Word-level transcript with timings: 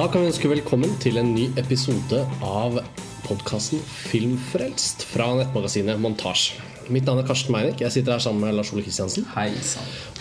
Da 0.00 0.06
kan 0.08 0.22
vi 0.22 0.30
ønske 0.30 0.48
velkommen 0.48 0.94
til 0.96 1.18
en 1.20 1.34
ny 1.34 1.42
episode 1.60 2.22
av 2.40 2.78
podkasten 3.26 3.82
Filmfrelst 3.84 5.04
fra 5.10 5.26
nettmagasinet 5.36 6.00
Montasj. 6.00 6.54
Mitt 6.90 7.06
navn 7.06 7.20
er 7.22 7.26
Karsten 7.28 7.54
Meinick. 7.54 7.78
Jeg 7.84 7.94
sitter 7.94 8.16
her 8.16 8.22
sammen 8.22 8.42
med 8.42 8.56
Lars 8.58 8.72
Ole 8.74 8.82
Kristiansen. 8.82 9.22
Hei. 9.36 9.52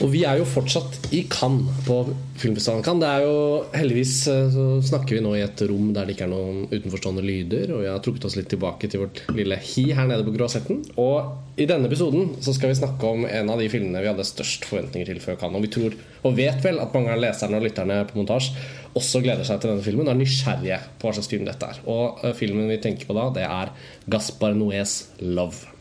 Og 0.04 0.12
vi 0.14 0.22
er 0.28 0.38
jo 0.38 0.46
fortsatt 0.46 1.08
i 1.16 1.24
Cannes, 1.32 1.66
på 1.88 1.96
filmfestivalen 2.38 2.84
Cannes. 2.86 3.02
Det 3.02 3.10
er 3.10 3.26
jo 3.26 3.40
heldigvis 3.74 4.14
eh, 4.30 4.52
så 4.54 4.66
snakker 4.92 5.18
vi 5.18 5.24
nå 5.26 5.32
i 5.34 5.42
et 5.42 5.64
rom 5.70 5.88
der 5.96 6.06
det 6.06 6.14
ikke 6.14 6.28
er 6.28 6.32
noen 6.34 6.68
utenforstående 6.70 7.24
lyder, 7.26 7.74
og 7.74 7.82
vi 7.82 7.90
har 7.90 8.04
trukket 8.06 8.28
oss 8.30 8.38
litt 8.38 8.52
tilbake 8.54 8.90
til 8.92 9.02
vårt 9.02 9.24
lille 9.34 9.58
hi 9.72 9.88
her 9.98 10.12
nede 10.12 10.28
på 10.28 10.36
Gråsetten. 10.36 10.84
Og 11.02 11.58
i 11.58 11.66
denne 11.70 11.90
episoden 11.90 12.36
så 12.46 12.54
skal 12.54 12.70
vi 12.70 12.78
snakke 12.78 13.16
om 13.16 13.26
en 13.26 13.50
av 13.50 13.64
de 13.64 13.72
filmene 13.74 14.06
vi 14.06 14.12
hadde 14.12 14.28
størst 14.30 14.70
forventninger 14.70 15.10
til 15.10 15.24
før 15.26 15.42
Cannes. 15.42 15.58
Og 15.58 15.66
vi 15.66 15.74
tror, 15.74 15.98
og 16.22 16.38
vet 16.38 16.62
vel 16.66 16.78
at 16.84 16.94
mange 16.94 17.16
av 17.16 17.24
leserne 17.26 17.58
og 17.58 17.66
lytterne 17.66 18.04
på 18.12 18.22
montasje 18.22 18.70
også 19.00 19.24
gleder 19.26 19.48
seg 19.48 19.58
til 19.58 19.74
denne 19.74 19.86
filmen 19.86 20.06
og 20.06 20.14
er 20.14 20.22
nysgjerrige 20.22 20.80
på 21.02 21.10
hva 21.10 21.18
slags 21.18 21.34
film 21.34 21.50
dette 21.50 21.74
er. 21.74 21.82
Og 21.90 22.22
eh, 22.22 22.38
filmen 22.38 22.70
vi 22.70 22.80
tenker 22.86 23.10
på 23.10 23.18
da, 23.18 23.28
det 23.34 23.50
er 23.50 23.74
Gaspar 24.06 24.54
Noés 24.54 25.02
'Love'. 25.18 25.79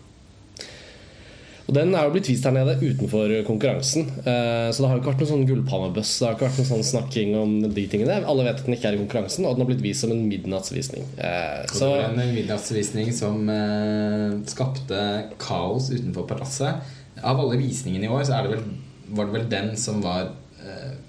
Og 1.68 1.74
Den 1.76 1.92
er 1.92 2.06
jo 2.06 2.14
blitt 2.14 2.28
vist 2.30 2.46
her 2.48 2.54
nede 2.56 2.78
utenfor 2.80 3.32
konkurransen. 3.44 4.06
Eh, 4.22 4.68
så 4.72 4.80
det 4.80 4.88
har 4.88 4.96
jo 4.96 5.02
ikke 5.02 5.10
vært 5.10 5.22
noen 5.22 5.30
sånn 5.34 5.48
gullpalmebøss. 5.50 6.12
Det 6.16 6.24
har 6.24 6.36
ikke 6.38 6.46
vært 6.46 6.60
noen 6.62 6.70
sånn 6.70 6.86
snakking 6.90 7.34
om 7.36 7.52
de 7.76 7.84
tingene. 7.92 8.16
Alle 8.24 8.46
vet 8.46 8.62
at 8.62 8.64
den 8.64 8.76
ikke 8.78 8.88
er 8.88 8.96
i 8.96 9.02
konkurransen, 9.02 9.44
og 9.44 9.52
den 9.52 9.66
har 9.66 9.68
blitt 9.68 9.84
vist 9.84 10.04
som 10.04 10.14
en 10.14 10.24
midnattsvisning. 10.30 11.04
Eh, 11.20 11.60
så 11.68 11.90
det 11.90 11.90
var 11.92 12.16
en 12.24 12.34
midnattsvisning 12.38 13.12
som 13.12 13.52
eh, 13.52 14.38
skapte 14.48 15.02
kaos 15.44 15.90
utenfor 15.92 16.24
palasset. 16.30 16.96
Av 17.20 17.36
alle 17.44 17.60
visningene 17.60 18.08
i 18.08 18.12
år 18.16 18.24
så 18.24 18.40
det 18.46 18.54
vel, 18.56 18.64
var 19.12 19.28
det 19.28 19.36
vel 19.36 19.48
den 19.52 19.72
som 19.76 20.00
var 20.00 20.30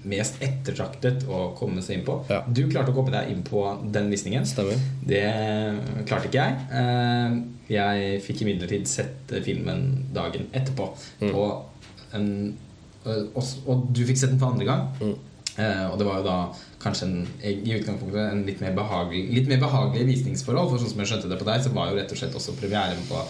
mest 0.08 0.40
ettertraktet 0.44 1.26
å 1.28 1.50
komme 1.58 1.82
seg 1.84 1.98
inn 1.98 2.06
på. 2.06 2.16
Ja. 2.30 2.40
Du 2.48 2.62
klarte 2.70 2.92
å 2.92 2.96
komme 2.96 3.12
deg 3.14 3.32
inn 3.32 3.42
på 3.46 3.64
den 3.92 4.08
visningen. 4.12 4.46
Stemmer. 4.48 4.80
Det 5.06 5.24
klarte 6.08 6.30
ikke 6.30 6.46
jeg. 6.46 7.42
Jeg 7.70 8.22
fikk 8.24 8.44
imidlertid 8.44 8.88
sett 8.90 9.34
filmen 9.44 9.86
dagen 10.16 10.48
etterpå. 10.56 10.88
Mm. 11.20 11.34
En, 12.16 12.30
og, 13.04 13.42
og, 13.42 13.90
du 13.92 14.02
fikk 14.08 14.22
sett 14.22 14.32
den 14.32 14.40
for 14.40 14.54
andre 14.54 14.68
gang. 14.68 14.88
Mm. 15.00 15.18
Eh, 15.60 15.86
og 15.90 15.98
det 15.98 16.06
var 16.06 16.20
jo 16.20 16.26
da 16.26 16.38
kanskje 16.80 17.06
en, 17.08 17.16
i 17.44 17.74
utgangspunktet 17.76 18.20
en 18.22 18.44
litt 18.46 18.60
mer 18.62 18.72
behagelig 18.76 19.34
Litt 19.34 19.48
mer 19.50 19.60
behagelig 19.62 20.06
visningsforhold. 20.14 20.72
For 20.72 20.82
sånn 20.82 20.92
som 20.94 21.02
jeg 21.02 21.12
skjønte 21.12 21.30
det 21.32 21.40
på 21.40 21.48
deg, 21.48 21.64
så 21.64 21.72
var 21.74 21.90
jo 21.90 21.98
rett 21.98 22.14
og 22.14 22.20
slett 22.20 22.36
også 22.38 22.56
premieren 22.60 23.02
på 23.08 23.20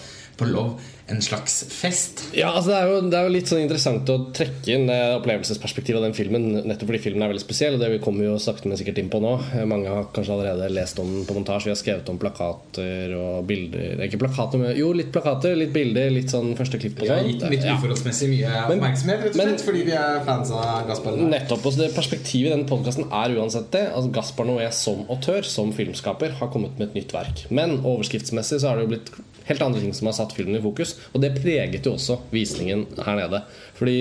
på 0.40 0.48
Love 0.50 0.78
en 1.10 1.22
slags 1.22 1.64
fest. 1.68 2.22
Ja, 2.32 2.52
altså 2.54 2.70
det, 2.70 2.76
er 2.78 2.90
jo, 2.90 2.98
det 3.10 3.18
er 3.18 3.26
jo 3.26 3.32
litt 3.34 3.50
sånn 3.50 3.62
interessant 3.64 4.10
å 4.12 4.16
trekke 4.36 4.74
inn 4.76 4.86
det 4.86 4.98
opplevelsesperspektivet 5.16 5.98
av 5.98 6.06
den 6.06 6.14
filmen. 6.14 6.44
Nettopp 6.68 6.90
fordi 6.92 7.00
filmen 7.02 7.24
er 7.24 7.32
veldig 7.32 7.42
spesiell, 7.42 7.76
og 7.76 7.82
det 7.82 7.98
kommer 8.04 8.22
vi 8.22 8.28
jo 8.28 8.36
sakte, 8.42 8.70
men 8.70 8.78
sikkert 8.78 9.00
inn 9.02 9.10
på 9.10 9.18
nå. 9.22 9.32
Mange 9.70 9.90
har 9.90 10.06
kanskje 10.14 10.36
allerede 10.36 10.68
lest 10.72 11.00
om 11.02 11.10
den 11.10 11.26
på 11.26 11.34
montasje. 11.34 11.66
Vi 11.66 11.74
har 11.74 11.80
skrevet 11.80 12.12
om 12.12 12.20
plakater 12.20 13.14
og 13.18 13.48
bilder 13.48 14.04
Ikke 14.06 14.20
plakater, 14.22 14.62
men 14.62 14.78
jo, 14.78 14.92
litt 14.96 15.10
plakater, 15.14 15.56
litt 15.58 15.72
bilder, 15.74 16.12
litt 16.14 16.30
sånn 16.30 16.54
første 16.58 16.78
klipp 16.82 17.00
på 17.00 17.08
sånn. 17.08 17.10
Vi 17.10 17.24
har 17.24 17.30
gitt 17.32 17.42
den 17.42 17.54
litt 17.56 17.66
uforholdsmessig 17.66 18.30
mye 18.30 18.54
oppmerksomhet, 18.68 19.24
rett 19.24 19.34
og 19.34 19.40
slett, 19.40 19.50
men, 19.50 19.64
fordi 19.66 19.84
vi 19.88 19.96
er 19.98 20.22
fans 20.28 20.54
av 20.54 20.86
Gaspar 20.90 21.18
Noé. 21.18 21.30
Nettopp. 21.34 21.66
Og 21.66 21.80
det 21.80 21.90
perspektivet 21.96 22.52
i 22.52 22.54
denne 22.54 22.70
podkasten 22.70 23.10
er 23.10 23.34
uansett 23.34 23.72
det. 23.74 23.82
Altså 23.90 24.14
Gaspar 24.14 24.46
Noé 24.46 24.70
som 24.76 25.02
autør, 25.10 25.42
som 25.48 25.74
filmskaper, 25.74 26.38
har 26.38 26.54
kommet 26.54 26.78
med 26.78 26.92
et 26.92 27.02
nytt 27.02 27.16
verk. 27.16 27.44
Men 27.50 27.80
overskriftsmessig 27.80 28.62
så 28.62 28.70
har 28.70 28.78
det 28.78 28.86
jo 28.86 28.94
blitt 28.94 29.12
helt 29.50 29.66
andre 29.66 29.82
ting 29.82 29.92
som 29.96 30.08
har 30.10 30.16
satt 30.16 30.36
filmen 30.36 30.58
i 30.58 30.64
fokus. 30.64 30.96
Og 31.12 31.20
det 31.24 31.34
preget 31.40 31.86
jo 31.86 31.96
også 31.96 32.20
visningen 32.32 32.86
her 33.04 33.20
nede. 33.20 33.44
Fordi 33.78 33.98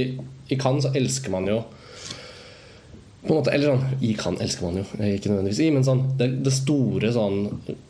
i 0.50 0.58
Cannes 0.60 0.88
så 0.88 0.96
elsker 0.98 1.34
man 1.34 1.50
jo 1.50 1.62
på 3.20 3.34
en 3.34 3.42
måte, 3.42 3.52
eller 3.52 3.74
sånn, 3.74 3.98
I 4.08 4.14
Cannes 4.16 4.40
elsker 4.46 4.64
man 4.64 4.78
jo, 4.80 4.84
ikke 5.04 5.28
nødvendigvis 5.28 5.59
i, 5.66 5.68
men 5.76 5.84
sånn, 5.84 6.06
det, 6.18 6.30
det 6.46 6.54
store 6.56 7.09
sånn 7.12 7.42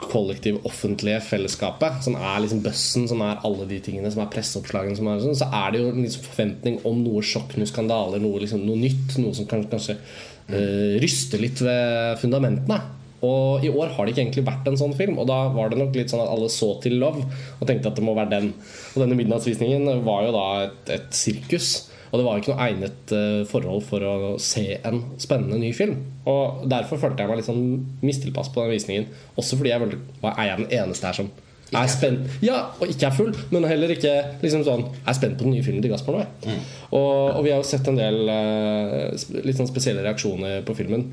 kollektiv 0.02 0.58
offentlige 0.66 1.20
fellesskapet, 1.22 2.00
som 2.08 2.18
er 2.18 2.40
liksom 2.42 2.64
bøssen, 2.66 3.06
som 3.12 3.22
er 3.22 3.38
alle 3.46 3.68
de 3.70 3.78
tingene, 3.86 4.10
som 4.10 4.24
er 4.24 4.32
presseoppslagene, 4.34 4.98
som 4.98 5.12
er 5.12 5.22
sånn, 5.22 5.38
så 5.38 5.52
er 5.54 5.76
det 5.76 5.84
jo 5.84 5.92
en 5.92 6.02
liksom 6.02 6.26
forventning 6.32 6.80
om 6.90 7.04
noe 7.06 7.22
sjokk, 7.22 7.54
noe 7.62 7.70
skandaler, 7.70 8.24
noe, 8.24 8.42
liksom, 8.42 8.66
noe 8.66 8.82
nytt. 8.82 9.20
Noe 9.22 9.38
som 9.38 9.46
kanskje, 9.50 9.70
kanskje 9.76 9.98
uh, 10.00 10.98
ryster 11.04 11.46
litt 11.46 11.62
ved 11.62 12.18
fundamentene. 12.24 12.82
Og 13.26 13.66
i 13.66 13.72
år 13.72 13.92
har 13.96 14.06
det 14.06 14.14
ikke 14.14 14.24
egentlig 14.26 14.46
vært 14.48 14.68
en 14.70 14.80
sånn 14.80 14.96
film. 14.98 15.18
Og 15.20 15.28
da 15.30 15.42
var 15.56 15.72
det 15.72 15.80
nok 15.82 15.96
litt 15.98 16.12
sånn 16.12 16.24
at 16.24 16.32
alle 16.32 16.50
så 16.54 16.72
til 16.84 17.00
Love 17.02 17.26
og 17.26 17.68
tenkte 17.68 17.92
at 17.92 18.00
det 18.00 18.06
må 18.06 18.16
være 18.18 18.36
den. 18.38 18.52
Og 18.94 19.04
denne 19.04 19.18
midnattsvisningen 19.20 20.04
var 20.08 20.28
jo 20.28 20.36
da 20.36 20.46
et, 20.68 20.94
et 21.00 21.10
sirkus. 21.16 21.90
Og 22.10 22.18
det 22.18 22.26
var 22.26 22.40
ikke 22.40 22.54
noe 22.56 22.66
egnet 22.66 23.12
uh, 23.14 23.42
forhold 23.50 23.84
for 23.86 24.06
å 24.06 24.16
se 24.42 24.66
en 24.78 25.04
spennende 25.22 25.60
ny 25.62 25.70
film. 25.78 26.00
Og 26.30 26.66
derfor 26.72 27.02
følte 27.02 27.22
jeg 27.22 27.32
meg 27.32 27.42
litt 27.42 27.50
sånn 27.50 27.68
mistilpass 28.06 28.50
på 28.54 28.64
den 28.64 28.74
visningen. 28.74 29.12
Også 29.38 29.60
fordi 29.60 29.74
jeg 29.74 29.84
følte, 29.84 30.02
er 30.32 30.50
jeg 30.50 30.64
den 30.64 30.74
eneste 30.80 31.10
her 31.10 31.22
som 31.22 31.30
er 31.70 31.90
spent 31.92 32.40
Ja, 32.42 32.60
og 32.80 32.90
ikke 32.90 33.10
er 33.12 33.14
full, 33.14 33.34
men 33.54 33.68
heller 33.70 33.92
ikke 33.94 34.14
liksom 34.42 34.64
sånn, 34.66 34.88
er 35.06 35.18
spent 35.18 35.38
på 35.38 35.46
den 35.46 35.54
nye 35.54 35.66
filmen 35.66 35.84
til 35.86 35.94
Gaspar 35.94 36.18
nå 36.18 36.24
Mm. 36.40 36.62
Og, 36.98 37.36
og, 37.36 37.44
vi 37.46 37.52
har 37.52 37.60
jo 37.60 37.68
sett 37.68 37.86
en 37.92 38.00
del 38.00 38.24
uh, 38.26 39.14
litt 39.46 39.60
sånn 39.60 39.70
spesielle 39.70 40.02
reaksjoner 40.02 40.64
på 40.66 40.74
filmen. 40.78 41.04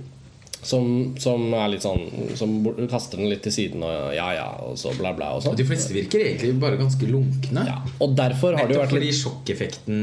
Som, 0.66 1.14
som, 1.22 1.44
er 1.54 1.68
litt 1.70 1.84
sånn 1.84 2.32
Som 2.38 2.56
kaster 2.90 3.20
den 3.20 3.30
litt 3.30 3.44
til 3.46 3.54
siden 3.54 3.84
og 3.86 4.10
ja 4.16 4.26
ja, 4.34 4.46
og 4.66 4.74
så 4.80 4.90
bla, 4.98 5.12
bla. 5.16 5.32
Og 5.36 5.44
sånn. 5.44 5.56
De 5.58 5.66
fleste 5.68 5.94
virker 5.94 6.24
egentlig 6.24 6.56
bare 6.62 6.80
ganske 6.80 7.06
lunkne. 7.06 7.66
Ja, 7.68 7.78
og 8.02 8.16
derfor 8.18 8.56
har 8.58 8.66
det 8.66 8.76
jo 8.76 8.82
vært 8.82 8.96
fordi 8.96 9.12
sjokkeffekten 9.14 10.00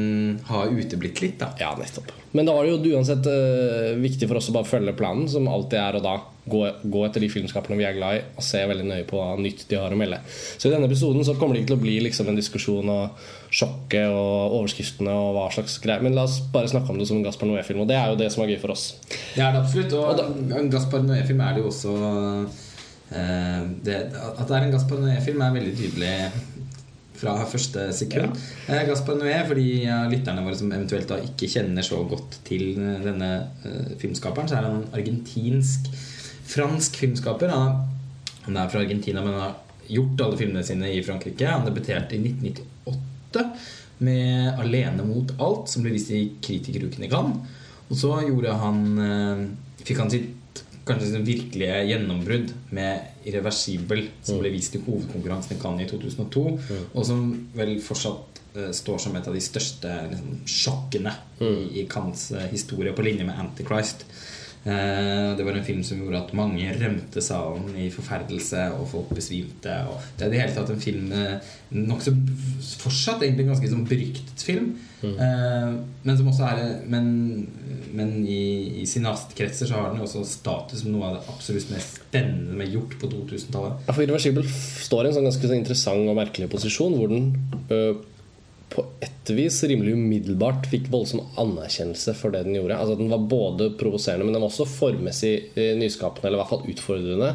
har 0.48 0.72
uteblitt 0.72 1.24
litt. 1.24 1.40
da 1.42 1.52
Ja, 1.60 1.74
nettopp. 1.80 2.14
Men 2.34 2.48
det 2.48 2.56
var 2.56 2.66
jo 2.66 2.80
uansett 2.96 3.28
uh, 3.30 3.94
viktig 4.02 4.30
for 4.30 4.40
oss 4.40 4.50
å 4.50 4.56
bare 4.56 4.70
følge 4.70 4.96
planen, 4.98 5.28
som 5.30 5.50
alltid 5.52 5.78
er 5.78 6.00
å 6.00 6.04
da 6.04 6.16
gå, 6.50 6.64
gå, 6.82 7.04
etter 7.06 7.24
de 7.24 7.30
filmskaperne 7.32 7.78
vi 7.80 7.86
er 7.88 7.98
glad 7.98 8.18
i, 8.18 8.24
og 8.34 8.46
se 8.48 8.64
veldig 8.70 8.88
nøye 8.90 9.06
på 9.10 9.20
hva 9.20 9.36
nytt 9.40 9.68
de 9.70 9.80
har 9.80 9.94
å 9.94 10.00
melde. 10.00 10.20
Så 10.58 10.68
i 10.68 10.74
denne 10.74 10.90
episoden 10.90 11.26
så 11.28 11.38
kommer 11.38 11.56
det 11.56 11.64
ikke 11.64 11.74
til 11.76 11.82
å 11.82 11.86
bli 11.86 12.00
liksom 12.08 12.32
en 12.32 12.40
diskusjon 12.40 12.90
og 12.94 13.30
sjokket 13.54 14.10
og 14.10 14.56
overskriftene 14.60 15.14
og 15.14 15.36
hva 15.38 15.46
slags 15.54 15.78
greier. 15.84 16.04
Men 16.04 16.16
la 16.18 16.26
oss 16.26 16.40
bare 16.54 16.72
snakke 16.72 16.90
om 16.90 17.00
det 17.00 17.08
som 17.10 17.20
en 17.20 17.26
Gaspar 17.26 17.50
Noé-film, 17.50 17.84
og 17.84 17.92
det 17.92 18.00
er 18.00 18.10
jo 18.10 18.20
det 18.20 18.32
som 18.34 18.44
er 18.44 18.54
gøy 18.54 18.60
for 18.64 18.74
oss. 18.74 18.88
Det 19.06 19.44
er 19.44 19.54
det 19.54 19.62
absolutt. 19.62 19.94
Og, 19.98 20.08
og 20.10 20.20
da, 20.20 20.58
en 20.60 20.72
Gaspar 20.74 21.06
Noé-film 21.06 21.44
er 21.46 21.56
det 21.56 21.64
jo 21.64 21.70
også 21.70 21.94
eh, 23.14 23.62
det, 23.86 24.00
At 24.34 24.48
det 24.50 24.58
er 24.58 24.66
en 24.66 24.74
Gaspar 24.74 25.04
Noé-film, 25.04 25.46
er 25.46 25.58
veldig 25.60 25.76
tydelig 25.78 26.16
fra 27.24 27.38
første 27.48 27.86
sekund. 27.96 28.34
Ja. 28.66 28.80
Eh, 28.80 28.88
Gaspar 28.90 29.22
Noé, 29.22 29.38
for 29.48 29.62
de 29.62 29.68
ja, 29.86 30.02
lytterne 30.12 30.44
våre 30.46 30.58
som 30.60 30.74
eventuelt 30.74 31.14
da 31.14 31.22
ikke 31.22 31.52
kjenner 31.54 31.86
så 31.86 32.02
godt 32.10 32.42
til 32.50 32.74
denne 33.06 33.32
eh, 33.70 33.96
filmskaperen, 34.02 34.50
så 34.50 34.60
er 34.60 34.70
han 34.72 34.86
argentinsk 34.98 35.94
fransk 36.54 36.98
filmskaper. 37.00 37.54
Han 37.54 38.58
er 38.58 38.74
fra 38.74 38.82
Argentina, 38.82 39.22
men 39.24 39.38
har 39.40 39.60
gjort 39.88 40.26
alle 40.26 40.42
filmene 40.42 40.66
sine 40.66 40.90
i 40.90 41.04
Frankrike. 41.06 41.48
Han 41.48 41.68
debuterte 41.70 42.18
i 42.18 42.24
1998 42.24 42.73
med 44.04 44.60
'Alene 44.60 45.06
mot 45.08 45.32
alt', 45.38 45.70
som 45.70 45.84
ble 45.84 45.94
vist 45.94 46.12
i 46.12 46.26
Kritikeruken 46.42 47.04
i 47.04 47.10
Cannes. 47.10 47.38
Og 47.90 47.98
så 47.98 48.16
gjorde 48.26 48.54
han 48.58 48.80
eh, 49.00 49.44
fikk 49.84 50.00
han 50.00 50.12
sitt 50.12 50.32
kanskje 50.84 51.10
sitt 51.14 51.28
virkelige 51.28 51.80
gjennombrudd 51.88 52.54
med 52.76 53.24
'Irreversibel', 53.24 54.10
som 54.24 54.40
ble 54.42 54.52
vist 54.52 54.76
i 54.76 54.82
hovedkonkurransen 54.84 55.56
i 55.56 55.60
Cannes 55.62 55.88
i 55.88 55.90
2002, 55.90 56.44
mm. 56.50 56.86
og 56.94 57.06
som 57.08 57.22
vel 57.56 57.78
fortsatt 57.82 58.42
uh, 58.58 58.72
står 58.76 59.00
som 59.00 59.16
et 59.16 59.28
av 59.28 59.36
de 59.36 59.44
største 59.44 59.94
liksom, 60.12 60.42
sjokkene 60.46 61.14
mm. 61.40 61.46
i, 61.48 61.84
i 61.84 61.86
Cannes 61.88 62.32
uh, 62.36 62.48
historie, 62.52 62.94
på 62.94 63.06
linje 63.06 63.24
med 63.24 63.36
'Antichrist'. 63.40 64.04
Eh, 64.64 65.36
det 65.38 65.44
var 65.44 65.58
en 65.58 65.66
film 65.66 65.82
som 65.84 66.00
gjorde 66.00 66.22
at 66.22 66.32
mange 66.38 66.70
rømte 66.80 67.22
salen 67.24 67.74
i 67.76 67.90
forferdelse, 67.92 68.70
og 68.78 68.88
folk 68.94 69.12
besvimte. 69.16 69.74
Og 69.92 70.00
det 70.16 70.24
er 70.24 70.30
i 70.30 70.34
det 70.34 70.40
hele 70.40 70.56
tatt 70.56 70.72
en 70.72 70.84
film 70.84 71.12
eh, 71.12 71.52
nokså 71.74 72.14
fortsatt 72.80 73.26
egentlig 73.26 73.48
en 73.48 73.54
ganske 73.54 73.72
sånn 73.74 73.88
beryktet 73.90 74.46
film. 74.46 74.72
Mm. 75.04 75.18
Eh, 75.20 75.74
men 76.08 76.16
som 76.16 76.30
også 76.32 76.46
er 76.48 76.62
Men, 76.88 77.08
men 77.92 78.14
i, 78.24 78.80
i 78.80 78.86
cineastkretser 78.88 79.68
så 79.68 79.82
har 79.82 79.92
den 79.92 80.00
jo 80.00 80.08
også 80.08 80.24
status 80.30 80.86
som 80.86 80.94
noe 80.94 81.10
av 81.10 81.18
det 81.18 81.34
absolutt 81.34 81.74
mest 81.74 82.00
spennende 82.00 82.56
med 82.56 82.72
gjort 82.72 82.96
på 83.02 83.12
2000-tallet. 83.12 83.84
Ja, 83.84 83.92
for 83.92 84.06
Irreversibel 84.06 84.48
står 84.48 85.04
i 85.04 85.12
en 85.12 85.18
sånn 85.20 85.28
ganske 85.28 85.50
sånn 85.50 85.60
interessant 85.60 86.08
og 86.08 86.20
merkelig 86.22 86.48
posisjon, 86.54 86.96
hvor 86.96 87.12
den 87.12 87.34
øh, 87.68 88.00
på 88.74 88.86
et 89.06 89.30
vis 89.38 89.60
rimelig 89.70 89.94
umiddelbart 89.94 90.66
fikk 90.72 90.88
voldsom 90.92 91.22
anerkjennelse 91.40 92.16
for 92.18 92.34
det 92.34 92.44
den 92.48 92.58
gjorde. 92.58 92.78
Altså 92.78 92.98
Den 93.00 93.12
var 93.14 93.28
både 93.30 93.70
provoserende, 93.80 94.26
men 94.26 94.36
den 94.36 94.42
var 94.44 94.50
også 94.50 94.70
formessig 94.70 95.36
eh, 95.54 95.76
nyskapende, 95.80 96.28
eller 96.28 96.40
i 96.40 96.42
hvert 96.42 96.54
fall 96.56 96.74
utfordrende. 96.74 97.30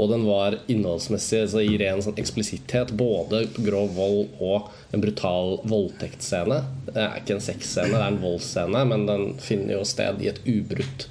Og 0.00 0.08
den 0.08 0.22
var 0.24 0.56
innholdsmessig 0.72 1.42
altså 1.44 1.62
i 1.64 1.74
ren 1.80 2.00
sånn 2.04 2.20
eksplisitthet. 2.20 2.94
Både 2.96 3.44
grov 3.58 3.92
vold 3.96 4.38
og 4.40 4.70
en 4.92 5.04
brutal 5.04 5.58
voldtektsscene. 5.68 6.62
Det 6.88 6.96
er 6.96 7.18
ikke 7.20 7.36
en 7.36 7.44
sexscene, 7.44 7.92
det 7.92 8.00
er 8.00 8.14
en 8.14 8.22
voldsscene, 8.22 8.86
men 8.88 9.04
den 9.08 9.26
finner 9.42 9.78
jo 9.78 9.88
sted 9.88 10.22
i 10.24 10.30
et 10.32 10.40
ubrutt 10.48 11.08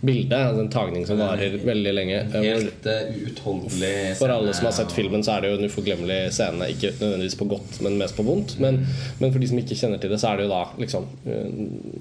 bilde. 0.00 0.36
Altså 0.36 0.64
en 0.64 0.72
tagning 0.72 1.06
som 1.08 1.20
varer 1.20 1.56
veldig 1.64 1.94
lenge. 1.94 2.20
Helt 2.34 2.88
uh, 2.88 3.12
uutholdelig 3.24 3.94
For 4.20 4.32
alle 4.32 4.54
som 4.56 4.68
har 4.70 4.76
sett 4.76 4.94
filmen, 4.96 5.24
så 5.26 5.36
er 5.36 5.44
det 5.44 5.52
jo 5.52 5.60
en 5.60 5.70
uforglemmelig 5.70 6.18
scene. 6.36 6.70
Ikke 6.74 6.92
nødvendigvis 6.98 7.38
på 7.40 7.48
godt, 7.50 7.80
men 7.84 7.98
mest 8.00 8.18
på 8.18 8.26
vondt. 8.26 8.56
Men, 8.62 8.82
men, 9.20 9.30
for 9.30 9.40
de 9.42 9.50
som 9.50 9.60
ikke 9.62 9.78
kjenner 9.78 10.02
til 10.02 10.14
det, 10.14 10.20
så 10.22 10.32
er 10.32 10.40
det 10.40 10.48
jo 10.48 10.54
da 10.54 10.62
liksom, 10.80 11.08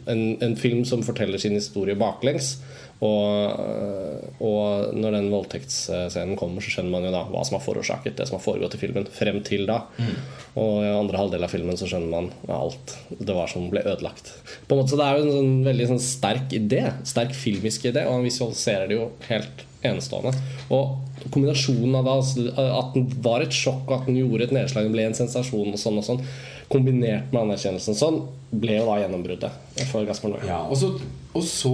en, 0.09 0.23
en 0.45 0.59
film 0.59 0.85
som 0.87 1.05
forteller 1.05 1.41
sin 1.41 1.57
historie 1.57 1.97
baklengs. 1.99 2.57
Og, 2.99 4.41
og 4.43 4.95
når 4.99 5.15
den 5.15 5.29
voldtektsscenen 5.31 6.35
kommer, 6.39 6.63
så 6.63 6.73
skjønner 6.73 6.91
man 6.91 7.07
jo 7.07 7.13
da 7.13 7.21
hva 7.29 7.45
som 7.47 7.55
har 7.55 7.63
forårsaket 7.63 8.17
det 8.19 8.27
som 8.27 8.35
har 8.35 8.43
foregått 8.43 8.75
i 8.75 8.81
filmen 8.81 9.07
frem 9.15 9.39
til 9.47 9.63
da. 9.69 9.81
Mm. 9.95 10.17
Og 10.59 10.73
i 10.83 10.91
andre 10.91 11.21
halvdel 11.21 11.47
av 11.47 11.53
filmen 11.53 11.79
så 11.79 11.87
skjønner 11.87 12.11
man 12.11 12.29
alt 12.51 12.97
det 13.15 13.37
var 13.37 13.47
som 13.51 13.69
ble 13.71 13.85
ødelagt. 13.85 14.33
På 14.67 14.75
en 14.75 14.81
måte 14.81 14.91
så 14.91 14.99
Det 14.99 15.07
er 15.07 15.15
jo 15.15 15.29
en 15.29 15.37
sånn, 15.37 15.55
veldig 15.69 15.89
sånn 15.93 16.03
sterk 16.03 16.55
idé, 16.59 16.83
sterk 17.07 17.31
filmisk 17.37 17.87
idé, 17.87 18.03
og 18.03 18.19
han 18.19 18.27
visualiserer 18.27 18.91
det 18.91 18.99
jo 18.99 19.09
helt 19.29 19.65
enestående. 19.87 20.35
Og 20.75 21.29
kombinasjonen 21.31 21.95
av 21.95 22.07
det, 22.07 22.15
altså, 22.19 22.47
at 22.67 22.95
den 22.97 23.07
var 23.23 23.43
et 23.43 23.55
sjokk, 23.55 23.85
og 23.87 24.01
at 24.01 24.09
den 24.09 24.19
gjorde 24.19 24.49
et 24.49 24.55
nedslag, 24.55 24.87
den 24.87 24.95
ble 24.95 25.07
en 25.07 25.15
sensasjon 25.15 25.71
og 25.71 25.79
sånn 25.79 25.99
og 26.01 26.07
sånn, 26.07 26.25
kombinert 26.69 27.31
med 27.33 27.42
anerkjennelsen 27.42 27.98
sånn, 27.98 28.19
ble 28.50 28.80
jo 28.80 28.86
da 28.88 29.00
gjennombruddet 29.01 29.86
for 29.92 30.06
Gaspar 30.07 30.33
Noé. 30.33 30.45
Ja, 30.48 30.60
og, 30.66 30.77
så, 30.80 30.92
og 31.38 31.44
så 31.45 31.74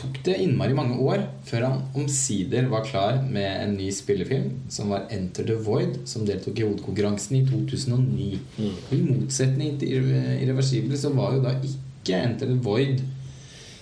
tok 0.00 0.18
det 0.26 0.36
innmari 0.44 0.76
mange 0.76 0.98
år 1.00 1.24
før 1.48 1.66
han 1.68 1.78
omsider 1.96 2.68
var 2.72 2.84
klar 2.88 3.20
med 3.24 3.48
en 3.48 3.76
ny 3.78 3.90
spillefilm, 3.94 4.50
som 4.72 4.92
var 4.92 5.06
'Enter 5.08 5.48
the 5.48 5.56
Void', 5.56 6.02
som 6.08 6.26
deltok 6.28 6.60
i 6.60 6.66
hovedkonkurransen 6.66 7.38
i 7.40 7.46
2009. 7.48 8.40
Mm. 8.58 8.74
I 8.96 9.00
motsetning 9.06 9.78
til 9.80 10.12
'Irreversibel' 10.12 11.00
så 11.00 11.14
var 11.16 11.36
jo 11.36 11.44
da 11.44 11.56
ikke 11.60 12.20
'Enter 12.20 12.46
the 12.46 12.60
Void' 12.60 13.00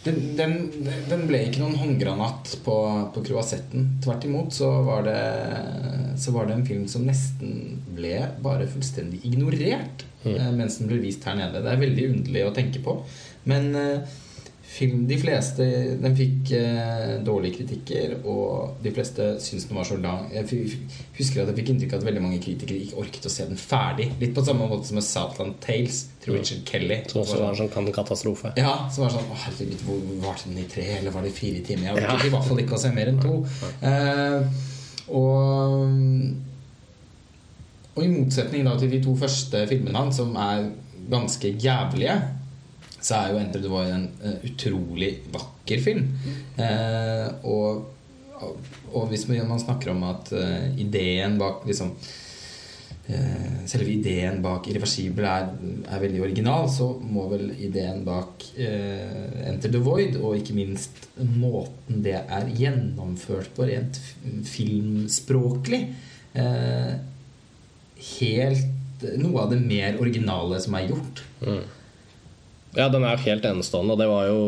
den, 0.05 0.37
den, 0.39 0.55
den, 1.11 1.25
ble 1.29 1.41
ikke 1.49 1.61
noen 1.61 1.77
håndgranat 1.77 2.53
på, 2.65 2.77
på 3.15 3.23
Croisetten. 3.27 3.89
Tvert 4.05 4.25
imot 4.25 4.55
så 4.55 4.71
var, 4.87 5.03
det, 5.05 5.19
så 6.23 6.33
var, 6.33 6.47
det, 6.47 6.55
en 6.55 6.69
film 6.69 6.87
som 6.89 7.05
nesten 7.09 7.83
ble 7.97 8.15
bare 8.45 8.69
fullstendig 8.71 9.21
ignorert 9.27 10.07
mm. 10.25 10.37
Eh, 10.37 10.55
mens 10.57 10.79
den 10.81 10.91
ble 10.91 11.03
vist 11.03 11.27
her 11.29 11.37
nede. 11.39 11.63
Det 11.65 11.75
er 11.75 11.85
veldig 11.85 12.09
underlig 12.15 12.47
å 12.47 12.55
tenke 12.57 12.83
på. 12.85 12.97
Men 13.49 13.71
uh, 13.77 14.17
film, 14.69 15.07
de 15.09 15.17
fleste 15.21 15.65
Den 16.03 16.17
fikk 16.17 16.51
uh, 16.59 17.15
dårlige 17.25 17.61
kritikker, 17.61 18.19
og 18.29 18.83
de 18.85 18.93
fleste 18.95 19.29
syns 19.43 19.69
den 19.69 19.79
var 19.79 19.89
så 19.89 19.99
lang. 20.01 20.29
Jeg 20.35 20.45
husker 21.17 21.43
at 21.43 21.53
jeg 21.53 21.59
fikk 21.61 21.73
inntrykk 21.75 21.95
av 21.97 22.03
at 22.03 22.09
veldig 22.11 22.25
mange 22.25 22.41
kritikere 22.45 22.83
ikke 22.85 23.01
orket 23.05 23.29
å 23.31 23.33
se 23.33 23.47
den 23.49 23.61
ferdig. 23.61 24.11
Litt 24.21 24.35
på 24.37 24.45
samme 24.47 24.69
måte 24.71 24.91
som 24.91 24.99
med 25.01 25.07
Southland 25.07 25.57
Tales 25.65 26.05
til 26.25 26.37
Richard 26.37 26.65
Kelly. 26.69 27.01
Som 27.13 27.23
også 27.25 27.41
var 27.43 27.55
en 27.55 27.63
sånn 27.63 27.95
katastrofe. 27.95 28.53
Ja, 28.61 28.75
som 28.93 29.07
var 29.07 29.15
sånn 29.17 29.33
herregud, 29.47 29.87
hvor 29.87 30.03
varte 30.27 30.51
den 30.51 30.61
i 30.65 30.69
tre, 30.71 30.87
eller 30.99 31.15
var 31.15 31.25
det 31.25 31.33
i 31.33 31.39
fire 31.39 31.65
timer? 31.65 31.91
Jeg 31.91 32.03
orket 32.03 32.27
ja. 32.27 32.31
i 32.31 32.35
hvert 32.37 32.51
fall 32.51 32.67
ikke 32.67 32.77
å 32.77 32.83
se 32.85 32.93
mer 32.95 33.15
enn 33.15 33.23
to. 33.23 33.41
Uh, 33.87 34.67
og 35.09 36.48
og 37.99 38.05
i 38.07 38.13
motsetning 38.13 38.69
til 38.79 38.93
de 38.93 39.03
to 39.03 39.15
første 39.19 39.65
filmene 39.71 39.99
hans, 39.99 40.21
som 40.21 40.37
er 40.39 40.69
ganske 41.11 41.51
jævlige, 41.59 42.15
så 43.01 43.15
er 43.15 43.33
jo 43.33 43.39
'Enter 43.39 43.63
the 43.63 43.71
Void' 43.71 43.95
en 43.95 44.09
uh, 44.23 44.39
utrolig 44.45 45.13
vakker 45.33 45.83
film. 45.83 46.09
Uh, 46.59 47.29
og, 47.45 47.85
og, 48.93 49.07
hvis 49.09 49.29
man 49.29 49.61
snakker 49.61 49.91
om 49.91 50.03
at 50.03 50.33
uh, 50.33 50.81
ideen 50.81 51.39
bak 51.39 51.67
liksom 51.67 51.95
Selve 53.67 53.89
ideen 53.89 54.43
bak 54.45 54.67
'Irreversibel' 54.69 55.25
er, 55.25 55.47
er, 55.89 56.01
veldig 56.01 56.21
original, 56.21 56.69
så 56.69 56.91
må 57.01 57.23
vel 57.31 57.55
ideen 57.57 58.05
bak 58.05 58.45
'Enter 58.53 59.73
the 59.73 59.81
Void' 59.81 60.19
og 60.21 60.37
ikke 60.37 60.53
minst 60.53 61.09
måten 61.17 62.03
det 62.05 62.19
er 62.29 62.53
gjennomført 62.53 63.49
på 63.57 63.65
rent 63.65 63.97
filmspråklig 64.45 65.81
helt 68.19 69.09
noe 69.19 69.45
av 69.45 69.53
det 69.53 69.61
mer 69.63 69.99
originale 70.03 70.59
som 70.63 70.75
er 70.79 70.89
gjort. 70.91 71.23
Mm. 71.43 71.67
Ja, 72.77 72.87
den 72.93 73.03
er 73.03 73.17
jo 73.17 73.25
helt 73.25 73.47
enestående. 73.49 73.97
Det 73.97 74.07
var 74.11 74.27
jo, 74.29 74.41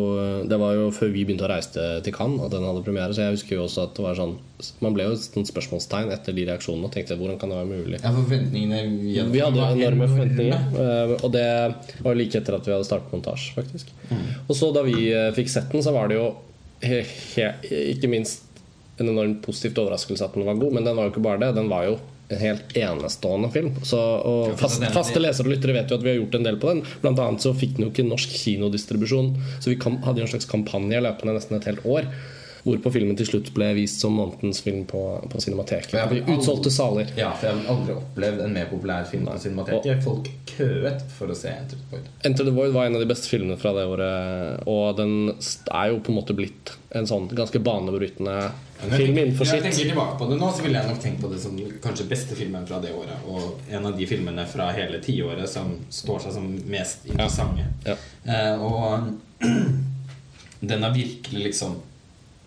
det 0.46 0.56
var 0.60 0.74
jo 0.76 0.90
før 0.92 1.08
vi 1.14 1.22
begynte 1.24 1.46
å 1.46 1.50
reise 1.50 1.84
til 2.04 2.14
Cannes 2.14 2.44
at 2.44 2.52
den 2.52 2.66
hadde 2.68 2.82
premiere. 2.84 3.14
Så 3.16 3.24
jeg 3.24 3.38
husker 3.38 3.56
jo 3.56 3.64
også 3.64 3.86
at 3.88 3.94
det 3.96 4.04
var 4.04 4.18
sånn 4.18 4.36
Man 4.84 4.92
ble 4.92 5.06
jo 5.06 5.14
et 5.16 5.48
spørsmålstegn 5.48 6.12
etter 6.12 6.36
de 6.36 6.44
reaksjonene 6.50 6.90
og 6.90 6.92
tenkte 6.92 7.16
hvordan 7.16 7.38
kan 7.40 7.48
det 7.50 7.62
være 7.62 7.70
mulig? 7.70 7.96
Ja, 8.02 8.12
forventningene 8.12 8.82
Vi 9.00 9.16
hadde, 9.16 9.32
vi 9.32 9.40
hadde 9.40 9.70
enorme 9.72 10.10
forventninger. 10.10 10.68
Eh, 10.84 11.14
og 11.16 11.32
det 11.32 11.46
var 12.04 12.20
like 12.20 12.42
etter 12.42 12.58
at 12.58 12.68
vi 12.68 12.76
hadde 12.76 12.88
startet 12.90 13.16
montasje, 13.16 13.56
faktisk. 13.56 13.90
Mm. 14.12 14.22
Og 14.44 14.54
så 14.58 14.70
da 14.76 14.84
vi 14.84 15.08
eh, 15.08 15.32
fikk 15.38 15.50
sett 15.56 15.72
den, 15.72 15.86
så 15.86 15.96
var 15.96 16.12
det 16.12 16.20
jo 16.20 16.28
he, 16.84 17.00
he, 17.32 17.50
ikke 17.94 18.12
minst 18.12 18.46
en 19.00 19.08
enormt 19.08 19.40
positivt 19.46 19.80
overraskelse 19.80 20.28
at 20.28 20.36
den 20.36 20.44
var 20.44 20.60
god, 20.60 20.76
men 20.76 20.84
den 20.84 20.98
var 20.98 21.08
jo 21.08 21.14
ikke 21.14 21.24
bare 21.24 21.40
det. 21.40 21.54
Den 21.56 21.72
var 21.72 21.88
jo 21.88 21.96
en 22.30 22.38
helt 22.38 22.76
enestående 22.78 23.50
film. 23.50 23.70
Så, 23.82 23.98
og 24.00 24.58
fast, 24.60 24.84
faste 24.94 25.22
lesere 25.22 25.48
og 25.48 25.54
lyttere 25.54 25.74
vet 25.74 25.90
jo 25.90 25.98
at 25.98 26.04
vi 26.04 26.12
har 26.12 26.20
gjort 26.20 26.36
en 26.38 26.46
del 26.46 26.58
på 26.62 26.72
den. 26.72 26.82
Blant 27.02 27.22
annet 27.22 27.46
så 27.46 27.54
fikk 27.56 27.76
den 27.76 27.88
jo 27.88 27.92
ikke 27.92 28.06
norsk 28.06 28.36
kinodistribusjon, 28.44 29.32
så 29.58 29.72
vi 29.72 29.78
hadde 29.80 30.22
jo 30.22 30.28
en 30.28 30.34
slags 30.34 30.50
kampanje 30.50 31.02
løpende 31.02 31.34
nesten 31.36 31.58
et 31.58 31.66
helt 31.70 31.82
år. 31.86 32.06
Hvorpå 32.64 32.92
filmen 32.92 33.16
til 33.16 33.28
slutt 33.28 33.52
ble 33.56 33.70
vist 33.78 34.02
som 34.02 34.16
månedens 34.18 34.60
film 34.64 34.82
på, 34.88 35.00
på 35.32 35.40
Cinemateket. 35.40 35.94
Aldri, 36.00 36.20
utsolgte 36.34 36.72
saler. 36.74 37.12
Ja, 37.16 37.30
for 37.32 37.48
jeg 37.48 37.56
har 37.56 37.70
aldri 37.74 37.96
opplevd 37.96 38.44
en 38.44 38.56
mer 38.56 38.68
populær 38.70 39.06
film 39.08 39.28
på 39.28 39.38
Cinemateket. 39.40 40.02
Folk 40.04 40.28
køet 40.50 41.04
for 41.16 41.32
å 41.32 41.38
se 41.38 41.52
Enter 41.54 41.78
the 41.78 41.88
Void. 41.92 42.10
Enter 42.28 42.48
the 42.48 42.54
Void 42.54 42.74
var 42.76 42.90
en 42.90 42.98
av 42.98 43.04
de 43.04 43.08
beste 43.10 43.30
filmene 43.30 43.56
fra 43.60 43.72
det 43.76 43.86
året, 43.88 44.66
og 44.68 44.98
den 45.00 45.32
er 45.32 45.92
jo 45.94 46.02
på 46.04 46.12
en 46.12 46.20
måte 46.20 46.36
blitt 46.36 46.74
en 46.96 47.06
sånn 47.06 47.28
ganske 47.32 47.60
banebrytende 47.62 48.36
film 48.88 49.18
innenfor 49.18 49.46
sitt. 49.46 49.60
Når 49.60 49.60
jeg 49.60 49.66
tenker 49.66 49.92
tilbake 49.92 50.16
på 50.18 50.30
det 50.30 50.38
nå, 50.40 50.48
så 50.54 50.64
ville 50.64 50.80
jeg 50.80 50.90
nok 50.90 51.02
tenkt 51.02 51.20
på 51.22 51.30
det 51.32 51.40
som 51.42 51.58
kanskje 51.84 52.08
beste 52.10 52.38
filmen 52.38 52.66
fra 52.68 52.80
det 52.82 52.92
året. 52.96 53.28
Og 53.30 53.70
en 53.70 53.86
av 53.90 53.98
de 53.98 54.08
filmene 54.10 54.46
fra 54.50 54.70
hele 54.76 55.00
tiåret 55.04 55.50
som 55.50 55.76
står 56.00 56.26
seg 56.26 56.36
som 56.38 56.48
mest 56.72 57.06
interessante. 57.08 57.68
Ja. 57.86 57.96
Ja. 58.24 58.50
Uh, 58.56 58.64
og 58.66 59.46
den 60.72 60.84
har 60.84 60.96
virkelig 60.96 61.46
liksom 61.50 61.78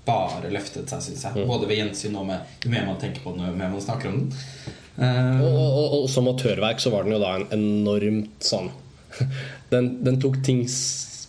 bare 0.08 0.52
løftet 0.52 0.92
seg, 0.92 1.04
syns 1.06 1.26
jeg. 1.28 1.38
Mm. 1.38 1.48
Både 1.50 1.70
ved 1.70 1.80
gjensyn 1.80 2.18
og 2.20 2.28
med 2.28 2.66
jo 2.66 2.74
mer 2.74 2.88
man 2.90 3.00
tenker 3.02 3.24
på 3.24 3.36
den, 3.36 3.48
jo 3.48 3.56
mer 3.60 3.72
man 3.72 3.84
snakker 3.84 4.12
om 4.12 4.20
den. 4.20 4.44
Uh, 4.94 5.40
og, 5.42 5.56
og, 5.56 5.96
og, 6.04 6.04
som 6.12 6.28
atørverk 6.30 6.84
så 6.84 6.92
var 6.94 7.08
den 7.08 7.16
jo 7.16 7.24
da 7.24 7.32
en 7.40 7.48
enormt 7.56 8.46
sånn 8.46 8.68
Den, 9.74 9.88
den 10.06 10.20
tok 10.22 10.36
ting 10.46 10.60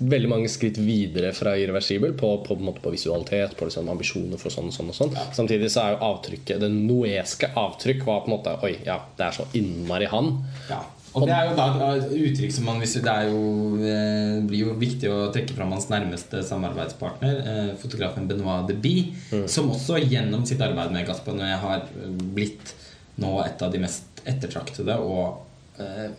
veldig 0.05 0.29
mange 0.29 0.51
skritt 0.53 0.79
videre 0.83 1.31
fra 1.33 1.55
irreversibel 1.57 2.13
på, 2.19 2.31
på, 2.45 2.57
på, 2.59 2.75
på 2.83 2.93
visualitet, 2.93 3.55
på 3.57 3.69
liksom 3.69 3.89
ambisjoner 3.89 4.41
for 4.41 4.53
sånn 4.53 4.69
og 4.69 4.77
sånn. 4.77 4.91
og 4.91 4.99
sånn 4.99 5.15
ja. 5.17 5.25
Samtidig 5.37 5.71
så 5.73 5.85
er 5.85 5.95
jo 5.95 6.03
avtrykket 6.11 6.61
det 6.61 6.71
noeske 6.75 7.51
avtrykk 7.61 8.05
var 8.05 8.25
på 8.25 8.31
en 8.31 8.35
måte 8.37 8.57
Oi, 8.67 8.75
ja, 8.85 8.99
det 9.17 9.29
er 9.29 9.39
så 9.39 9.47
innmari 9.57 10.11
han. 10.13 10.33
Ja. 10.69 10.83
Og 11.15 11.29
det 11.29 11.35
er 11.35 11.47
jo 11.47 11.55
da 11.59 11.91
et 11.95 12.09
uttrykk 12.11 12.55
som 12.57 12.67
man 12.67 12.81
Det 12.83 13.15
jo, 13.29 13.43
eh, 13.79 14.41
blir 14.49 14.65
jo 14.65 14.75
viktig 14.79 15.11
å 15.11 15.31
trekke 15.35 15.55
fram 15.55 15.71
hans 15.75 15.87
nærmeste 15.91 16.43
samarbeidspartner, 16.43 17.37
eh, 17.51 17.75
fotografen 17.79 18.27
Benoit 18.27 18.67
de 18.67 18.75
Bie, 18.75 19.13
mm. 19.31 19.47
som 19.47 19.71
også 19.71 20.01
gjennom 20.03 20.45
sitt 20.47 20.61
arbeid 20.61 20.91
med 20.91 21.07
Gaspar 21.07 21.37
Noé 21.39 21.55
har 21.55 21.87
blitt 22.35 22.75
nå 23.23 23.37
et 23.45 23.63
av 23.63 23.71
de 23.71 23.79
mest 23.79 24.25
ettertraktede 24.27 24.97
og, 24.99 25.45
eh, 25.79 26.11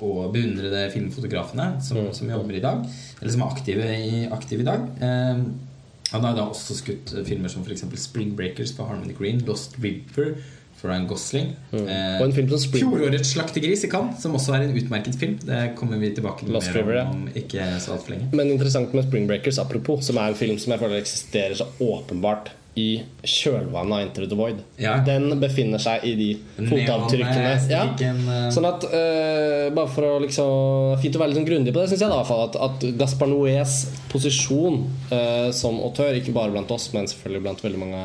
og 0.00 0.32
beundrede 0.34 0.90
filmfotografene 0.90 1.80
som, 1.80 2.02
mm. 2.08 2.12
som, 2.12 2.34
jobber 2.34 2.58
i 2.58 2.64
dag. 2.64 2.82
Eller 3.20 3.32
som 3.32 3.46
er 3.46 3.54
aktive 3.54 3.94
i, 3.94 4.26
aktive 4.26 4.66
i 4.66 4.70
dag. 4.72 4.90
Han 6.12 6.22
har 6.22 6.36
da 6.36 6.44
også 6.46 6.74
skutt 6.78 7.14
filmer 7.26 7.50
som 7.50 7.64
f.eks. 7.66 7.86
Spring 7.98 8.36
Breakers 8.38 8.74
for 8.74 8.86
Harmony 8.90 9.14
Green, 9.14 9.40
Lost 9.46 9.74
River 9.82 10.36
Ryan 10.82 11.06
Gosling. 11.08 11.54
Mm. 11.72 11.86
Eh, 11.88 12.18
og 12.20 12.26
en 12.26 12.34
film 12.36 12.50
som 12.52 12.62
Spring... 12.66 12.84
Fjorårets 12.84 13.32
'Slaktegris' 13.32 13.86
i 13.86 13.90
Cannes, 13.92 14.20
som 14.22 14.36
også 14.36 14.56
er 14.56 14.66
en 14.66 14.76
utmerket 14.76 15.16
film. 15.20 15.38
Det 15.42 15.62
kommer 15.78 15.98
vi 16.02 16.12
tilbake 16.14 16.44
til 16.44 16.52
mer 16.52 17.00
om, 17.06 17.22
om 17.22 17.32
ikke 17.34 17.70
så 17.80 17.96
altfor 17.96 18.14
lenge. 18.14 18.28
Men 18.32 18.52
interessant 18.52 18.94
med 18.94 19.06
'Spring 19.08 19.26
Breakers', 19.30 19.60
apropos, 19.62 20.04
som 20.04 20.16
er 20.16 20.28
en 20.28 20.38
film 20.38 20.58
som 20.58 20.72
jeg 20.72 20.84
føler 20.84 21.02
eksisterer 21.02 21.58
så 21.58 21.68
åpenbart 21.80 22.52
i 22.76 23.00
kjølvannet 23.24 23.94
av 23.96 24.02
Enter 24.04 24.26
the 24.28 24.36
Void. 24.36 24.58
Ja. 24.76 24.98
Den 25.04 25.30
befinner 25.40 25.80
seg 25.80 26.02
i 26.04 26.12
de 26.18 26.26
fotavtrykkene. 26.58 27.54
Ja. 27.72 27.86
Eh, 27.88 28.48
sånn 28.52 28.68
at 28.68 28.84
uh, 28.84 29.72
Bare 29.72 29.88
for 29.88 30.04
å 30.04 30.18
liksom 30.20 30.98
Fint 31.00 31.16
å 31.16 31.22
være 31.22 31.32
litt 31.32 31.40
sånn 31.40 31.48
grundig 31.48 31.72
på 31.72 31.80
det, 31.80 31.88
syns 31.94 32.04
jeg. 32.04 32.12
da 32.12 32.42
at, 32.44 32.58
at 32.68 32.84
Gaspar 33.00 33.30
Noés 33.32 33.78
posisjon 34.12 34.82
uh, 35.08 35.48
som 35.56 35.80
autør, 35.88 36.18
ikke 36.20 36.36
bare 36.36 36.52
blant 36.52 36.74
oss, 36.76 36.90
men 36.92 37.08
selvfølgelig 37.08 37.46
blant 37.48 37.64
veldig 37.64 37.80
mange 37.80 38.04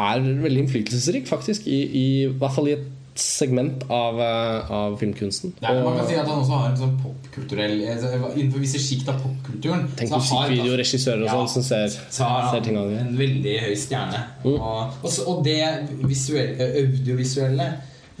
er 0.00 0.24
veldig 0.46 0.64
innflytelsesrik, 0.64 1.28
faktisk. 1.30 1.68
I, 1.68 1.80
i, 1.84 2.06
i 2.24 2.32
hvert 2.40 2.56
fall 2.56 2.70
i 2.70 2.76
et 2.78 2.88
segment 3.20 3.82
av, 3.90 4.20
eh, 4.22 4.70
av 4.72 4.96
filmkunsten. 4.96 5.52
Ja, 5.60 5.74
man 5.84 5.98
kan 5.98 6.06
si 6.08 6.16
at 6.16 6.28
han 6.28 6.40
også 6.40 6.58
har 6.60 6.70
en 6.70 6.78
sånn 6.78 6.94
popkulturell 7.02 7.82
altså, 7.92 8.12
Innenfor 8.36 8.62
visse 8.62 8.80
sjikt 8.80 9.10
av 9.12 9.20
popkulturen 9.20 9.88
Tenk 9.98 10.14
musikkvideoregissører 10.14 11.26
og 11.26 11.30
sånn 11.34 11.50
som 11.56 11.66
ser, 11.66 11.98
ser 12.14 12.64
ting 12.64 12.78
av 12.80 12.88
det. 12.90 13.02
En 13.02 13.18
veldig 13.18 13.56
høy 13.66 13.76
stjerne. 13.78 14.24
Mm. 14.44 14.56
Og, 14.56 14.96
og, 15.02 15.20
og, 15.26 15.44
det 15.46 15.60
visuelle, 16.06 16.70
audiovisuelle, 16.84 17.68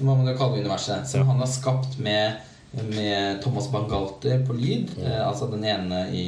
hva 0.00 0.14
man 0.14 0.30
kan 0.30 0.38
kalle 0.42 0.62
universet, 0.64 1.08
som 1.08 1.22
ja. 1.22 1.28
han 1.30 1.42
har 1.44 1.50
skapt 1.50 1.98
med 2.02 2.49
med 2.70 3.42
Thomas 3.42 3.66
Bangalter 3.72 4.46
på 4.46 4.54
lyd. 4.54 4.92
Mm. 4.96 5.06
Eh, 5.06 5.28
altså 5.28 5.48
den 5.50 5.64
ene 5.66 6.04
i 6.14 6.24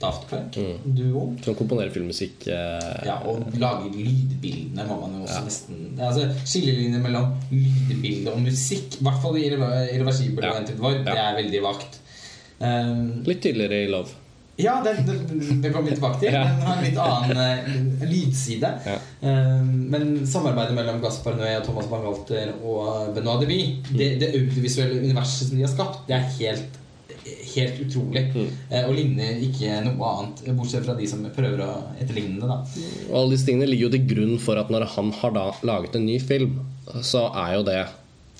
Daft 0.00 0.28
Punk 0.30 0.58
du 0.84 1.04
Mm. 1.14 1.38
Som 1.44 1.54
komponerer 1.54 1.90
filmmusikk. 1.94 2.46
Eh, 2.50 3.04
ja, 3.06 3.18
og 3.24 3.44
lager 3.58 3.92
lydbildene, 3.94 4.86
må 4.88 4.96
man 5.00 5.14
jo 5.18 5.22
også 5.26 5.38
ja. 5.38 5.44
nesten 5.46 6.00
altså, 6.02 6.26
Skillelinjer 6.44 7.02
mellom 7.04 7.36
lydbilde 7.52 8.32
og 8.32 8.42
musikk, 8.42 8.98
i 8.98 9.06
hvert 9.06 9.22
fall 9.22 9.38
i 9.38 9.46
Irreversibel 9.46 10.44
ja. 10.44 10.50
og 10.50 10.60
Ented 10.62 10.82
ja. 10.82 11.04
det 11.06 11.20
er 11.22 11.38
veldig 11.38 11.62
vagt. 11.64 12.00
Um, 12.58 13.22
Litt 13.26 13.42
tydeligere 13.44 13.84
i 13.84 13.90
Love. 13.92 14.23
Ja, 14.56 14.82
det, 14.84 14.92
det, 15.62 15.72
kommer 15.72 15.88
vi 15.90 15.96
tilbake 15.96 16.20
til. 16.20 16.30
Ja. 16.34 16.44
Den 16.46 16.62
har 16.62 16.76
en 16.76 16.84
litt 16.86 17.00
annen 17.02 17.80
uh, 17.98 18.04
lydside. 18.06 18.70
Ja. 18.86 19.00
Uh, 19.24 19.64
men 19.64 20.22
samarbeidet 20.30 20.76
mellom 20.76 21.00
Gaspar 21.02 21.34
Noé 21.38 21.56
og 21.58 21.66
Thomas 21.66 21.90
Bangalter 21.90 22.52
og 22.62 23.10
Benoit 23.16 23.42
Deby, 23.42 23.60
det, 23.90 24.08
det 24.22 24.30
audiovisuelle 24.38 25.02
universet 25.02 25.48
som 25.48 25.58
de 25.58 25.66
har 25.66 25.74
skapt, 25.74 26.04
det 26.06 26.20
er 26.20 26.30
helt, 26.38 26.78
helt 27.56 27.82
utrolig. 27.82 28.24
Eh, 28.70 28.84
og 28.84 28.94
ligner 28.94 29.42
ikke 29.42 29.80
noe 29.88 30.12
annet, 30.12 30.46
bortsett 30.54 30.86
fra 30.86 30.94
de 30.98 31.10
som 31.10 31.26
prøver 31.34 31.64
å 31.64 31.72
etterligne 31.98 32.38
det. 32.38 32.46
da 32.46 32.60
Og 33.10 33.18
alle 33.24 33.34
disse 33.34 33.48
tingene 33.48 33.68
ligger 33.70 33.88
jo 33.88 33.94
til 33.96 34.08
grunn 34.14 34.38
for 34.42 34.60
at 34.60 34.70
når 34.70 34.86
han 34.94 35.10
har 35.18 35.34
da 35.34 35.48
laget 35.66 35.98
en 35.98 36.06
ny 36.06 36.20
film, 36.22 36.60
så 37.02 37.26
er 37.32 37.58
jo 37.58 37.66
det 37.66 37.82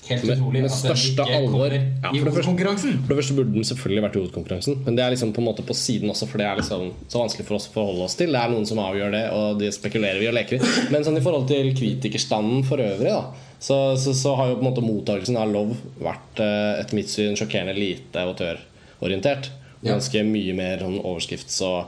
Helt 0.05 0.23
Med- 0.23 0.37
utrolig 0.37 0.61
med 0.61 0.69
største 0.71 1.23
ikke 1.25 1.37
alvor. 1.39 1.73
Ja, 1.73 2.09
for 2.11 2.25
det 2.27 2.33
første- 2.35 2.89
For 3.05 3.09
det 3.09 3.17
første 3.17 3.35
burde 3.35 3.53
den 3.55 3.63
selvfølgelig 3.65 4.03
vært 4.05 4.15
i 4.15 4.19
hovedkonkurransen, 4.19 4.75
men 4.85 4.95
det 4.95 5.03
er 5.05 5.09
liksom 5.15 5.31
på 5.33 5.41
en 5.41 5.47
måte 5.47 5.65
på 5.65 5.73
siden 5.73 6.09
også, 6.13 6.27
for 6.29 6.37
det 6.37 6.45
er 6.45 6.55
liksom 6.59 6.91
så 7.09 7.23
vanskelig 7.23 7.45
for 7.47 7.55
oss 7.55 7.67
å 7.69 7.73
forholde 7.73 8.03
oss 8.05 8.15
til. 8.15 8.27
Det 8.31 8.41
er 8.41 8.49
noen 8.53 8.67
som 8.69 8.77
avgjør 8.77 9.11
det, 9.17 9.23
og 9.33 9.57
det 9.59 9.71
spekulerer 9.73 10.19
vi 10.21 10.27
og 10.29 10.35
leker 10.37 10.59
i. 10.59 10.91
Men 10.93 11.03
sånn 11.03 11.17
i 11.17 11.21
forhold 11.25 11.47
til 11.49 11.73
kritikerstanden 11.73 12.63
for 12.67 12.77
øvrig, 12.77 13.09
da, 13.09 13.33
så, 13.59 13.97
så, 13.97 14.13
så 14.13 14.35
har 14.37 14.49
jo 14.49 14.59
på 14.59 14.65
en 14.65 14.69
måte 14.73 14.85
mottakelsen 14.85 15.37
av 15.41 15.49
Love 15.51 15.75
vært 15.99 16.39
eh, 16.39 16.81
etter 16.83 16.93
mitt 17.01 17.09
syn 17.09 17.33
sjokkerende 17.39 17.73
lite 17.73 18.21
autørorientert. 18.29 19.49
Ganske 19.85 20.21
mye 20.25 20.53
mer 20.57 20.79
sånn 20.81 21.01
overskrifts- 21.01 21.61
og 21.65 21.85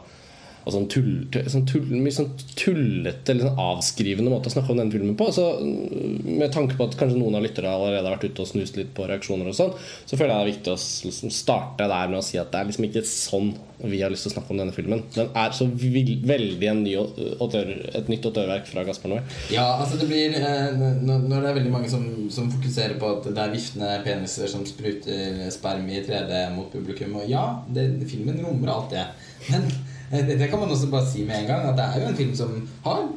og 0.68 0.74
sånn, 0.76 0.88
tull, 0.92 1.12
sånn, 1.48 1.64
tull, 1.70 1.92
sånn 2.12 2.34
tullete 2.60 3.32
eller 3.32 3.48
sånn 3.48 3.62
avskrivende 3.64 4.34
måte 4.34 4.52
å 4.52 4.56
snakke 4.58 4.74
om 4.74 4.82
denne 4.82 4.92
filmen 4.92 5.16
på. 5.20 5.30
Så 5.32 5.46
mm, 5.62 6.28
Med 6.42 6.52
tanke 6.54 6.76
på 6.76 6.90
at 6.90 6.98
kanskje 7.00 7.22
noen 7.22 7.40
av 7.40 7.46
lytterne 7.46 7.72
allerede 7.72 8.04
har 8.04 8.18
vært 8.18 8.28
ute 8.28 8.44
og 8.44 8.52
snust 8.52 8.80
litt 8.80 8.92
på 8.98 9.08
reaksjoner, 9.08 9.48
og 9.48 9.56
sånn 9.56 9.72
Så 9.80 10.20
føler 10.20 10.34
jeg 10.34 10.38
det 10.38 10.44
er 10.44 10.52
viktig 10.52 10.74
å 10.74 10.78
liksom 11.08 11.34
starte 11.34 11.88
der 11.88 12.12
med 12.12 12.20
å 12.20 12.26
si 12.26 12.40
at 12.42 12.52
det 12.52 12.60
er 12.60 12.70
liksom 12.72 12.90
ikke 12.90 13.06
sånn 13.08 13.56
vi 13.78 14.00
har 14.02 14.10
lyst 14.10 14.26
til 14.26 14.32
å 14.32 14.34
snakke 14.34 14.54
om 14.54 14.58
denne 14.58 14.74
filmen. 14.74 15.04
Den 15.14 15.28
er 15.38 15.52
så 15.54 15.68
veldig 15.70 16.72
ny 16.80 16.96
et 16.98 18.10
nytt 18.10 18.26
autørverk 18.26 18.66
fra 18.66 18.82
Gaspar 18.88 19.12
Noé. 19.12 19.20
Ja, 19.54 19.68
altså 19.78 20.00
det 20.02 20.08
blir 20.10 20.34
eh, 20.34 20.72
Når 21.06 21.28
det 21.30 21.52
er 21.52 21.60
veldig 21.60 21.74
mange 21.76 21.92
som, 21.92 22.08
som 22.34 22.50
fokuserer 22.52 22.98
på 22.98 23.12
at 23.20 23.30
det 23.30 23.44
er 23.44 23.54
viftende 23.54 23.92
peniser 24.06 24.50
som 24.50 24.66
spruter 24.66 25.46
sperm 25.54 25.86
i 25.94 26.02
3D 26.06 26.42
mot 26.56 26.72
publikum, 26.74 27.20
og 27.22 27.30
ja, 27.30 27.46
det, 27.70 27.86
filmen 28.10 28.42
rommer 28.42 28.74
alt 28.74 28.98
det. 28.98 29.06
Men 29.52 29.70
det, 30.12 30.38
det 30.40 30.48
kan 30.50 30.60
man 30.60 30.72
også 30.72 30.90
bare 30.92 31.08
si 31.10 31.26
med 31.28 31.42
en 31.42 31.50
gang, 31.50 31.66
at 31.72 31.80
det 31.80 31.88
er 31.88 32.04
jo 32.04 32.12
en 32.12 32.20
film 32.20 32.36
som 32.36 32.54
har 32.86 33.08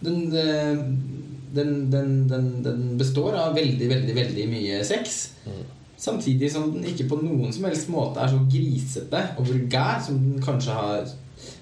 Den, 0.00 0.20
eh, 0.32 0.84
den, 1.54 1.72
den, 1.92 2.12
den, 2.30 2.46
den 2.64 2.84
består 2.98 3.34
av 3.36 3.54
veldig, 3.54 3.88
veldig, 3.90 4.14
veldig 4.16 4.46
mye 4.48 4.84
sex. 4.86 5.32
Samtidig 6.00 6.48
som 6.52 6.70
den 6.72 6.86
ikke 6.88 7.08
på 7.10 7.18
noen 7.20 7.52
som 7.52 7.66
helst 7.68 7.90
måte 7.92 8.22
er 8.22 8.30
så 8.32 8.38
grisete 8.48 9.24
og 9.36 9.50
vulgær 9.50 9.98
som 10.06 10.22
den 10.22 10.38
kanskje 10.44 10.76
har 10.78 11.10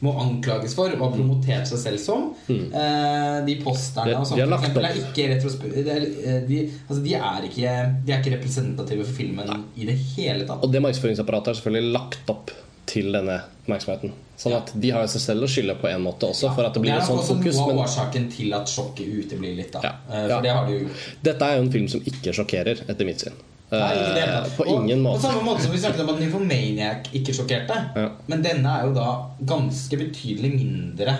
må 0.03 0.13
anklages 0.21 0.75
for 0.79 0.93
og 0.95 1.03
har 1.03 1.15
promotert 1.15 1.69
seg 1.71 1.81
selv 1.83 2.03
som. 2.03 2.29
Eh, 2.51 3.39
de 3.47 3.57
posterne 3.63 4.15
og 4.21 4.29
sånt 4.29 4.41
de 4.41 4.47
har 4.47 4.63
for 4.63 4.87
er 4.87 5.01
ikke 5.01 5.27
er, 5.33 6.07
eh, 6.07 6.41
de, 6.47 6.63
altså, 6.87 7.01
de, 7.03 7.15
er 7.19 7.49
ikke, 7.49 7.75
de 8.07 8.15
er 8.15 8.23
ikke 8.23 8.35
representative 8.37 9.07
for 9.09 9.19
filmen 9.19 9.67
i 9.77 9.89
det 9.89 9.99
hele 10.15 10.47
tatt. 10.49 10.63
Og 10.63 10.73
det 10.73 10.83
markedsføringsapparatet 10.85 11.53
er 11.55 11.61
selvfølgelig 11.61 11.95
lagt 11.99 12.35
opp 12.35 12.55
til 12.89 13.13
denne 13.13 13.37
oppmerksomheten. 13.65 14.13
Sånn 14.39 14.55
at 14.57 14.71
de 14.81 14.91
har 14.95 15.03
jo 15.03 15.11
seg 15.13 15.21
selv 15.25 15.45
å 15.45 15.51
skylde 15.51 15.75
på 15.81 15.89
en 15.91 16.03
måte 16.05 16.29
også, 16.31 16.53
for 16.55 16.65
at 16.69 16.75
det 16.77 16.83
blir 16.85 16.95
er 16.95 17.01
et 17.03 17.07
sånt 17.09 17.21
også 17.25 17.37
fokus. 17.37 17.57
noe 17.59 17.73
av 17.75 17.81
årsaken 17.85 18.29
til 18.33 18.55
at 18.55 18.71
sjokket 18.71 19.09
uteblir 19.25 19.57
litt. 19.59 19.73
Da. 19.75 19.81
Ja. 19.83 19.93
Eh, 20.09 20.23
For 20.23 20.35
Ja. 20.37 20.41
det 20.41 20.51
har 20.57 20.67
de 20.67 20.73
jo 20.79 20.89
dette 21.23 21.43
er 21.43 21.57
jo 21.59 21.63
en 21.67 21.73
film 21.73 21.89
som 21.89 22.01
ikke 22.01 22.33
sjokkerer, 22.33 22.81
etter 22.89 23.05
mitt 23.05 23.19
syn. 23.21 23.33
Nei, 23.71 23.95
det 24.15 24.23
Eh, 24.29 24.45
på 24.57 24.65
ingen 24.67 25.03
måte. 25.03 25.21
På 25.21 25.27
samme 25.29 25.43
måte 25.45 25.61
som 25.63 25.73
vi 25.73 25.79
snakket 25.79 26.01
om 26.01 26.09
at 26.15 26.21
Nymphomaniac 26.21 27.11
ikke 27.13 27.35
sjokkerte. 27.37 27.77
Ja. 27.97 28.09
Men 28.27 28.43
denne 28.43 28.65
er 28.79 28.87
jo 28.87 28.95
da 28.95 29.09
ganske 29.45 29.99
betydelig 29.99 30.55
mindre 30.55 31.19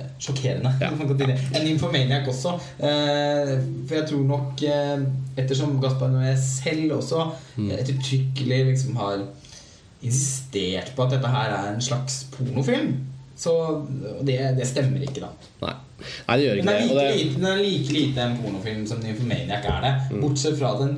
eh, 0.00 0.06
sjokkerende 0.18 0.74
Ja. 0.80 0.90
det, 0.90 1.38
enn 1.54 1.64
Nymphomaniac 1.64 2.26
også. 2.28 2.58
For 2.80 3.94
jeg 3.94 4.06
tror 4.08 4.24
nok 4.26 4.60
Ettersom 5.38 5.80
Gaspar 5.80 6.08
Noé 6.10 6.36
selv 6.36 6.98
også 6.98 7.32
Mm. 7.56 7.70
ettertrykkelig 7.78 8.66
liksom 8.72 8.96
har 8.96 9.18
insistert 10.02 10.94
på 10.96 11.04
at 11.04 11.14
dette 11.16 11.28
her 11.32 11.52
er 11.56 11.70
en 11.74 11.82
slags 11.84 12.22
pornofilm, 12.34 12.94
så 13.40 13.52
det, 14.24 14.36
det 14.58 14.66
stemmer 14.68 15.02
ikke, 15.06 15.20
da. 15.24 15.30
Nei. 15.64 15.74
Nei, 16.00 16.36
det 16.40 16.44
gjør 16.46 16.58
ikke 16.60 16.66
den 16.66 16.76
det. 16.76 16.84
like, 16.88 16.96
det 16.96 17.16
lite, 17.20 17.34
den 17.36 17.46
er 17.50 17.58
like 17.60 17.92
lite 17.96 18.24
en 18.24 18.36
pornofilm 18.40 18.84
som 18.88 19.00
Nymphomaniac 19.04 19.66
er 19.68 19.82
det. 19.84 19.94
Mm. 20.14 20.20
Bortsett 20.24 20.56
fra 20.60 20.70
at 20.74 20.82
den 20.86 20.94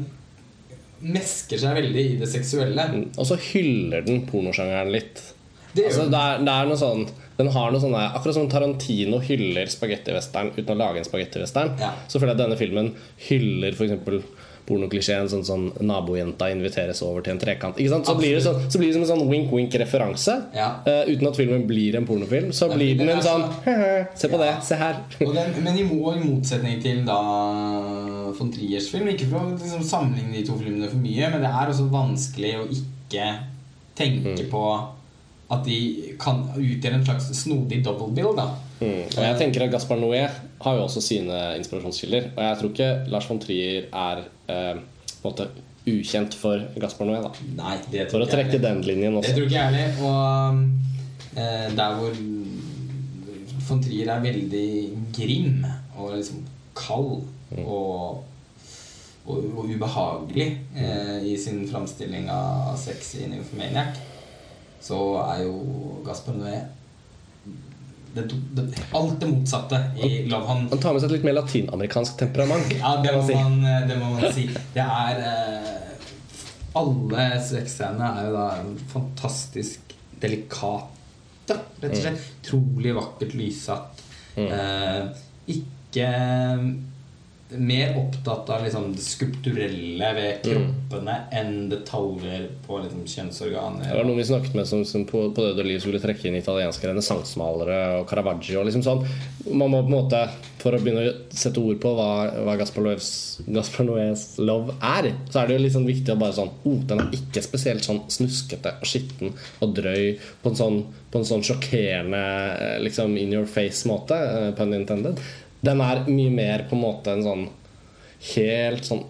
mesker 1.03 1.59
seg 1.59 1.75
veldig 1.81 2.03
i 2.13 2.19
det 2.21 2.29
seksuelle. 2.31 2.85
og 3.19 3.27
så 3.27 3.39
hyller 3.51 4.05
den 4.07 4.23
pornosjangeren 4.29 4.93
litt. 4.95 5.23
Det 5.73 5.87
Altså, 5.89 6.05
det, 6.13 6.19
er, 6.21 6.43
det 6.45 6.53
er 6.53 6.67
noe 6.69 6.77
sånn 6.77 7.07
Den 7.39 7.49
har 7.55 7.71
noe 7.73 7.81
sånn 7.81 7.95
Akkurat 7.97 8.35
som 8.37 8.49
Tarantino 8.53 9.17
hyller 9.25 9.71
spagettivesteren 9.73 10.51
uten 10.53 10.75
å 10.75 10.77
lage 10.77 11.01
en 11.01 11.07
spagettivestern, 11.09 11.71
Ja. 11.81 11.95
så 12.13 12.21
føler 12.21 12.35
jeg 12.35 12.37
at 12.37 12.43
denne 12.43 12.59
filmen 12.61 12.91
hyller 13.31 13.73
f.eks. 13.73 13.95
pornoklisjeen 14.69 15.29
sånn 15.31 15.45
sånn 15.47 15.65
nabojenta 15.85 16.49
inviteres 16.53 17.03
over 17.05 17.25
til 17.25 17.35
en 17.35 17.41
trekant. 17.43 17.79
Ikke 17.81 17.93
sant? 17.95 18.09
Så, 18.09 18.15
blir 18.19 18.37
det 18.37 18.43
så, 18.45 18.55
så 18.69 18.81
blir 18.81 18.93
det 18.93 18.97
som 18.97 19.05
en 19.05 19.11
sånn 19.11 19.31
wink-wink-referanse. 19.31 20.37
Ja. 20.57 20.69
Uh, 20.87 21.03
uten 21.11 21.31
at 21.31 21.39
filmen 21.39 21.67
blir 21.69 21.99
en 21.99 22.07
pornofilm. 22.09 22.53
Så 22.57 22.71
blir 22.73 22.97
den 23.01 23.13
en 23.13 23.23
sånn 23.25 23.49
Se 24.19 24.31
på 24.31 24.39
Ja. 24.39 24.45
det, 24.45 24.53
se 24.67 24.79
her. 24.79 24.99
Den, 25.19 25.55
men 25.65 25.79
i, 25.79 25.85
motsetning 25.87 26.81
til 26.83 27.03
da 27.07 27.19
von 28.37 28.51
Triers 28.53 28.89
film 28.93 29.11
Ikke 29.13 29.29
for 29.31 29.43
å 29.43 29.53
liksom, 29.53 29.85
sammenligne 29.87 30.39
de 30.39 30.47
to 30.47 30.57
filmene 30.61 30.91
for 30.91 31.03
mye, 31.03 31.31
men 31.33 31.45
det 31.45 31.53
er 31.53 31.73
også 31.73 31.89
vanskelig 31.93 32.53
å 32.61 32.67
ikke 32.73 33.29
tenke 33.99 34.49
på 34.51 34.67
at 35.53 35.67
de 35.67 35.79
kan 36.21 36.47
utgjøre 36.57 36.99
en 36.99 37.05
slags 37.05 37.29
snodig 37.43 37.83
double 37.85 38.13
bill. 38.17 38.33
da 38.37 38.53
Mm. 38.83 39.03
Og 39.17 39.23
jeg 39.23 39.37
tenker 39.39 39.65
at 39.67 39.71
Gaspar 39.77 39.99
Noé 40.01 40.23
har 40.65 40.77
jo 40.79 40.85
også 40.89 41.03
sine 41.05 41.37
inspirasjonskilder. 41.61 42.31
Og 42.37 42.41
jeg 42.43 42.59
tror 42.61 42.73
ikke 42.73 42.89
Lars 43.15 43.29
von 43.31 43.39
Trier 43.43 43.87
er 43.93 44.23
eh, 44.51 44.81
på 45.21 45.23
en 45.23 45.29
måte 45.29 45.47
ukjent 45.87 46.35
for 46.39 46.63
Gaspar 46.83 47.07
Noé. 47.09 47.21
da 47.23 47.31
Nei, 47.63 47.77
det 47.93 48.09
For 48.11 48.17
tror 48.17 48.25
å 48.25 48.27
ikke 48.27 48.37
jeg 48.39 48.39
trekke 48.39 48.57
heller. 48.57 48.67
den 48.69 48.83
linjen 48.89 49.15
Det 49.17 49.23
også. 49.23 49.37
tror 49.37 49.47
ikke 49.47 49.61
jeg 49.61 49.71
heller. 49.71 49.91
Og 50.03 51.39
eh, 51.39 51.69
der 51.79 51.97
hvor 52.01 52.21
von 53.69 53.83
Trier 53.85 54.11
er 54.11 54.21
veldig 54.27 54.69
grim 55.15 55.65
og 55.97 56.17
liksom 56.17 56.43
kald 56.75 57.23
og, 57.63 58.25
og, 59.27 59.45
og 59.55 59.67
ubehagelig 59.71 60.49
eh, 60.75 61.19
i 61.31 61.37
sin 61.39 61.63
framstilling 61.71 62.27
av 62.33 62.73
sex 62.81 63.15
i 63.21 63.29
Nymphomaniac, 63.31 64.01
så 64.83 64.99
er 65.29 65.45
jo 65.45 66.01
Gaspar 66.07 66.35
Noé 66.41 66.57
det, 68.15 68.25
det, 68.57 68.67
alt 68.93 69.15
det 69.21 69.29
motsatte 69.31 69.79
i 70.05 70.11
Love. 70.29 70.47
Han, 70.49 70.67
Han 70.71 70.81
tar 70.83 70.93
med 70.93 71.03
seg 71.03 71.11
et 71.11 71.17
litt 71.17 71.27
mer 71.29 71.37
latinamerikansk 71.39 72.19
temperament. 72.21 72.75
ja, 72.77 72.95
det 73.05 73.15
må, 73.17 73.23
man 73.29 73.59
man, 73.63 73.89
det 73.89 73.97
må 74.01 74.11
man 74.17 74.35
si. 74.37 74.47
Det 74.75 74.85
er 74.85 75.23
eh, 75.31 75.79
Alle 76.81 77.27
sexscenene 77.45 78.11
er 78.17 78.29
jo 78.29 78.35
da 78.37 78.47
fantastisk 78.93 79.97
delikate, 80.23 81.57
rett 81.83 81.91
og 81.91 81.99
slett. 81.99 82.29
Utrolig 82.43 82.95
vakkert 82.97 83.35
lyssatt. 83.37 84.05
Eh, 84.37 85.03
ikke 85.53 86.07
mer 87.57 87.97
opptatt 87.99 88.51
av 88.51 88.65
liksom 88.65 88.93
det 88.97 89.03
skulpturelle 89.05 90.13
ved 90.17 90.45
kroppene 90.45 91.17
enn 91.35 91.69
detaljer 91.71 92.47
på 92.67 92.79
liksom 92.83 93.05
kjønnsorganer. 93.09 93.89
Det 93.89 93.99
var 93.99 94.09
noen 94.09 94.21
vi 94.21 94.27
snakket 94.29 94.57
med 94.59 94.69
som, 94.69 94.85
som 94.89 95.05
på, 95.09 95.25
på 95.35 95.45
Døde 95.47 95.67
liv 95.67 95.83
skulle 95.83 96.01
trekke 96.03 96.29
inn 96.29 96.39
italienske 96.39 96.89
renessansemalere 96.89 97.81
og 97.99 98.09
Caravaggio. 98.11 98.61
Og 98.61 98.69
liksom 98.69 98.85
sånn. 98.87 99.05
Man 99.51 99.73
må 99.73 99.83
på 99.83 99.91
en 99.91 99.97
måte, 99.97 100.23
For 100.63 100.77
å 100.77 100.79
begynne 100.79 101.09
å 101.09 101.13
sette 101.35 101.59
ord 101.59 101.81
på 101.83 101.91
hva, 101.99 102.11
hva 102.47 102.53
Gaspar, 102.61 102.85
Noés, 102.87 103.07
Gaspar 103.51 103.89
Noés 103.89 104.21
love 104.39 104.77
er, 104.79 105.09
så 105.33 105.41
er 105.41 105.51
det 105.51 105.57
jo 105.57 105.73
sånn 105.75 105.89
viktig 105.89 106.15
å 106.15 106.21
bare 106.21 106.37
sånn 106.37 106.53
oh, 106.71 106.77
Den 106.87 107.03
er 107.03 107.17
ikke 107.19 107.43
spesielt 107.43 107.83
sånn 107.83 108.05
snuskete 108.07 108.77
og 108.79 108.87
skitten 108.87 109.35
og 109.59 109.75
drøy 109.75 110.13
på 110.45 110.53
en 110.53 110.59
sånn, 110.61 110.79
på 111.11 111.19
en 111.19 111.27
sånn 111.27 111.43
sjokkerende 111.43 112.23
eh, 112.55 112.77
liksom 112.85 113.17
in 113.19 113.35
your 113.35 113.49
face-måte, 113.51 114.15
eh, 114.15 114.51
pun 114.55 114.77
intended. 114.77 115.19
Den 115.63 115.83
er 115.85 116.05
mye 116.09 116.33
mer 116.35 116.67
på 116.69 116.77
en 116.77 116.85
måte 116.85 117.15
en 117.15 117.27
sånn 117.27 117.47
helt 118.33 118.87
sånn 118.87 119.05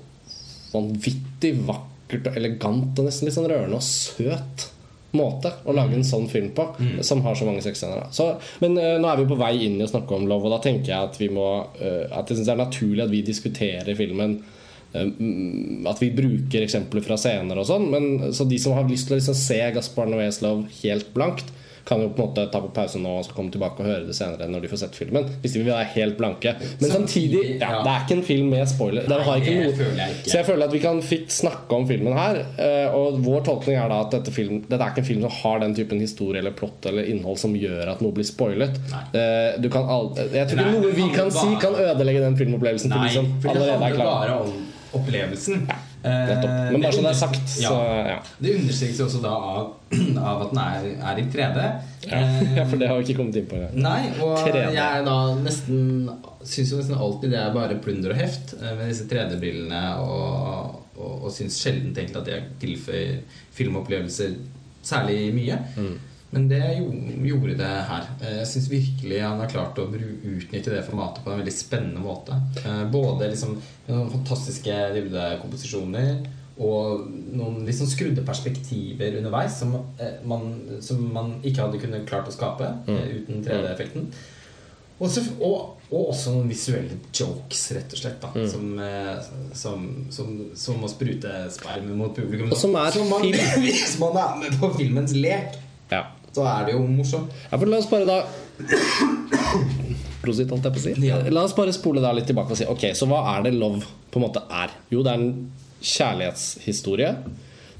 vanvittig 0.72 1.54
vakkert 1.68 2.30
og 2.30 2.36
elegant 2.38 2.98
og 2.98 3.08
nesten 3.08 3.28
litt 3.28 3.36
sånn 3.36 3.48
rørende 3.50 3.80
og 3.80 3.84
søt 3.84 4.68
måte 5.12 5.50
å 5.68 5.74
lage 5.76 5.96
en 5.98 6.06
sånn 6.06 6.24
film 6.30 6.50
på, 6.56 6.64
som 7.04 7.20
har 7.24 7.36
så 7.36 7.44
mange 7.44 7.62
sexscener. 7.64 8.08
men 8.64 8.78
uh, 8.80 8.96
nå 9.00 9.10
er 9.10 9.20
vi 9.20 9.28
på 9.28 9.36
vei 9.40 9.52
inn 9.66 9.76
i 9.76 9.84
å 9.84 9.90
snakke 9.90 10.16
om 10.16 10.24
Love, 10.28 10.48
og 10.48 10.54
da 10.56 10.62
tenker 10.64 10.94
jeg 10.94 11.10
at 11.10 11.18
vi 11.20 11.28
må 11.32 11.48
uh, 11.68 12.06
At 12.08 12.30
jeg 12.30 12.38
synes 12.38 12.48
det 12.48 12.54
er 12.54 12.62
naturlig 12.62 13.04
at 13.04 13.12
vi 13.12 13.22
diskuterer 13.26 13.98
filmen. 13.98 14.38
mm, 14.94 15.86
At 15.88 16.00
vi 16.00 16.10
bruker 16.16 16.64
eksempler 16.64 17.04
fra 17.04 17.18
scener 17.20 17.60
og 17.60 17.68
sånn. 17.68 17.90
Men 17.92 18.32
Så 18.32 18.48
de 18.48 18.58
som 18.62 18.76
har 18.76 18.88
lyst 18.88 19.08
til 19.08 19.16
å 19.16 19.20
liksom 19.20 19.36
se 19.36 19.60
Gaspar 19.76 20.08
Noés 20.08 20.40
Love 20.44 20.64
helt 20.80 21.12
blankt, 21.12 21.52
kan 21.84 22.00
jo 22.00 22.08
på 22.14 22.22
en 22.22 22.28
måte 22.28 22.44
ta 22.52 22.60
på 22.62 22.68
pause 22.74 23.00
nå 23.02 23.10
og 23.18 23.24
så 23.26 23.34
komme 23.34 23.50
tilbake 23.50 23.80
og 23.82 23.86
høre 23.88 24.06
det 24.06 24.14
senere 24.14 24.46
når 24.50 24.62
de 24.62 24.68
får 24.72 24.80
sett 24.84 24.94
filmen. 24.98 25.24
Hvis 25.42 25.52
de 25.56 25.62
vil 25.62 25.72
være 25.72 25.88
helt 25.96 26.16
blanke. 26.18 26.52
Men 26.80 26.90
samtidig, 26.92 27.40
ja, 27.60 27.82
det 27.82 27.90
er 27.92 28.04
ikke 28.04 28.16
en 28.18 28.22
film 28.28 28.50
med 28.54 28.68
spoiler. 28.70 29.08
Nei, 29.10 29.18
jeg 29.42 29.66
ikke. 29.72 30.06
Så 30.30 30.36
jeg 30.38 30.46
føler 30.46 30.68
at 30.68 30.72
vi 30.76 30.82
kan 30.84 31.02
fritt 31.02 31.30
snakke 31.34 31.74
om 31.80 31.86
filmen 31.88 32.12
her. 32.16 32.42
eh, 32.58 32.94
Og 32.94 33.18
vår 33.24 33.42
tolkning 33.48 33.76
er 33.82 33.88
da 33.90 34.00
at 34.06 34.10
dette, 34.14 34.30
film, 34.34 34.62
dette 34.68 34.80
er 34.80 34.94
ikke 34.94 35.02
en 35.04 35.10
film 35.10 35.20
som 35.26 35.34
har 35.42 35.58
den 35.64 35.74
typen 35.74 36.00
historie 36.00 36.38
eller 36.42 36.54
plott 36.56 36.86
eller 36.86 37.04
innhold 37.10 37.38
som 37.42 37.54
gjør 37.58 37.92
at 37.96 38.00
noe 38.04 38.12
blir 38.12 38.24
spoilet. 38.28 38.78
Eh, 39.14 39.60
Du 39.60 39.68
kan 39.68 39.84
aldri, 39.88 40.28
jeg 40.32 40.48
tror 40.48 40.60
ikke 40.62 40.80
noe 40.80 40.92
vi 40.96 41.08
kan 41.14 41.30
si 41.34 41.48
kan 41.60 41.74
ødelegge 41.74 42.20
den 42.22 42.36
filmopplevelsen 42.36 42.90
Nei, 42.94 43.08
for 43.08 43.08
de 43.08 43.14
som 43.14 43.50
allerede 43.50 43.88
er 43.90 43.96
klare. 43.96 44.20
bare 44.20 44.40
om 44.42 45.00
opplevelsen. 45.00 45.66
Nettopp. 46.02 46.50
Eh, 46.50 46.72
Men 46.72 46.82
bare 46.82 46.92
så 46.96 47.02
det 47.04 47.10
er 47.12 47.18
sagt, 47.18 47.48
så 47.52 47.72
ja. 48.08 48.16
Det 48.42 48.54
understrekes 48.58 49.00
også 49.04 49.20
da 49.22 49.32
av, 49.32 49.68
av 50.32 50.44
at 50.46 50.52
den 50.52 50.60
er, 50.62 50.88
er 51.12 51.20
i 51.22 51.26
3D. 51.30 51.66
Ja. 52.08 52.20
ja, 52.58 52.64
for 52.66 52.80
det 52.80 52.88
har 52.90 52.98
vi 52.98 53.06
ikke 53.06 53.18
kommet 53.20 53.38
inn 53.38 53.48
på. 53.50 53.60
Nei, 53.78 54.00
og 54.18 54.36
3D. 54.42 54.64
jeg 54.74 55.04
da 55.08 55.16
nesten 55.38 56.10
syns 56.42 56.72
jo 56.72 56.80
nesten 56.80 56.98
alltid 56.98 57.30
det 57.34 57.38
er 57.38 57.54
bare 57.54 57.78
plunder 57.82 58.14
og 58.14 58.18
heft 58.18 58.56
eh, 58.58 58.72
med 58.78 58.88
disse 58.90 59.06
3D-brillene, 59.10 59.82
og, 60.02 60.80
og, 60.98 61.12
og 61.28 61.34
syns 61.34 61.60
sjelden 61.62 61.94
egentlig 61.94 62.18
at 62.22 62.30
det 62.30 62.40
tilføyer 62.64 63.20
filmopplevelser 63.54 64.34
særlig 64.82 65.28
mye. 65.36 65.60
Mm. 65.78 65.94
Men 66.32 66.46
det 66.48 66.60
gjorde 67.28 67.56
det 67.58 67.70
her. 67.88 68.06
Eh, 68.22 68.36
Jeg 68.40 68.48
syns 68.48 68.68
virkelig 68.72 69.18
han 69.20 69.40
har 69.42 69.50
klart 69.52 69.78
å 69.82 69.88
utnytte 69.92 70.72
det 70.72 70.84
formatet 70.86 71.24
på 71.24 71.32
en 71.32 71.42
veldig 71.42 71.52
spennende 71.52 72.00
måte. 72.00 72.38
Eh, 72.64 72.84
Både 72.92 73.28
liksom 73.28 73.58
noen 73.88 74.12
fantastiske 74.14 74.78
dybdekomposisjoner 74.96 76.22
og 76.62 77.04
noen 77.32 77.64
sånn 77.72 77.88
skrudde 77.90 78.24
perspektiver 78.24 79.18
underveis 79.20 79.58
som, 79.60 79.74
eh, 80.00 80.20
man, 80.24 80.48
som 80.84 81.02
man 81.12 81.34
ikke 81.42 81.66
hadde 81.66 81.80
kunnet 81.82 82.08
klart 82.08 82.28
å 82.28 82.34
skape 82.34 82.68
mm. 82.86 83.02
uten 83.18 83.44
3D-effekten. 83.44 84.08
Og, 85.02 85.10
og, 85.42 85.84
og 85.90 86.10
også 86.12 86.32
noen 86.32 86.50
visuelle 86.52 86.96
jokes, 87.16 87.64
rett 87.74 87.92
og 87.92 87.98
slett. 87.98 88.22
Da, 88.22 88.46
som, 88.48 88.72
eh, 88.78 89.30
som, 89.58 89.86
som, 90.14 90.32
som 90.56 90.80
må 90.80 90.88
sprute 90.92 91.44
sperm 91.52 91.90
mot 91.98 92.14
publikum. 92.16 92.52
Og 92.54 92.60
som 92.60 92.76
er 92.78 93.00
man, 93.10 93.24
film. 93.24 93.64
Hvis 93.66 93.96
man 94.00 94.16
er 94.22 94.36
med 94.44 94.58
på 94.62 94.72
filmens 94.78 95.16
lek, 95.18 95.60
Ja. 95.92 96.06
Så 96.32 96.46
er 96.48 96.68
det 96.68 96.76
jo 96.76 96.82
morsomt. 96.88 97.32
Ja, 97.50 97.58
for 97.58 97.68
la 97.68 97.80
oss 97.80 97.90
bare 97.90 98.08
da 98.08 98.18
Prosit, 100.22 100.52
holdt 100.52 100.68
jeg 100.68 100.74
på 100.74 100.78
å 100.78 100.82
si. 100.84 100.92
Ja. 101.08 101.18
La 101.34 101.42
oss 101.42 101.54
bare 101.56 101.74
spole 101.74 102.02
da 102.02 102.12
litt 102.14 102.28
tilbake 102.30 102.54
og 102.54 102.58
si 102.60 102.68
Ok, 102.70 102.84
så 102.94 103.08
hva 103.10 103.24
er 103.34 103.48
det 103.48 103.56
Love 103.56 103.82
på 104.12 104.20
en 104.20 104.26
måte 104.28 104.44
er? 104.54 104.70
Jo, 104.92 105.02
det 105.02 105.12
er 105.12 105.18
en 105.18 105.32
kjærlighetshistorie 105.82 107.10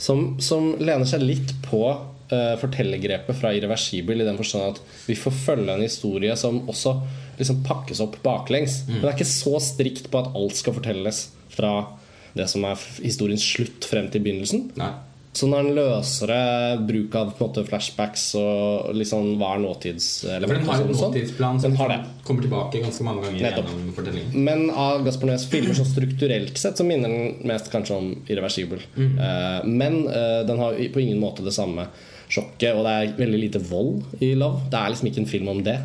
som, 0.03 0.33
som 0.43 0.73
lener 0.83 1.07
seg 1.07 1.23
litt 1.23 1.53
på 1.63 1.85
uh, 1.87 2.55
fortellergrepet 2.59 3.39
fra 3.39 3.53
Irreversibel, 3.55 4.25
i 4.25 4.27
den 4.27 4.41
forstand 4.41 4.75
at 4.75 4.97
vi 5.07 5.15
får 5.19 5.37
følge 5.45 5.77
en 5.77 5.85
historie 5.85 6.35
som 6.41 6.65
også 6.67 6.97
liksom 7.39 7.63
pakkes 7.67 8.03
opp 8.03 8.19
baklengs. 8.25 8.81
Men 8.89 9.05
det 9.05 9.13
er 9.13 9.17
ikke 9.21 9.31
så 9.31 9.61
strikt 9.63 10.11
på 10.11 10.19
at 10.25 10.35
alt 10.39 10.59
skal 10.59 10.75
fortelles 10.75 11.29
fra 11.53 11.73
det 12.35 12.49
som 12.51 12.65
er 12.67 12.81
historiens 13.05 13.45
slutt 13.45 13.87
frem 13.87 14.09
til 14.11 14.25
begynnelsen. 14.25 14.71
Nei. 14.81 14.91
Så 15.33 15.49
når 15.49 15.65
den 15.65 15.77
løsere 15.79 16.39
bruk 16.85 17.15
av 17.17 17.31
måte 17.39 17.63
flashbacks 17.65 18.27
og 18.37 18.91
liksom 18.97 19.31
hva 19.41 19.55
er 19.57 19.63
nåtids 19.63 20.09
For 20.27 20.53
den 20.53 20.67
har 20.69 20.83
en 20.83 20.93
nåtidsplan 20.93 21.61
som 21.63 21.77
Den 21.79 22.05
kommer 22.27 22.45
tilbake 22.45 22.83
ganske 22.83 23.07
mange 23.07 23.25
ganger 23.25 23.47
Nettopp. 23.47 23.71
gjennom 23.73 23.95
fortellingen. 23.97 24.35
Men 24.45 24.67
av 24.69 25.07
Gaspar 25.07 25.31
Noés 25.31 25.47
filmer 25.49 25.79
så 25.79 25.87
strukturelt 25.89 26.61
sett 26.61 26.77
så 26.77 26.85
minner 26.85 27.09
den 27.09 27.49
mest 27.49 27.73
kanskje 27.73 27.97
om 27.97 28.13
Irreversibel. 28.27 28.85
Mm. 28.93 29.17
Uh, 29.17 29.65
men 29.73 29.99
uh, 30.11 30.43
den 30.49 30.61
har 30.61 30.77
på 30.93 31.01
ingen 31.01 31.23
måte 31.23 31.47
det 31.47 31.57
samme 31.57 31.89
sjokket, 32.33 32.77
og 32.77 32.85
det 32.85 32.93
er 32.93 33.17
veldig 33.17 33.41
lite 33.41 33.65
vold 33.73 34.21
i 34.21 34.35
Love. 34.37 34.67
Det 34.73 34.79
er 34.79 34.93
liksom 34.93 35.11
ikke 35.11 35.25
en 35.25 35.33
film 35.33 35.53
om 35.53 35.65
det. 35.65 35.79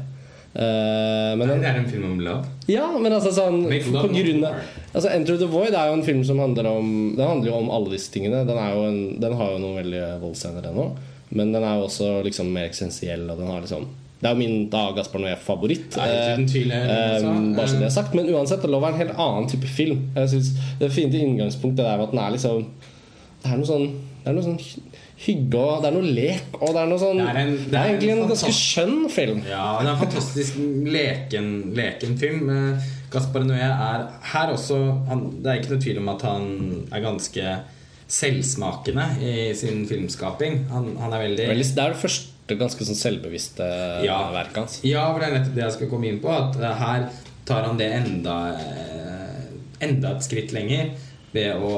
Eh, 0.53 1.33
men 1.37 1.47
Det 1.47 1.67
er 1.69 1.75
en 1.81 1.89
film 1.89 2.05
om 2.11 2.21
love. 2.23 2.45
ja, 2.67 2.87
men 2.97 3.13
altså 3.13 3.33
sånn 3.35 3.67
på 3.67 4.07
grunn 4.09 4.45
av 4.47 4.55
altså, 4.93 5.11
Enter 5.11 5.37
the 5.37 5.49
Void 5.51 5.75
er 5.75 5.91
jo 5.91 5.99
en 5.99 6.07
film 6.07 6.23
som 6.25 6.39
handler 6.41 6.65
om 6.71 7.13
Den 7.17 7.27
handler 7.27 7.51
jo 7.51 7.59
om 7.59 7.69
alle 7.69 7.93
disse 7.93 8.11
tingene. 8.13 8.45
Den, 8.47 8.57
jo 8.57 8.87
en, 8.87 8.99
den 9.21 9.37
har 9.37 9.53
jo 9.53 9.61
noen 9.61 9.77
veldig 9.83 10.03
voldsscener 10.23 10.71
ennå. 10.71 10.89
Men 11.29 11.53
den 11.53 11.63
er 11.63 11.77
jo 11.77 11.87
også 11.89 12.23
liksom 12.25 12.49
mer 12.55 12.69
eksistensiell. 12.69 13.27
Og 13.29 13.39
den 13.41 13.51
har 13.51 13.61
liksom 13.61 13.87
det 14.17 14.25
er 14.25 14.33
jo 14.33 14.39
min 14.39 14.69
da 14.73 14.87
Gaspar 14.97 15.21
Noé-favoritt. 15.21 15.93
Eh, 16.01 16.39
bare 16.41 17.67
så 17.69 17.77
det 17.77 17.85
er 17.85 17.93
sagt 17.93 18.15
Men 18.17 18.31
uansett, 18.33 18.65
Love 18.65 18.89
er 18.89 18.95
en 18.95 19.01
helt 19.03 19.19
annen 19.21 19.49
type 19.51 19.69
film. 19.69 20.07
Jeg 20.15 20.31
synes 20.31 20.53
Det 20.79 20.89
fine 20.91 21.21
inngangspunktet 21.21 21.85
er 21.85 22.01
at 22.01 22.13
den 22.15 22.23
er 22.23 22.33
liksom 22.33 22.65
Det 23.47 23.53
er 23.55 23.61
noe 23.63 23.69
sånn 23.69 23.87
Det 24.23 24.27
er 24.27 24.35
noe 24.35 24.43
sånn 24.43 24.59
hygge 25.23 25.55
og 25.63 25.81
det 25.81 25.87
er 25.87 25.95
noe 25.95 26.09
lek 26.13 26.57
og 26.59 26.73
det 26.75 26.81
er 26.83 26.89
noe 26.91 26.99
sånn 27.01 27.17
Det 27.21 27.27
er 27.31 27.37
en- 27.39 27.51
Det 27.57 27.71
det 27.71 27.73
er 27.73 27.79
er 27.79 27.87
en 27.87 27.95
egentlig 27.95 28.11
en 28.11 28.27
ganske 28.29 28.51
skjønn 28.57 29.09
film. 29.09 29.39
Ja, 29.47 29.79
det 29.79 29.87
er 29.87 29.93
en 29.93 30.01
fantastisk 30.03 30.59
leken, 30.97 31.47
leken 31.79 32.17
film. 32.19 32.49
Eh, 32.51 32.83
Gaspar 33.09 33.45
Noé 33.47 33.61
er 33.63 34.03
her 34.33 34.51
også 34.53 34.77
han, 35.07 35.23
Det 35.41 35.47
er 35.47 35.61
ikke 35.61 35.71
noe 35.77 35.81
tvil 35.85 35.97
om 36.03 36.09
at 36.09 36.21
han 36.27 36.87
er 36.91 37.01
ganske 37.01 37.59
selvsmakende 38.07 39.05
i 39.23 39.53
sin 39.57 39.85
filmskaping. 39.89 40.65
Han, 40.71 40.93
han 41.01 41.13
er 41.13 41.23
veldig 41.25 41.47
Veldig, 41.51 41.69
det 41.75 41.83
er 41.83 41.93
det 41.95 42.01
første 42.03 42.57
ganske 42.59 42.85
sånn 42.87 42.99
selvbevisste 42.99 43.65
Ja. 44.05 44.19
verket 44.31 44.55
hans. 44.61 44.77
Ja, 44.87 45.07
for 45.13 45.19
det 45.23 45.27
er 45.29 45.39
nettopp 45.39 45.55
det 45.55 45.63
jeg 45.65 45.75
skal 45.77 45.89
komme 45.91 46.07
inn 46.11 46.19
på. 46.23 46.31
At 46.31 46.55
eh, 46.61 46.75
her 46.83 47.09
tar 47.47 47.63
han 47.67 47.77
det 47.79 47.91
enda 48.01 48.37
eh, 48.55 49.03
Enda 49.79 50.15
et 50.15 50.23
skritt 50.25 50.49
lenger. 50.55 50.87
Ved 51.37 51.53
å, 51.61 51.71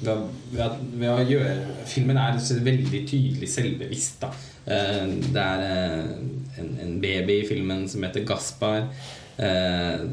ved, 0.00 0.26
ved, 0.56 0.76
ved 1.02 1.08
å 1.12 1.24
gjøre 1.28 1.54
Filmen 1.92 2.16
er 2.22 2.38
veldig 2.64 3.02
tydelig 3.10 3.48
selvbevisst. 3.52 4.22
Da. 4.24 4.32
Eh, 4.66 5.08
Det 5.34 5.42
er 5.46 5.64
eh, 5.66 6.12
en, 6.62 6.70
en 6.86 6.94
baby 7.02 7.40
i 7.42 7.48
filmen 7.48 7.84
som 7.92 8.04
heter 8.06 8.24
Gaspar. 8.28 8.86
Eh, 9.36 10.06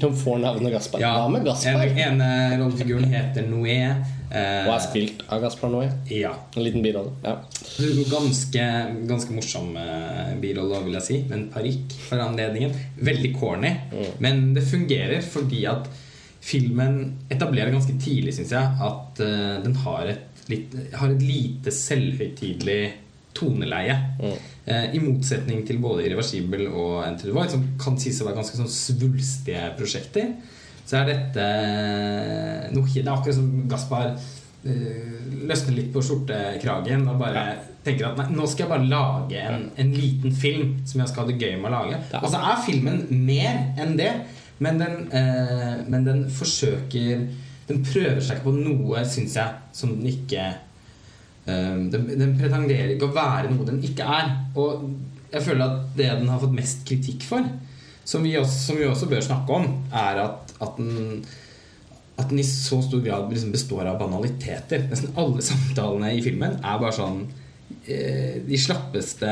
Som 0.00 0.12
får 0.16 0.38
navnet 0.42 0.72
Gaspar. 0.76 1.00
Ja, 1.02 1.14
Hva 1.22 1.30
med 1.32 1.46
Gaspar? 1.46 1.86
En, 1.88 1.98
ene 2.20 2.28
rollefiguren 2.60 3.08
heter 3.10 3.48
Noé. 3.50 3.78
eh, 4.30 4.66
Og 4.68 4.74
er 4.76 4.84
spilt 4.84 5.24
av 5.32 5.40
Gaspar 5.42 5.72
Noé. 5.72 5.88
Ja. 6.12 6.34
En 6.56 6.62
liten 6.66 6.84
birolle. 6.84 7.14
Ja. 7.24 7.38
Ganske, 8.12 8.66
ganske 9.10 9.34
morsom 9.34 9.72
birolle, 10.42 10.82
vil 10.86 10.98
jeg 11.00 11.06
si. 11.08 11.18
Med 11.30 11.38
en 11.38 11.48
parykk 11.54 11.96
for 12.10 12.22
anledningen. 12.22 12.76
Veldig 13.02 13.32
corny. 13.40 13.74
Men 14.22 14.52
det 14.56 14.66
fungerer 14.70 15.22
fordi 15.24 15.64
at 15.70 15.88
filmen 16.42 16.98
etablerer 17.30 17.72
ganske 17.74 17.94
tidlig, 18.02 18.34
syns 18.36 18.52
jeg, 18.56 18.74
at 18.82 19.22
uh, 19.22 19.62
den 19.62 19.76
har 19.84 20.10
et, 20.10 20.42
litt, 20.50 20.74
har 20.98 21.14
et 21.14 21.22
lite 21.22 21.74
selvhøytidelig 21.74 22.82
toneleie. 23.32 23.94
Eh, 24.64 24.94
I 24.94 25.00
motsetning 25.02 25.62
til 25.66 25.80
både 25.82 26.04
Irreversibel 26.06 26.66
og 26.68 27.02
Enter 27.06 27.30
the 27.30 27.36
Void, 27.36 27.54
som 27.54 27.64
kan 27.80 27.96
sies 28.00 28.20
å 28.20 28.28
være 28.28 28.38
ganske 28.42 28.58
sånn 28.58 28.70
svulstige 28.70 29.70
prosjekter, 29.78 30.34
så 30.82 30.98
er 31.00 31.08
dette 31.08 31.44
noe 32.74 32.90
Det 32.90 33.04
er 33.04 33.12
akkurat 33.14 33.36
som 33.38 33.48
Gaspar 33.70 34.10
uh, 34.12 35.20
løsner 35.48 35.76
litt 35.78 35.92
på 35.94 36.02
skjortekragen 36.04 37.06
og 37.08 37.20
bare 37.22 37.44
tenker 37.86 38.10
at 38.10 38.18
nei, 38.18 38.28
nå 38.36 38.46
skal 38.50 38.66
jeg 38.66 38.72
bare 38.74 38.90
lage 38.90 39.40
en, 39.40 39.64
en 39.78 39.94
liten 39.94 40.34
film 40.36 40.74
som 40.86 41.02
jeg 41.02 41.10
skal 41.10 41.24
ha 41.24 41.32
det 41.32 41.38
gøy 41.40 41.56
med 41.56 41.70
å 41.70 41.74
lage. 41.78 42.02
Og 42.20 42.28
så 42.30 42.42
er 42.50 42.62
filmen 42.66 43.00
mer 43.24 43.80
enn 43.80 43.96
det, 43.98 44.12
men 44.62 44.78
den, 44.80 44.98
eh, 45.14 45.80
men 45.88 46.06
den 46.06 46.26
forsøker 46.30 47.26
Den 47.68 47.84
prøver 47.86 48.20
seg 48.20 48.38
ikke 48.40 48.48
på 48.50 48.54
noe, 48.56 49.02
syns 49.06 49.36
jeg, 49.38 49.58
som 49.72 49.92
den 49.94 50.08
ikke 50.10 50.42
eh, 51.46 51.76
den, 51.92 52.08
den 52.10 52.34
pretenderer 52.38 52.94
ikke 52.94 53.08
å 53.08 53.14
være 53.14 53.52
noe 53.52 53.68
den 53.68 53.78
ikke 53.86 54.06
er. 54.06 54.32
Og 54.58 54.88
jeg 55.32 55.46
føler 55.46 55.68
at 55.68 55.92
det 55.96 56.08
den 56.18 56.28
har 56.28 56.42
fått 56.42 56.56
mest 56.56 56.82
kritikk 56.88 57.24
for, 57.28 57.46
som 58.04 58.26
vi 58.26 58.34
også, 58.36 58.58
som 58.66 58.80
vi 58.80 58.88
også 58.88 59.08
bør 59.08 59.24
snakke 59.24 59.60
om, 59.60 59.70
er 59.94 60.20
at, 60.26 60.52
at 60.60 60.76
den 60.80 61.22
at 62.20 62.28
den 62.28 62.42
i 62.42 62.44
så 62.46 62.82
stor 62.84 63.00
grad 63.00 63.30
liksom 63.30 63.52
består 63.54 63.86
av 63.88 63.98
banaliteter. 64.02 64.84
Nesten 64.90 65.14
alle 65.18 65.42
samtalene 65.44 66.12
i 66.12 66.20
filmen 66.24 66.58
er 66.60 66.82
bare 66.82 66.94
sånn 66.96 67.22
de 67.82 68.58
slappeste 68.62 69.26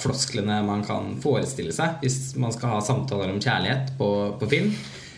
flosklene 0.00 0.56
man 0.66 0.80
kan 0.82 1.12
forestille 1.22 1.70
seg 1.76 2.00
hvis 2.02 2.32
man 2.40 2.50
skal 2.54 2.74
ha 2.74 2.80
samtaler 2.82 3.30
om 3.30 3.38
kjærlighet 3.38 3.92
på, 3.98 4.08
på 4.40 4.48
film. 4.50 4.72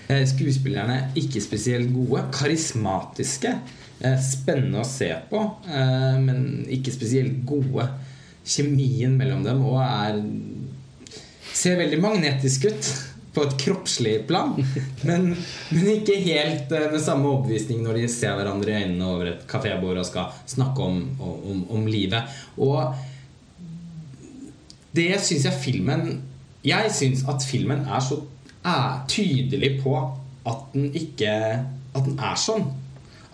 Eh, 0.09 0.25
Skuespillerne 0.29 0.99
ikke 1.17 1.41
spesielt 1.41 1.93
gode. 1.95 2.27
Karismatiske. 2.35 3.55
eh, 4.01 4.19
Spennende 4.21 4.83
å 4.83 4.89
se 4.89 5.09
på, 5.31 5.41
eh, 5.65 6.19
men 6.21 6.67
ikke 6.69 6.93
spesielt 6.93 7.41
gode. 7.49 7.89
Kjemien 8.45 9.17
mellom 9.17 9.41
dem 9.47 9.65
og 9.65 9.81
er 9.81 10.21
ser 11.55 11.79
veldig 11.79 12.01
magnetisk 12.03 12.67
ut 12.69 12.89
på 13.35 13.45
et 13.45 13.57
kroppslig 13.61 14.15
plan. 14.29 14.55
Men, 15.09 15.33
men 15.71 15.89
ikke 15.91 16.17
helt 16.23 16.71
eh, 16.73 16.87
med 16.93 17.03
samme 17.03 17.29
overbevisning 17.29 17.83
når 17.85 17.99
de 17.99 18.05
ser 18.13 18.37
hverandre 18.39 18.73
i 18.73 18.85
øynene 18.85 19.09
over 19.11 19.33
et 19.33 19.43
kafébord 19.51 20.01
og 20.01 20.07
skal 20.09 20.37
snakke 20.49 20.87
om, 20.87 21.03
om, 21.21 21.65
om 21.77 21.89
livet. 21.91 22.31
Og 22.57 22.95
det 24.95 25.11
syns 25.27 25.49
jeg 25.49 25.59
filmen 25.59 26.21
Jeg 26.65 26.93
syns 26.95 27.25
at 27.29 27.43
filmen 27.45 27.83
er 27.85 28.01
så 28.01 28.21
er 28.65 29.03
tydelig 29.11 29.75
på 29.83 29.97
at 30.49 30.71
den 30.73 30.87
ikke 30.97 31.33
At 31.95 32.07
den 32.07 32.17
er 32.19 32.39
sånn. 32.41 32.65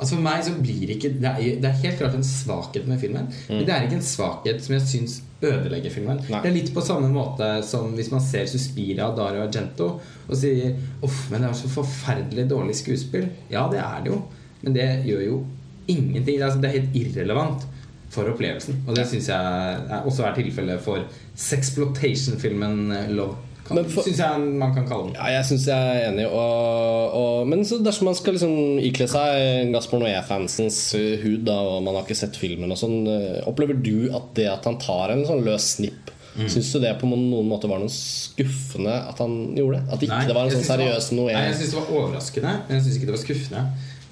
Altså 0.01 0.17
For 0.17 0.25
meg 0.25 0.45
så 0.47 0.55
blir 0.57 0.95
ikke 0.95 1.13
det 1.21 1.29
er, 1.31 1.59
det 1.61 1.69
er 1.69 1.83
helt 1.85 1.99
klart 2.01 2.15
en 2.17 2.25
svakhet 2.25 2.87
med 2.89 3.01
filmen, 3.03 3.29
men 3.51 3.67
det 3.69 3.75
er 3.75 3.85
ikke 3.85 3.99
en 4.01 4.07
svakhet 4.07 4.63
som 4.65 4.75
jeg 4.79 4.87
syns 4.89 5.19
ødelegger 5.41 5.93
filmen. 5.93 6.21
Nei. 6.29 6.41
Det 6.41 6.51
er 6.51 6.57
litt 6.57 6.73
på 6.75 6.85
samme 6.85 7.09
måte 7.13 7.49
som 7.67 7.95
hvis 7.97 8.11
man 8.13 8.23
ser 8.25 8.49
Suspiria 8.51 9.07
av 9.09 9.17
Dario 9.19 9.45
Argento 9.47 9.91
og 10.01 10.37
sier 10.37 10.75
Uff, 11.05 11.27
men 11.31 11.45
det 11.45 11.51
er 11.51 11.59
så 11.61 11.73
forferdelig 11.73 12.47
dårlig 12.51 12.77
skuespill. 12.81 13.29
Ja, 13.53 13.67
det 13.73 13.81
er 13.83 14.05
det 14.05 14.13
jo, 14.13 14.23
men 14.65 14.77
det 14.77 14.89
gjør 15.09 15.27
jo 15.27 15.43
ingenting. 15.91 16.39
Det 16.39 16.47
altså, 16.47 16.63
det 16.63 16.71
er 16.71 16.79
helt 16.79 16.99
irrelevant 17.01 17.69
for 18.11 18.31
opplevelsen. 18.33 18.83
Og 18.89 18.97
det 18.97 19.07
syns 19.09 19.31
jeg 19.31 20.01
også 20.01 20.27
er 20.27 20.37
tilfellet 20.39 20.83
for 20.83 21.07
sexploitation-filmen 21.39 22.81
eh, 22.97 23.13
Love. 23.15 23.39
Men 23.78 23.88
for- 23.90 24.02
synes 24.06 24.18
jeg 24.22 24.40
man 24.61 24.74
kan 24.74 24.87
kalle 24.88 25.06
den. 25.09 25.14
Ja, 25.20 25.28
jeg 25.37 25.44
syns 25.50 25.66
jeg 25.70 25.96
er 25.96 26.09
enig. 26.11 26.26
Og, 26.26 27.16
og, 27.20 27.48
men 27.48 27.64
så 27.68 27.78
dersom 27.85 28.09
man 28.11 28.16
skal 28.18 28.35
liksom 28.37 28.54
ikle 28.85 29.06
seg 29.11 29.72
Gaspar 29.74 30.00
Noé-fansens 30.02 30.78
uh, 30.98 31.16
hud, 31.24 31.44
da, 31.46 31.59
og 31.61 31.83
man 31.87 31.94
har 31.98 32.06
ikke 32.09 32.18
sett 32.18 32.37
filmen 32.40 32.70
og 32.74 32.80
sånn, 32.80 32.98
uh, 33.06 33.42
opplever 33.50 33.78
du 33.80 34.09
at 34.16 34.33
det 34.38 34.48
at 34.52 34.64
han 34.68 34.78
tar 34.83 35.14
en 35.14 35.26
sånn 35.28 35.44
løs 35.46 35.76
snipp 35.78 36.16
Mm. 36.30 36.46
Syns 36.46 36.68
du 36.72 36.78
det 36.78 36.92
på 37.00 37.09
noen 37.11 37.48
måte 37.50 37.66
var 37.66 37.80
noe 37.83 37.90
skuffende 37.90 38.92
at 39.11 39.18
han 39.18 39.33
gjorde 39.59 39.80
det? 39.80 39.92
At 39.96 40.04
ikke 40.06 40.14
Nei, 40.20 40.26
det 40.28 40.35
var 40.37 40.44
en 40.46 40.52
sånn 40.54 40.62
seriøs 40.68 41.09
Noé? 41.18 41.33
Nei, 41.35 41.40
jeg 41.48 41.56
syns 41.59 41.72
det 41.72 41.78
var 41.80 41.88
overraskende, 41.90 42.52
men 42.68 42.76
jeg 42.76 42.85
syns 42.85 42.98
ikke 43.00 43.09
det 43.09 43.14
var 43.16 43.22
skuffende. 43.24 43.62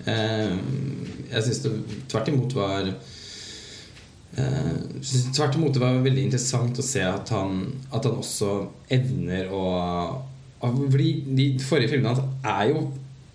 Uh, 0.08 0.56
Jeg 1.30 1.44
syns 1.46 1.60
det 1.62 1.72
tvert 2.10 2.30
imot 2.32 2.56
var 2.58 2.90
eh, 4.38 4.72
synes 5.02 5.34
Tvert 5.36 5.58
imot 5.58 5.74
det 5.74 5.82
var 5.82 6.00
veldig 6.04 6.24
interessant 6.28 6.78
å 6.78 6.84
se 6.84 7.02
at 7.04 7.32
han, 7.34 7.60
at 7.92 8.08
han 8.08 8.18
også 8.18 8.52
evner 8.94 9.52
å 9.54 9.64
Fordi 10.62 11.10
de 11.38 11.50
forrige 11.62 11.92
filmene 11.92 12.14
hans 12.14 12.46
er 12.46 12.72
jo 12.72 12.88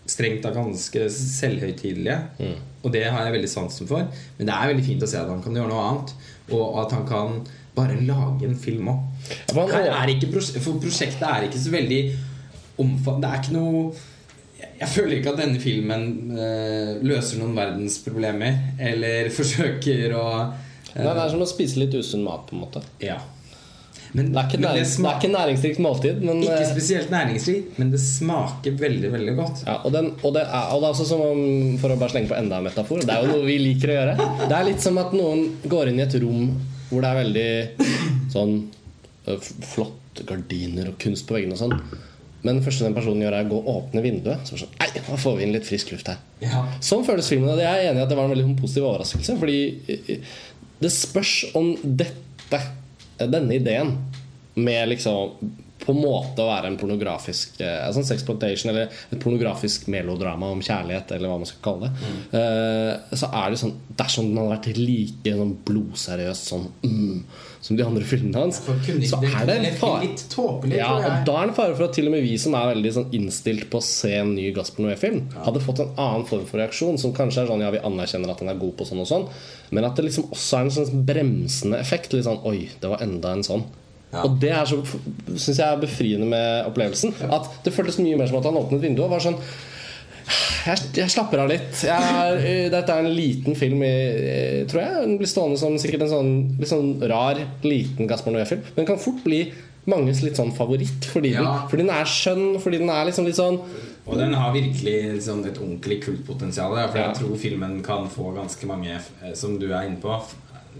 strengt 0.09 0.41
tatt 0.43 0.57
ganske 0.57 1.05
selvhøytidelige. 1.15 2.17
Mm. 2.39 2.55
Og 2.83 2.91
det 2.91 3.05
har 3.07 3.23
jeg 3.23 3.35
veldig 3.37 3.51
sansen 3.51 3.87
for. 3.87 4.09
Men 4.37 4.49
det 4.49 4.55
er 4.55 4.71
veldig 4.73 4.85
fint 4.85 5.05
å 5.05 5.07
se 5.07 5.19
at 5.21 5.29
han 5.31 5.43
kan 5.43 5.55
gjøre 5.55 5.71
noe 5.71 5.85
annet. 5.87 6.11
Og 6.51 6.81
at 6.81 6.95
han 6.97 7.05
kan 7.07 7.37
bare 7.73 8.01
lage 8.03 8.49
en 8.49 8.57
film 8.59 8.91
òg. 8.91 9.05
For 9.53 10.81
prosjektet 10.83 11.23
er 11.29 11.47
ikke 11.47 11.61
så 11.63 11.71
veldig 11.73 12.01
omfattende. 12.83 13.23
Det 13.23 13.31
er 13.31 13.45
ikke 13.45 13.55
noe 13.55 13.85
jeg, 14.63 14.89
føler 14.89 15.17
ikke 15.17 15.33
at 15.33 15.39
denne 15.41 15.59
filmen 15.61 16.05
eh, 16.35 16.91
løser 17.05 17.39
noen 17.39 17.55
verdensproblemer. 17.57 18.59
Eller 18.91 19.31
forsøker 19.37 20.15
å 20.19 20.27
Nei, 20.95 21.07
det 21.07 21.23
er 21.23 21.31
som 21.33 21.41
å 21.41 21.47
spise 21.49 21.79
litt 21.81 21.95
usunn 21.97 22.25
mat, 22.25 22.45
på 22.49 22.57
en 22.57 22.65
måte. 22.65 22.83
Ja. 23.03 23.17
Men, 24.13 24.27
Det 24.29 24.37
er 24.37 24.45
ikke, 24.45 24.57
men 24.59 24.67
nærings, 24.67 24.91
det 25.01 25.09
er 25.09 25.15
ikke 25.17 25.29
næringsrikt 25.33 25.79
måltid, 25.81 26.19
men 26.21 26.41
ikke 26.43 26.59
eh, 26.59 26.69
spesielt 26.69 27.09
næringsrikt, 27.09 27.79
men 27.81 27.89
det 27.93 28.01
smaker 28.03 28.75
veldig, 28.77 29.09
veldig 29.15 29.33
godt. 29.39 29.63
Ja, 29.65 29.79
og, 29.79 29.89
den, 29.95 30.11
og, 30.19 30.35
det 30.35 30.43
er, 30.43 30.67
og 30.75 30.83
det 30.83 30.89
er 30.89 30.93
også 30.93 31.07
som 31.09 31.23
om 31.25 31.41
For 31.81 31.95
å 31.95 31.97
bare 31.97 32.13
slenge 32.13 32.29
på 32.29 32.37
enda 32.37 32.59
en 32.61 32.67
metafor 32.67 33.01
Det 33.01 33.09
er 33.09 33.25
jo 33.25 33.31
noe 33.31 33.47
vi 33.47 33.57
liker 33.63 33.89
å 33.89 33.97
gjøre. 33.97 34.29
Det 34.43 34.57
er 34.59 34.69
litt 34.69 34.85
som 34.85 35.01
at 35.01 35.17
noen 35.17 35.47
går 35.65 35.89
inn 35.89 35.97
i 35.97 36.05
et 36.05 36.17
rom 36.21 36.45
hvor 36.91 37.01
det 37.01 37.09
er 37.09 37.21
veldig 37.23 37.49
sånn 38.35 38.57
flott 39.65 40.21
gardiner 40.29 40.91
og 40.91 40.99
kunst 41.01 41.25
på 41.25 41.33
veggene 41.39 41.57
og 41.57 41.63
sånn. 41.63 41.73
Men 42.43 42.59
det 42.59 42.65
første 42.65 42.83
den 42.83 42.95
personen 42.95 43.23
gjør, 43.23 43.37
er 43.37 43.45
å 43.47 43.49
gå 43.53 43.59
og 43.61 43.67
åpne 43.71 44.01
vinduet. 44.03 44.41
Så 44.45 44.59
sånn, 44.59 44.73
Nei, 44.81 44.89
nå 45.07 45.17
får 45.23 45.37
vi 45.37 45.45
inn 45.45 45.53
litt 45.55 45.67
frisk 45.67 45.93
luft 45.93 46.09
her. 46.11 46.19
Ja. 46.43 46.65
Sånn 46.83 47.05
føles 47.07 47.29
filmen. 47.31 47.47
Og 47.53 47.61
jeg 47.63 47.71
er 47.71 47.89
enig 47.93 48.01
i 48.01 48.03
at 48.03 48.11
det 48.11 48.17
var 48.19 48.27
en 48.27 48.33
veldig 48.35 48.45
sånn 48.49 48.57
positiv 48.59 48.87
overraskelse. 48.89 49.37
Fordi 49.39 49.59
eh, 49.95 50.33
det 50.81 50.91
spørs 50.93 51.35
om 51.57 51.73
dette, 51.83 52.59
denne 53.19 53.59
ideen, 53.59 53.95
med 54.55 54.89
liksom 54.91 55.53
på 55.83 55.93
en 55.93 56.01
måte 56.01 56.43
å 56.43 56.49
være 56.49 56.71
en 56.71 56.77
pornografisk 56.79 57.61
altså 57.61 58.01
en 58.01 58.07
sexploitation 58.07 58.71
eller 58.71 58.87
et 58.87 59.21
pornografisk 59.21 59.87
melodrama 59.91 60.51
om 60.53 60.61
kjærlighet, 60.63 61.11
eller 61.15 61.31
hva 61.31 61.39
man 61.41 61.49
skal 61.49 61.63
kalle 61.65 61.89
det, 61.89 62.11
eh, 62.39 63.17
så 63.19 63.29
er 63.31 63.53
det 63.53 63.61
sånn 63.61 63.79
Dersom 63.93 64.29
den 64.31 64.39
hadde 64.39 64.55
vært 64.55 64.77
like 64.79 65.33
sånn 65.37 65.51
blodseriøs 65.67 66.39
sånn 66.49 66.63
mm, 66.81 67.17
som 67.63 67.77
de 67.77 67.85
andre 67.85 68.05
filmene 68.07 68.41
hans, 68.41 68.59
kunne 68.65 69.07
så 69.07 69.19
er 69.23 69.45
det 69.47 69.57
en 69.59 69.77
fare 69.77 70.09
tåpelig, 70.31 70.79
ja, 70.79 70.89
og 70.97 71.27
da 71.27 71.35
er 71.37 71.45
det 71.45 71.51
en 71.51 71.57
fare 71.59 71.75
for 71.77 71.85
at 71.85 71.93
til 71.95 72.09
og 72.09 72.15
med 72.15 72.25
vi 72.25 72.33
som 72.41 72.57
er 72.57 72.71
veldig 72.73 72.93
sånn 72.97 73.13
innstilt 73.15 73.67
på 73.71 73.79
å 73.79 73.85
se 73.85 74.15
en 74.17 74.33
ny 74.35 74.49
Gaspar 74.55 74.87
Noé-film, 74.87 75.21
hadde 75.45 75.61
fått 75.63 75.83
en 75.83 75.93
annen 75.93 76.25
form 76.27 76.47
for 76.49 76.59
reaksjon, 76.59 76.97
som 76.99 77.13
kanskje 77.15 77.45
er 77.45 77.51
sånn 77.51 77.63
ja, 77.63 77.71
vi 77.73 77.83
anerkjenner 77.85 78.33
at 78.33 78.41
han 78.43 78.51
er 78.51 78.59
god 78.59 78.75
på 78.79 78.89
sånn 78.89 79.03
og 79.05 79.09
sånn, 79.09 79.29
men 79.73 79.87
at 79.87 79.95
det 79.97 80.07
liksom 80.09 80.27
også 80.33 80.59
er 80.59 80.67
en 80.67 80.75
sånn 80.75 81.05
bremsende 81.07 81.79
effekt. 81.81 82.13
Litt 82.13 82.27
sånn 82.27 82.43
oi, 82.49 82.67
det 82.81 82.91
var 82.91 83.01
enda 83.05 83.31
en 83.33 83.45
sånn. 83.45 83.63
Ja. 84.13 84.23
Og 84.27 84.37
det 84.41 84.51
er 84.53 84.65
så 84.69 84.79
syns 84.85 85.57
jeg 85.57 85.65
er 85.65 85.79
befriende 85.81 86.27
med 86.29 86.67
opplevelsen. 86.69 87.15
At 87.33 87.49
det 87.65 87.73
føltes 87.73 87.97
mye 87.99 88.19
mer 88.19 88.29
som 88.29 88.37
at 88.39 88.45
han 88.49 88.59
åpnet 88.59 88.83
vinduet 88.83 89.07
og 89.07 89.15
var 89.15 89.23
sånn 89.25 89.39
jeg, 90.63 90.79
jeg 90.95 91.11
slapper 91.11 91.41
av 91.43 91.49
litt. 91.51 91.81
Er, 91.89 92.37
eh, 92.47 92.69
dette 92.71 92.93
er 92.95 93.03
en 93.03 93.15
liten 93.17 93.57
film, 93.59 93.83
i, 93.83 93.91
eh, 93.91 94.61
tror 94.69 94.83
jeg. 94.83 94.95
Den 95.03 95.17
blir 95.19 95.29
stående 95.29 95.59
som 95.59 95.75
sikkert 95.81 96.05
en 96.05 96.13
sånn, 96.13 96.33
litt 96.61 96.71
sånn 96.71 96.93
rar, 97.11 97.41
liten 97.65 98.07
Gaspar 98.07 98.35
Noé-film. 98.35 98.63
Men 98.69 98.83
den 98.83 98.91
kan 98.93 99.01
fort 99.03 99.19
bli 99.25 99.43
manges 99.89 100.21
litt 100.23 100.37
sånn 100.39 100.53
favoritt 100.55 101.03
fordi, 101.11 101.33
den, 101.35 101.47
fordi 101.67 101.83
den 101.83 101.91
er 101.91 102.07
skjønn, 102.07 102.45
fordi 102.63 102.79
den 102.79 102.91
er 102.93 103.09
liksom 103.09 103.25
litt 103.27 103.35
sånn 103.35 103.57
Og 104.07 104.15
den 104.15 104.31
har 104.35 104.53
virkelig 104.55 104.93
liksom 105.17 105.41
et 105.47 105.59
ordentlig 105.59 105.97
kultpotensial. 106.05 106.71
For 106.87 106.99
Ja. 107.01 107.09
jeg 107.09 107.19
tror 107.19 107.35
filmen 107.39 107.77
kan 107.83 108.07
få 108.11 108.31
ganske 108.35 108.67
mange, 108.67 108.95
eh, 108.95 109.33
som 109.35 109.57
du 109.59 109.67
er 109.73 109.89
inne 109.89 109.99
på, 109.99 110.15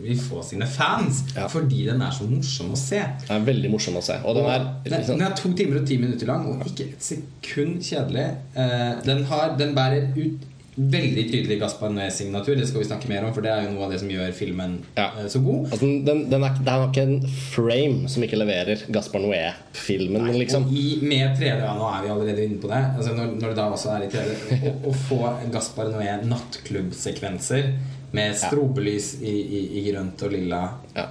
vil 0.02 0.18
få 0.20 0.42
sine 0.46 0.68
fans. 0.68 1.24
Ja. 1.36 1.48
Fordi 1.52 1.84
den 1.90 2.02
er 2.02 2.12
så 2.16 2.26
morsom 2.30 2.72
å 2.74 2.80
se. 2.80 3.02
Den 3.28 3.36
er 3.42 3.46
veldig 3.52 3.74
morsom 3.74 4.00
å 4.00 4.06
se. 4.06 4.18
Og 4.26 4.36
den 4.40 4.50
er 4.50 4.66
den, 4.86 4.98
liksom, 4.98 5.20
den 5.20 5.28
er 5.28 5.36
to 5.38 5.54
timer 5.58 5.82
og 5.84 5.88
ti 5.90 6.00
minutter 6.02 6.30
lang, 6.30 6.48
og 6.54 6.66
ikke 6.70 6.90
et 6.96 7.06
sekund 7.12 7.84
kjedelig. 7.86 8.30
Eh, 8.56 8.90
den, 9.06 9.24
har, 9.30 9.54
den 9.60 9.76
bærer 9.78 10.10
ut 10.18 10.50
veldig 10.74 11.28
tydelig 11.30 11.60
Gaspar 11.62 11.92
Noé-signatur. 11.94 12.56
Det 12.58 12.66
skal 12.66 12.82
vi 12.82 12.86
snakke 12.88 13.06
mer 13.12 13.28
om, 13.28 13.34
for 13.36 13.46
det 13.46 13.52
er 13.54 13.68
jo 13.68 13.76
noe 13.76 13.84
av 13.86 13.92
det 13.94 14.00
som 14.02 14.10
gjør 14.10 14.32
filmen 14.34 14.80
Ja. 14.98 15.12
eh, 15.22 15.28
så 15.30 15.38
god. 15.46 15.68
altså, 15.70 15.86
den, 15.86 16.00
den, 16.08 16.24
den 16.32 16.46
er, 16.48 16.56
det 16.58 16.72
er 16.74 16.82
nok 16.82 16.98
en 16.98 17.14
frame 17.54 18.10
som 18.10 18.26
ikke 18.26 18.40
leverer 18.42 18.82
Gaspar 18.96 19.22
Noé-filmen, 19.22 20.32
liksom. 20.42 20.66
I, 20.74 20.98
med 21.06 21.38
3D, 21.38 21.52
ja, 21.62 21.76
nå 21.78 21.86
er 21.94 22.02
vi 22.08 22.10
allerede 22.16 22.48
inne 22.48 22.58
på 22.64 22.72
det. 22.74 22.82
Altså 22.98 23.14
når, 23.14 23.36
når 23.38 23.54
det 23.54 23.60
da 23.62 23.68
også 23.76 23.94
er 23.94 24.08
i 24.08 24.10
3D 24.16 24.64
Å, 24.72 24.74
å 24.90 24.96
få 25.06 25.20
Gaspar 25.54 25.94
Noé 25.94 26.18
nattklubbsekvenser 26.26 27.70
med 28.14 28.36
strobelys 28.38 29.14
i, 29.22 29.34
i, 29.34 29.62
i 29.80 29.84
grønt 29.92 30.22
og 30.26 30.32
lilla 30.34 30.62
Ja. 30.96 31.08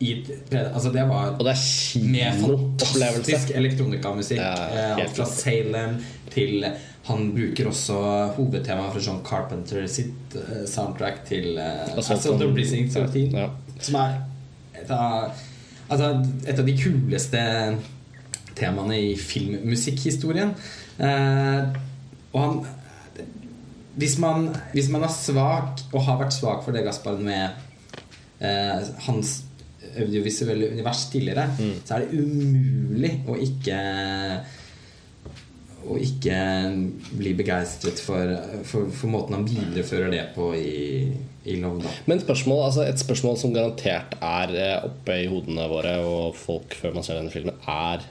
i 0.00 0.14
Altså 0.52 0.90
det 0.92 1.04
var 1.08 1.34
Og 1.36 1.44
det 1.44 1.52
er 1.52 1.60
kinoopplevelse. 1.60 3.54
elektronikamusikk. 3.54 4.38
Ja, 4.40 4.54
eh, 4.72 4.96
alt 5.04 5.16
fra. 5.16 5.26
Salem 5.26 5.98
til 6.30 6.64
Han 7.10 7.30
bruker 7.34 7.66
også 7.70 7.94
hovedtemaet 8.36 8.92
fra 8.92 9.00
John 9.00 9.22
Carpenter 9.24 9.86
sitt 9.88 10.34
eh, 10.36 10.66
soundtrack 10.68 11.22
til 11.26 11.56
uh, 11.58 11.98
Assault 11.98 12.42
on 12.44 12.54
13. 12.54 13.32
Ja. 13.32 13.46
Som 13.80 13.94
er 14.02 14.18
et 14.82 14.90
av, 14.90 15.30
altså, 15.88 16.10
et 16.46 16.58
av 16.58 16.66
de 16.66 16.74
kuleste 16.76 17.40
temaene 18.54 18.98
i 19.00 19.14
filmmusikkhistorien. 19.16 20.52
Uh, 21.00 21.72
og 22.34 22.40
han 22.44 22.60
hvis 24.00 24.16
man, 24.22 24.48
hvis 24.72 24.88
man 24.92 25.04
er 25.06 25.12
svak, 25.12 25.84
og 25.92 26.06
har 26.06 26.20
vært 26.22 26.36
svak 26.36 26.64
for 26.64 26.76
det 26.76 26.86
Gaspar 26.86 27.20
med 27.20 27.60
eh, 28.40 28.88
hans 29.06 29.40
audiovisuelle 29.90 30.70
univers 30.70 31.08
tidligere, 31.12 31.48
så 31.84 31.96
er 31.96 32.06
det 32.06 32.20
umulig 32.20 33.16
å 33.28 33.36
ikke 33.42 33.78
å 35.80 35.96
ikke 35.96 36.36
bli 37.16 37.32
begeistret 37.38 38.00
for, 38.04 38.34
for, 38.68 38.90
for 38.94 39.12
måten 39.12 39.38
han 39.38 39.46
viderefører 39.48 40.12
det 40.12 40.24
på 40.34 40.50
i, 40.54 41.08
i 41.48 41.56
Love. 41.60 41.80
Da. 41.86 41.92
Men 42.10 42.20
spørsmål, 42.22 42.64
altså 42.66 42.84
et 42.84 43.00
spørsmål 43.00 43.38
som 43.40 43.54
garantert 43.54 44.16
er 44.20 44.54
eh, 44.54 44.76
oppe 44.86 45.16
i 45.22 45.28
hodene 45.30 45.66
våre 45.72 45.96
og 46.04 46.36
folk 46.38 46.76
før 46.78 46.98
man 46.98 47.06
ser 47.06 47.20
denne 47.20 47.32
filmen, 47.34 47.56
er 47.66 48.04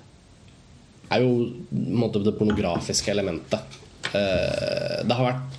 Er 1.10 1.23
jo 1.23 1.30
måte 1.73 2.21
det 2.21 2.36
pornografiske 2.38 3.10
elementet. 3.13 3.80
Eh, 4.13 4.99
det 5.06 5.15
har 5.15 5.25
vært 5.25 5.59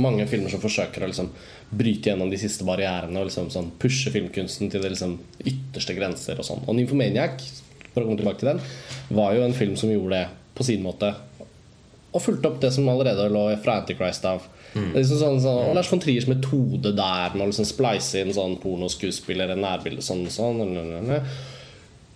mange 0.00 0.26
filmer 0.30 0.52
som 0.52 0.62
forsøker 0.62 1.04
å 1.04 1.10
liksom 1.10 1.30
bryte 1.76 2.10
gjennom 2.10 2.30
de 2.30 2.38
siste 2.40 2.66
barrierene 2.66 3.20
og 3.20 3.28
liksom 3.28 3.50
sånn 3.52 3.72
pushe 3.82 4.12
filmkunsten 4.14 4.70
til 4.72 4.82
det 4.84 4.92
liksom 4.94 5.16
ytterste 5.44 5.96
grenser. 5.96 6.38
Og 6.40 6.46
sånn 6.48 6.64
Og 6.66 6.76
Nymphomaniac, 6.78 7.40
for 7.92 8.02
å 8.02 8.08
komme 8.08 8.20
tilbake 8.20 8.42
til 8.42 8.52
den, 8.54 8.60
var 9.16 9.34
jo 9.36 9.46
en 9.46 9.56
film 9.56 9.76
som 9.80 9.92
gjorde 9.92 10.20
det 10.20 10.26
på 10.56 10.66
sin 10.68 10.84
måte. 10.84 11.14
Og 12.12 12.22
fulgte 12.22 12.48
opp 12.48 12.60
det 12.62 12.72
som 12.72 12.88
allerede 12.88 13.28
lå 13.32 13.48
fra 13.64 13.80
Antichrist 13.82 14.24
av. 14.28 14.46
Det 14.76 14.82
er 14.92 15.00
Liksom 15.00 15.20
sånn, 15.20 15.38
sånn, 15.40 15.58
og 15.70 15.74
Lars 15.76 15.88
von 15.88 16.00
Triers 16.04 16.26
metode 16.28 16.92
der 16.96 17.34
med 17.34 17.46
å 17.46 17.50
liksom 17.50 17.68
spleise 17.68 18.20
inn 18.20 18.34
sånn 18.36 18.58
pornoskuespillere, 18.60 19.56
nærbilde 19.56 20.04
sånn 20.04 20.26
og 20.28 20.34
sånn. 20.34 20.60
nø-nø-nø. 20.60 21.20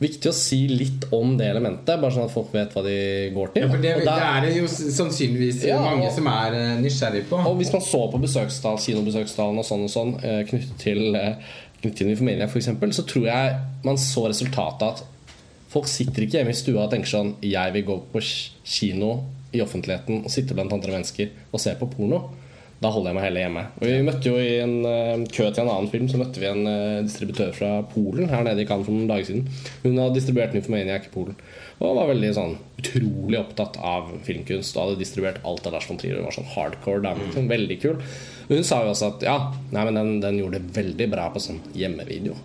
Viktig 0.01 0.31
å 0.31 0.33
si 0.33 0.63
litt 0.69 1.05
om 1.13 1.35
det 1.37 1.51
elementet, 1.53 2.01
bare 2.01 2.11
sånn 2.15 2.25
at 2.25 2.33
folk 2.33 2.55
vet 2.55 2.73
hva 2.73 2.83
de 2.87 2.95
går 3.35 3.51
til. 3.53 3.63
Ja, 3.67 3.69
for 3.69 3.83
det, 3.85 3.91
der, 4.01 4.07
det 4.07 4.29
er 4.31 4.47
det 4.47 4.53
jo 4.57 4.67
sannsynligvis 4.71 5.65
Ja, 5.69 5.81
mange 5.85 6.07
og- 6.09 6.15
som 6.17 6.27
er 6.33 6.55
eh, 6.57 6.79
nysgjerrig 6.81 7.27
på. 7.29 7.37
og 7.47 7.59
hvis 7.59 7.73
man 7.75 7.83
så 7.85 8.01
på 8.11 8.21
besøkstall, 8.23 8.79
kinobesøkstallene 8.81 9.59
og 9.61 9.69
sånn 9.69 9.85
og 9.85 9.91
sånn 9.93 10.15
eh, 10.25 10.41
knyttet 10.49 10.79
til 10.79 11.15
eh, 11.15 11.35
knyttet 11.83 11.97
til 12.07 12.17
familie, 12.17 12.49
for 12.49 12.59
eksempel, 12.63 12.89
så 12.97 13.05
tror 13.07 13.27
jeg 13.29 13.57
man 13.85 13.97
så 14.01 14.25
resultatet 14.29 14.83
at 14.89 15.05
folk 15.71 15.87
sitter 15.87 16.23
ikke 16.25 16.39
hjemme 16.41 16.51
i 16.57 16.59
stua 16.59 16.85
og 16.87 16.91
tenker 16.91 17.07
sånn 17.13 17.35
Jeg 17.45 17.73
vil 17.77 17.85
gå 17.85 18.01
på 18.13 18.21
kino 18.65 19.13
i 19.53 19.61
offentligheten 19.61 20.25
og 20.25 20.31
sitte 20.33 20.55
blant 20.55 20.73
andre 20.73 20.93
mennesker 20.97 21.29
og 21.53 21.61
se 21.61 21.75
på 21.79 21.89
porno. 21.93 22.23
Da 22.81 22.89
holder 22.89 23.11
jeg 23.11 23.17
meg 23.19 23.25
heller 23.27 23.45
hjemme. 23.45 23.63
Og 23.77 23.85
vi 23.85 23.97
møtte 24.07 24.31
jo 24.31 24.39
I 24.41 24.53
en 24.65 24.77
uh, 24.87 25.25
kø 25.29 25.51
til 25.51 25.63
en 25.63 25.69
annen 25.69 25.91
film 25.93 26.07
Så 26.09 26.21
møtte 26.21 26.41
vi 26.41 26.49
en 26.49 26.63
uh, 26.65 27.03
distributør 27.05 27.53
fra 27.57 27.73
Polen 27.93 28.31
her 28.33 28.47
nede 28.47 28.65
i 28.65 28.69
Cannes 28.69 28.89
for 28.89 28.97
noen 28.97 29.11
dager 29.11 29.29
siden. 29.29 29.51
Hun 29.83 29.99
hadde 30.01 30.17
distribuert 30.17 30.57
Nymphomaniac 30.57 31.11
i 31.11 31.13
Polen 31.13 31.37
og 31.81 31.97
var 31.97 32.11
veldig 32.11 32.31
sånn 32.37 32.51
utrolig 32.81 33.39
opptatt 33.41 33.79
av 33.81 34.11
filmkunst 34.27 34.77
og 34.77 34.83
hadde 34.83 35.01
distribuert 35.01 35.39
alt 35.49 35.65
av 35.65 35.73
Lars 35.73 35.87
von 35.89 35.97
Trier. 36.01 36.19
Hun 36.19 36.27
var 36.27 36.35
sånn 36.37 36.51
hardcore 36.53 37.01
dame. 37.07 37.25
Liksom, 37.25 37.47
veldig 37.49 37.79
kul. 37.81 38.03
Og 38.51 38.53
hun 38.53 38.67
sa 38.69 38.83
jo 38.85 38.93
også 38.93 39.09
at 39.15 39.25
ja, 39.25 39.37
nei, 39.73 39.87
men 39.89 39.97
den, 39.97 40.11
den 40.21 40.43
gjorde 40.43 40.61
det 40.61 40.75
veldig 40.77 41.07
bra 41.15 41.31
på 41.33 41.41
sånn 41.41 41.63
hjemmevideo. 41.73 42.37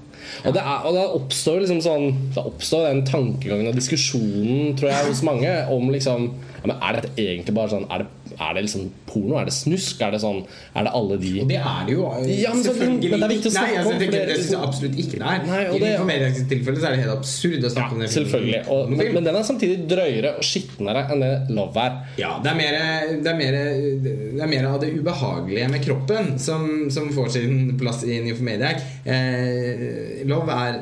Og, 0.46 0.56
det 0.56 0.64
er, 0.64 0.88
og 0.88 0.96
da 0.96 1.04
oppstår 1.18 1.60
liksom 1.62 1.82
sånn 1.84 2.06
Da 2.34 2.46
oppstår 2.48 2.88
den 2.88 3.04
tankegangen 3.06 3.68
og 3.70 3.76
diskusjonen, 3.78 4.72
tror 4.80 4.94
jeg, 4.94 5.10
hos 5.12 5.22
mange 5.28 5.52
om 5.76 5.92
liksom 5.92 6.30
ja, 6.66 6.72
men 6.74 6.82
Er 6.82 6.98
dette 6.98 7.12
egentlig 7.22 7.54
bare 7.56 7.70
sånn 7.70 7.86
Er 7.94 8.02
det, 8.02 8.34
er 8.42 8.56
det 8.58 8.64
liksom 8.66 8.88
porno? 9.06 9.36
Er 9.38 9.46
det 9.46 9.54
snusk? 9.54 10.02
Er 10.02 10.16
det 10.16 10.20
sånn 10.24 10.40
Er 10.74 10.88
det 10.88 10.94
alle 10.98 11.18
de 11.22 11.34
Og 11.44 11.50
det 11.52 11.60
er 11.62 11.84
det 11.86 11.94
jo. 11.94 12.08
Ja, 12.26 12.54
men, 12.56 12.64
selvfølgelig. 12.66 13.12
men 13.12 13.22
det 13.22 13.28
er 13.28 13.34
viktig 13.36 13.52
å 13.52 13.54
snakke 13.54 13.76
Nei, 13.76 13.82
altså, 13.84 13.94
det, 14.02 14.38
syns 14.40 14.50
jeg 14.56 14.62
absolutt 14.66 14.98
ikke 15.04 15.20
det 15.22 15.30
er. 15.36 15.46
Nei, 15.46 15.62
og 15.70 15.76
I 15.76 15.80
det- 15.84 15.92
Nymphomaniacs 15.94 16.42
tilfelle 16.50 16.82
så 16.82 16.90
er 16.90 16.96
det 16.96 17.04
helt 17.06 17.14
absurd 17.16 17.68
å 17.70 17.72
snakke 17.76 17.96
om 17.96 18.02
det. 18.02 18.10
selvfølgelig. 18.16 18.62
Og, 18.74 18.90
men, 18.96 19.14
men 19.20 19.30
den 19.30 19.38
er 19.40 19.46
samtidig 19.52 19.78
drøyere 19.92 20.34
og 20.40 20.48
skitnere 20.50 21.06
enn 21.14 21.24
det 21.24 21.32
Love 21.56 21.86
er. 21.86 22.00
Ja, 22.20 22.32
det 22.44 22.52
er, 22.52 22.58
mer, 22.60 22.80
det, 23.22 23.30
er 23.32 23.40
mer, 23.40 23.60
det 24.08 24.44
er 24.48 24.52
mer 24.56 24.68
av 24.72 24.80
det 24.82 24.90
ubehagelige 24.98 25.70
med 25.76 25.86
kroppen 25.86 26.34
som, 26.42 26.68
som 26.94 27.12
får 27.16 27.30
sin 27.38 27.76
plass 27.80 28.02
i 28.08 28.18
Nymphomaniac. 28.26 28.82
Eh, 29.06 30.26
Love 30.30 30.58
er 30.66 30.82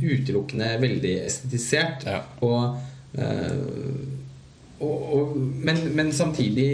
utelukkende 0.00 0.70
veldig 0.82 1.14
estetisert. 1.26 2.06
Ja. 2.08 2.22
Og, 2.46 2.78
eh, 3.18 4.19
og, 4.80 5.12
og, 5.14 5.36
men, 5.36 5.82
men 5.96 6.12
samtidig 6.16 6.70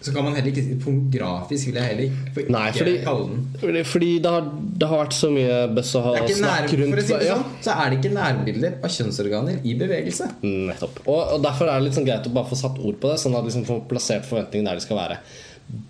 så 0.00 0.12
kan 0.14 0.24
man 0.24 0.36
heller 0.36 0.52
ikke 0.52 0.76
pornografisk, 0.82 1.68
vil 1.68 1.78
jeg 1.80 1.90
heller 1.90 2.04
ikke 2.06 2.44
Nei, 2.54 2.66
fordi, 2.76 2.92
kalle 3.02 3.24
den. 3.26 3.40
fordi, 3.58 3.80
fordi 3.84 4.10
det, 4.22 4.30
har, 4.30 4.46
det 4.80 4.88
har 4.92 5.02
vært 5.02 5.16
så 5.16 5.30
mye 5.34 5.56
bøss 5.74 5.90
å 5.98 6.02
ha 6.04 6.12
snakk 6.22 6.70
for 6.70 6.82
rundt 6.84 7.02
si 7.02 7.16
det 7.16 7.26
ja, 7.26 7.34
sånn, 7.40 7.56
så 7.66 7.74
er 7.74 7.90
det 7.90 7.98
ikke 7.98 8.12
nærbilder 8.14 8.78
av 8.78 8.94
kjønnsorganer 8.94 9.58
i 9.66 9.74
bevegelse. 9.80 10.30
Nettopp. 10.46 11.02
Og, 11.02 11.18
og 11.34 11.42
derfor 11.42 11.66
er 11.66 11.80
det 11.80 11.88
litt 11.88 11.98
sånn 11.98 12.06
greit 12.06 12.30
å 12.30 12.34
bare 12.38 12.50
få 12.52 12.60
satt 12.62 12.78
ord 12.78 13.02
på 13.02 13.10
det, 13.10 13.18
sånn 13.24 13.36
at 13.40 13.50
liksom 13.50 13.66
får 13.66 13.84
plassert 13.90 14.30
forventningene 14.30 14.70
der 14.70 14.78
de 14.78 14.86
skal 14.86 15.00
være. 15.02 15.18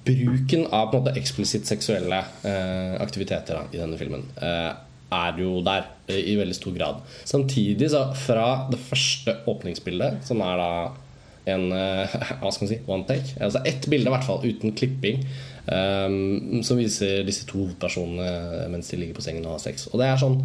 Bruken 0.08 0.64
av 0.72 0.88
på 0.88 0.98
en 0.98 1.04
måte 1.04 1.16
eksplisitt 1.20 1.68
seksuelle 1.68 2.24
eh, 2.48 2.96
aktiviteter 3.04 3.60
da, 3.60 3.66
i 3.76 3.82
denne 3.82 4.00
filmen 4.00 4.24
eh, 4.40 4.72
er 5.14 5.40
jo 5.40 5.58
der 5.64 5.86
eh, 6.08 6.20
i 6.32 6.36
veldig 6.38 6.56
stor 6.56 6.74
grad. 6.76 7.02
Samtidig, 7.28 7.90
så 7.92 8.08
fra 8.18 8.68
det 8.72 8.80
første 8.82 9.38
åpningsbildet, 9.48 10.24
som 10.28 10.42
er 10.44 10.58
da 10.60 10.72
en 11.48 11.70
eh, 11.72 12.16
hva 12.40 12.52
skal 12.52 12.66
man 12.66 12.72
si, 12.72 12.80
one 12.86 13.08
take. 13.08 13.36
Altså 13.40 13.62
ett 13.68 13.88
bilde 13.90 14.10
i 14.10 14.14
hvert 14.14 14.26
fall, 14.26 14.44
uten 14.44 14.74
klipping. 14.76 15.24
um, 15.68 16.62
som 16.64 16.78
viser 16.80 17.26
disse 17.28 17.44
to 17.44 17.58
hovedpersonene 17.60 18.68
mens 18.72 18.88
de 18.88 18.96
ligger 18.96 19.18
på 19.18 19.24
sengen 19.24 19.44
og 19.46 19.58
har 19.58 19.64
sex. 19.66 19.88
Og 19.92 20.00
det 20.00 20.08
er 20.08 20.20
sånn 20.20 20.40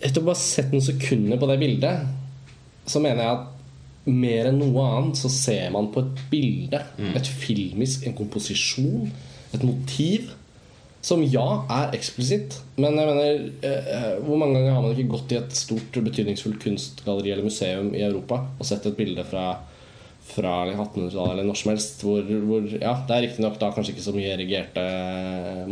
Etter 0.00 0.22
å 0.22 0.28
bare 0.28 0.38
ha 0.38 0.40
sett 0.40 0.70
noen 0.70 0.84
sekunder 0.86 1.38
på 1.38 1.46
det 1.50 1.56
bildet, 1.58 2.04
så 2.88 3.00
mener 3.02 3.24
jeg 3.24 3.38
at 3.40 4.10
mer 4.10 4.48
enn 4.48 4.60
noe 4.62 4.84
annet 4.86 5.18
så 5.18 5.28
ser 5.34 5.72
man 5.74 5.88
på 5.92 6.04
et 6.04 6.20
bilde, 6.30 6.78
et 7.18 7.30
filmisk, 7.42 8.06
en 8.06 8.14
komposisjon, 8.16 9.10
et 9.50 9.64
motiv. 9.66 10.30
Som 11.00 11.22
ja, 11.24 11.46
er 11.72 11.94
eksplisitt. 11.96 12.58
Men 12.80 12.98
jeg 13.00 13.08
mener 13.08 13.44
eh, 13.64 14.14
hvor 14.20 14.36
mange 14.40 14.58
ganger 14.58 14.76
har 14.76 14.84
man 14.84 14.92
ikke 14.92 15.14
gått 15.14 15.32
i 15.32 15.40
et 15.40 15.56
stort, 15.56 15.96
betydningsfullt 15.96 16.60
kunstgalleri 16.60 17.32
eller 17.32 17.48
museum 17.48 17.94
i 17.96 18.04
Europa 18.04 18.42
og 18.58 18.68
sett 18.68 18.84
et 18.90 18.98
bilde 18.98 19.24
fra, 19.24 19.46
fra 20.28 20.52
1800-tallet 20.68 21.32
eller 21.32 21.48
når 21.48 21.58
som 21.62 21.72
helst 21.72 22.04
hvor, 22.04 22.28
hvor 22.50 22.68
Ja, 22.74 22.92
det 23.08 23.16
er 23.16 23.24
riktignok 23.24 23.56
da 23.62 23.72
kanskje 23.72 23.94
ikke 23.94 24.06
så 24.10 24.14
mye 24.16 24.34
erigerte 24.34 24.84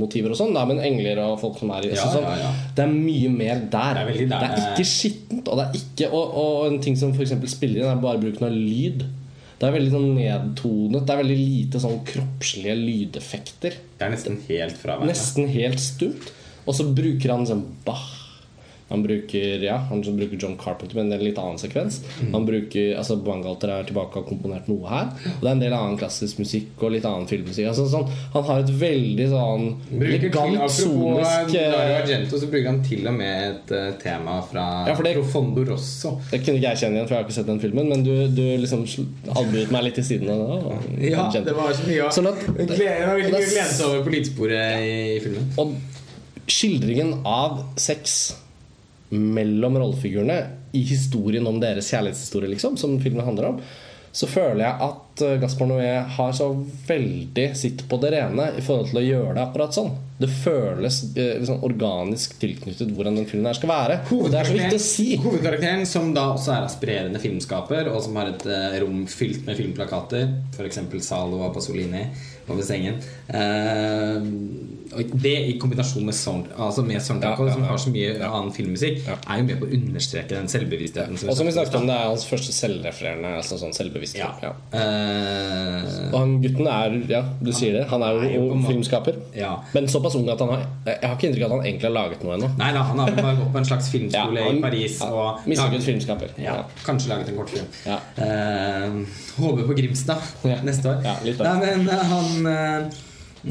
motiver 0.00 0.32
og 0.32 0.40
sånn, 0.40 0.56
men 0.72 0.80
engler 0.88 1.20
og 1.26 1.36
folk 1.44 1.60
som 1.60 1.76
er 1.76 1.90
i 1.90 1.92
Ja, 1.92 2.08
sånn, 2.08 2.24
ja, 2.24 2.34
ja. 2.46 2.56
Det 2.78 2.86
er 2.86 2.96
mye 2.96 3.36
mer 3.36 3.64
der. 3.68 4.02
Det 4.08 4.16
er 4.16 4.32
der. 4.32 4.48
Det 4.48 4.64
er 4.64 4.72
ikke 4.72 4.90
skittent. 4.94 5.44
Og, 5.44 5.60
det 5.60 5.68
er 5.68 5.80
ikke, 5.82 6.08
og, 6.08 6.36
og 6.40 6.72
en 6.72 6.80
ting 6.84 6.96
som 6.96 7.12
f.eks. 7.12 7.36
spiller 7.52 7.84
inn, 7.84 7.92
er 7.92 8.00
bare 8.00 8.24
bruken 8.24 8.48
av 8.48 8.56
lyd. 8.56 9.04
Det 9.58 9.66
er 9.66 9.74
veldig 9.74 9.90
sånn 9.90 10.12
nedtonet. 10.14 11.02
Det 11.02 11.14
er 11.14 11.20
veldig 11.22 11.38
lite 11.38 11.80
sånn 11.82 11.98
kroppslige 12.06 12.76
lydeffekter. 12.78 13.78
Det 13.98 14.06
er 14.06 14.12
nesten 14.14 14.38
helt 14.46 14.78
fraværende. 14.78 15.10
Nesten 15.10 15.50
helt 15.50 15.82
stumt. 15.82 16.30
Og 16.68 16.76
så 16.78 16.86
bruker 16.94 17.32
han 17.34 17.48
sånn 17.48 17.64
Bach. 17.86 18.17
Han 18.88 19.02
bruker 19.04 19.62
ja, 19.62 19.76
han 19.90 20.02
som 20.04 20.16
bruker 20.16 20.38
John 20.40 20.56
Carpenter, 20.56 20.96
men 20.96 21.12
en 21.12 21.20
litt 21.24 21.36
annen 21.38 21.58
sekvens. 21.60 22.00
Mm. 22.22 22.32
Han 22.34 22.46
bruker, 22.48 22.94
altså 22.96 23.16
Bangalter 23.20 23.68
er 23.74 23.84
tilbake 23.88 24.16
og 24.16 24.22
har 24.22 24.28
komponert 24.30 24.68
noe 24.70 24.88
her. 24.88 25.10
Og 25.34 25.42
det 25.42 25.48
er 25.50 25.52
en 25.56 25.60
del 25.60 25.74
annen 25.76 25.98
klassisk 26.00 26.38
musikk 26.40 26.80
og 26.80 26.94
litt 26.94 27.04
annen 27.08 27.26
filmmusikk. 27.28 27.68
Altså, 27.68 27.84
sånn, 27.92 28.08
han 28.32 28.46
har 28.48 28.62
et 28.64 28.72
veldig 28.80 29.26
sånn 29.34 29.66
elegant, 29.92 30.70
sonisk 30.72 31.52
Dario 31.52 31.74
eh, 31.74 31.98
Argento, 31.98 32.40
så 32.40 32.48
bruker 32.48 32.70
han 32.70 32.80
til 32.86 33.06
og 33.10 33.14
med 33.18 33.44
et 33.50 33.74
uh, 33.76 33.90
tema 34.00 34.38
fra 34.48 34.64
Ja, 34.88 34.96
det- 34.96 35.14
Profondo 35.18 35.64
Rosso. 35.68 36.14
Det 36.30 36.40
kunne 36.44 36.56
ikke 36.60 36.70
jeg 36.72 36.82
kjenne 36.84 36.96
igjen, 36.98 37.08
for 37.10 37.14
jeg 37.16 37.22
har 37.22 37.28
ikke 37.28 37.38
sett 37.38 37.50
den 37.52 37.60
filmen. 37.60 37.88
Men 37.92 38.02
du, 38.06 38.14
du 38.32 38.42
liksom 38.64 38.86
albuet 39.36 39.70
meg 39.74 39.84
litt 39.88 39.98
til 40.00 40.08
siden. 40.14 40.32
av 40.32 40.40
det, 40.40 40.58
Og, 40.58 40.88
Ja, 41.04 41.26
Argento. 41.26 41.44
det 41.50 41.56
var 41.60 41.72
så 41.76 41.86
mye 41.88 42.08
Sånn 42.18 42.32
at- 42.32 42.46
Det 42.56 42.66
gleder- 42.72 43.06
var 43.06 43.16
veldig 43.20 43.32
mye 43.32 43.44
det- 43.44 43.52
glede 43.52 43.86
over 43.92 44.04
på 44.08 44.16
lydsporet 44.16 44.80
i, 44.80 45.16
i 45.16 45.20
filmen. 45.20 45.52
Og 45.58 45.76
skildringen 46.48 47.18
av 47.26 47.64
sex 47.76 48.34
mellom 49.14 49.78
rollefigurene 49.80 50.38
i 50.76 50.82
historien 50.84 51.46
om 51.48 51.60
deres 51.62 51.88
kjærlighetshistorie, 51.92 52.50
liksom, 52.52 52.76
som 52.80 52.98
filmen 53.02 53.24
handler 53.24 53.52
om, 53.52 53.60
så 54.12 54.28
føler 54.28 54.64
jeg 54.64 54.88
at 54.88 55.07
eh, 55.24 55.36
Gaspar 55.42 55.68
Noé 55.70 55.92
har 56.16 56.32
så 56.36 56.50
veldig 56.88 57.48
sitt 57.58 57.84
på 57.88 57.98
det 58.02 58.12
rene 58.16 58.50
i 58.58 58.62
forhold 58.64 58.90
til 58.92 59.00
å 59.00 59.06
gjøre 59.06 59.34
det 59.38 59.42
akkurat 59.46 59.76
sånn. 59.76 59.90
Det 60.18 60.26
føles 60.34 60.96
liksom 61.14 61.60
organisk 61.62 62.32
tilknyttet 62.42 62.90
hvordan 62.90 63.20
den 63.20 63.28
filmen 63.30 63.46
her 63.46 63.54
skal 63.54 63.70
være. 63.70 63.98
Det 64.10 64.40
er 64.40 64.48
så 64.48 64.56
viktig 64.56 64.78
å 64.80 64.82
si. 64.82 65.06
Hovedkarakteren, 65.22 65.84
som 65.86 66.08
da 66.16 66.24
også 66.34 66.56
er 66.56 66.66
aspirerende 66.66 67.20
filmskaper, 67.22 67.86
og 67.92 68.00
som 68.02 68.18
har 68.18 68.32
et 68.32 68.46
eh, 68.50 68.80
rom 68.82 69.04
fylt 69.06 69.44
med 69.46 69.60
filmplakater, 69.60 70.26
f.eks. 70.56 70.80
Zalo 71.06 71.38
og 71.46 71.54
Pasolini 71.54 72.02
over 72.48 72.64
sengen 72.64 72.96
eh, 73.28 74.22
og 74.96 75.10
Det 75.20 75.34
i 75.50 75.56
kombinasjon 75.60 76.06
med, 76.08 76.16
sound, 76.16 76.46
altså 76.56 76.80
med 76.86 77.02
soundtrack, 77.04 77.42
Ja, 77.42 77.46
ja, 77.50 77.54
som 77.58 77.64
har 77.68 77.80
så 77.82 77.90
mye 77.92 78.14
annen 78.24 78.54
filmmusikk, 78.56 79.02
Ja. 79.04 79.18
er 79.28 79.42
jo 79.42 79.44
med 79.50 79.60
på 79.60 79.66
å 79.68 79.74
understreke 79.76 80.32
den 80.32 80.48
selvbevisstheten. 80.48 81.18
Og 81.28 81.36
som 81.36 81.46
vi 81.46 81.52
snakket 81.52 81.76
om, 81.76 81.86
det 81.86 81.94
er 81.94 82.08
hans 82.08 82.24
første 82.24 82.54
selvrefererende, 82.56 83.34
altså 83.42 83.58
sånn 83.60 83.76
selvbevissthet. 83.76 84.40
Ja. 84.42 84.54
Ja. 84.72 84.80
Eh, 85.08 86.08
Og 86.12 86.16
han 86.20 86.34
gutten 86.42 86.68
er, 86.70 86.94
ja, 87.10 87.20
du 87.44 87.50
sier 87.54 87.74
det, 87.78 87.84
han 87.90 88.02
er 88.06 88.18
jo 88.34 88.44
filmskaper. 88.66 89.18
ja. 89.36 89.54
Men 89.74 89.88
såpass 89.90 90.14
ung 90.18 90.28
at 90.32 90.40
han 90.40 90.48
har 90.54 90.62
Jeg 90.86 90.98
har 91.08 91.16
ikke 91.16 91.28
inntrykk 91.30 91.44
av 91.46 91.52
at 91.52 91.56
han 91.58 91.66
egentlig 91.68 91.88
har 91.88 91.96
laget 91.96 92.22
noe 92.24 92.36
ennå. 92.38 92.50
Nei 92.60 92.70
da, 92.76 92.82
han 92.90 93.02
har 93.02 93.10
bare 93.18 93.36
gått 93.40 93.52
på 93.56 93.62
en 93.62 93.68
slags 93.72 93.88
Ja, 93.92 93.98
filmskole 93.98 94.46
han- 94.46 94.60
i 94.60 94.62
Paris 94.62 95.00
ja, 95.00 95.10
og 95.12 95.48
Mislykket 95.48 95.88
filmskaper. 95.88 96.32
Ja, 96.44 96.56
kanskje 96.86 97.12
laget 97.12 97.28
en 97.32 97.36
kortfilm. 97.40 97.68
Ja. 97.86 97.98
Eh, 98.16 99.02
håper 99.40 99.66
på 99.68 99.76
Grimstad 99.78 100.18
Ja. 100.48 100.60
neste 100.64 100.88
år. 100.94 101.04
Ja. 101.04 101.18
Nei, 101.24 101.58
men 101.66 101.88
eh, 101.88 102.08
han 102.12 102.46
eh, 102.46 102.88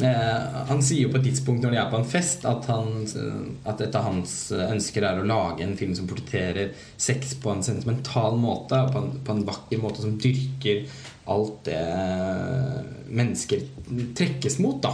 eh, 0.03 0.63
Han 0.67 0.81
sier 0.83 1.05
jo 1.05 1.09
på 1.13 1.21
et 1.21 1.27
tidspunkt 1.29 1.63
når 1.63 1.71
de 1.71 1.77
er 1.79 1.89
på 1.91 1.99
en 2.01 2.09
fest, 2.09 2.45
at, 2.49 2.65
han, 2.71 3.05
eh, 3.07 3.69
at 3.71 3.81
et 3.85 3.95
av 3.95 4.03
hans 4.09 4.33
ønsker 4.51 5.05
er 5.07 5.21
å 5.21 5.27
lage 5.27 5.63
en 5.63 5.77
film 5.79 5.93
som 5.95 6.07
portretterer 6.09 6.73
sex 6.97 7.35
på 7.43 7.53
en 7.53 7.63
sentimental 7.63 8.35
måte, 8.41 8.81
på 8.91 8.97
en, 9.03 9.13
på 9.23 9.31
en 9.37 9.45
vakker 9.47 9.79
måte 9.83 10.03
som 10.03 10.17
dyrker 10.19 10.83
alt 11.33 11.63
det 11.67 11.81
mennesker 13.07 13.63
trekkes 14.17 14.59
mot, 14.63 14.81
da. 14.83 14.93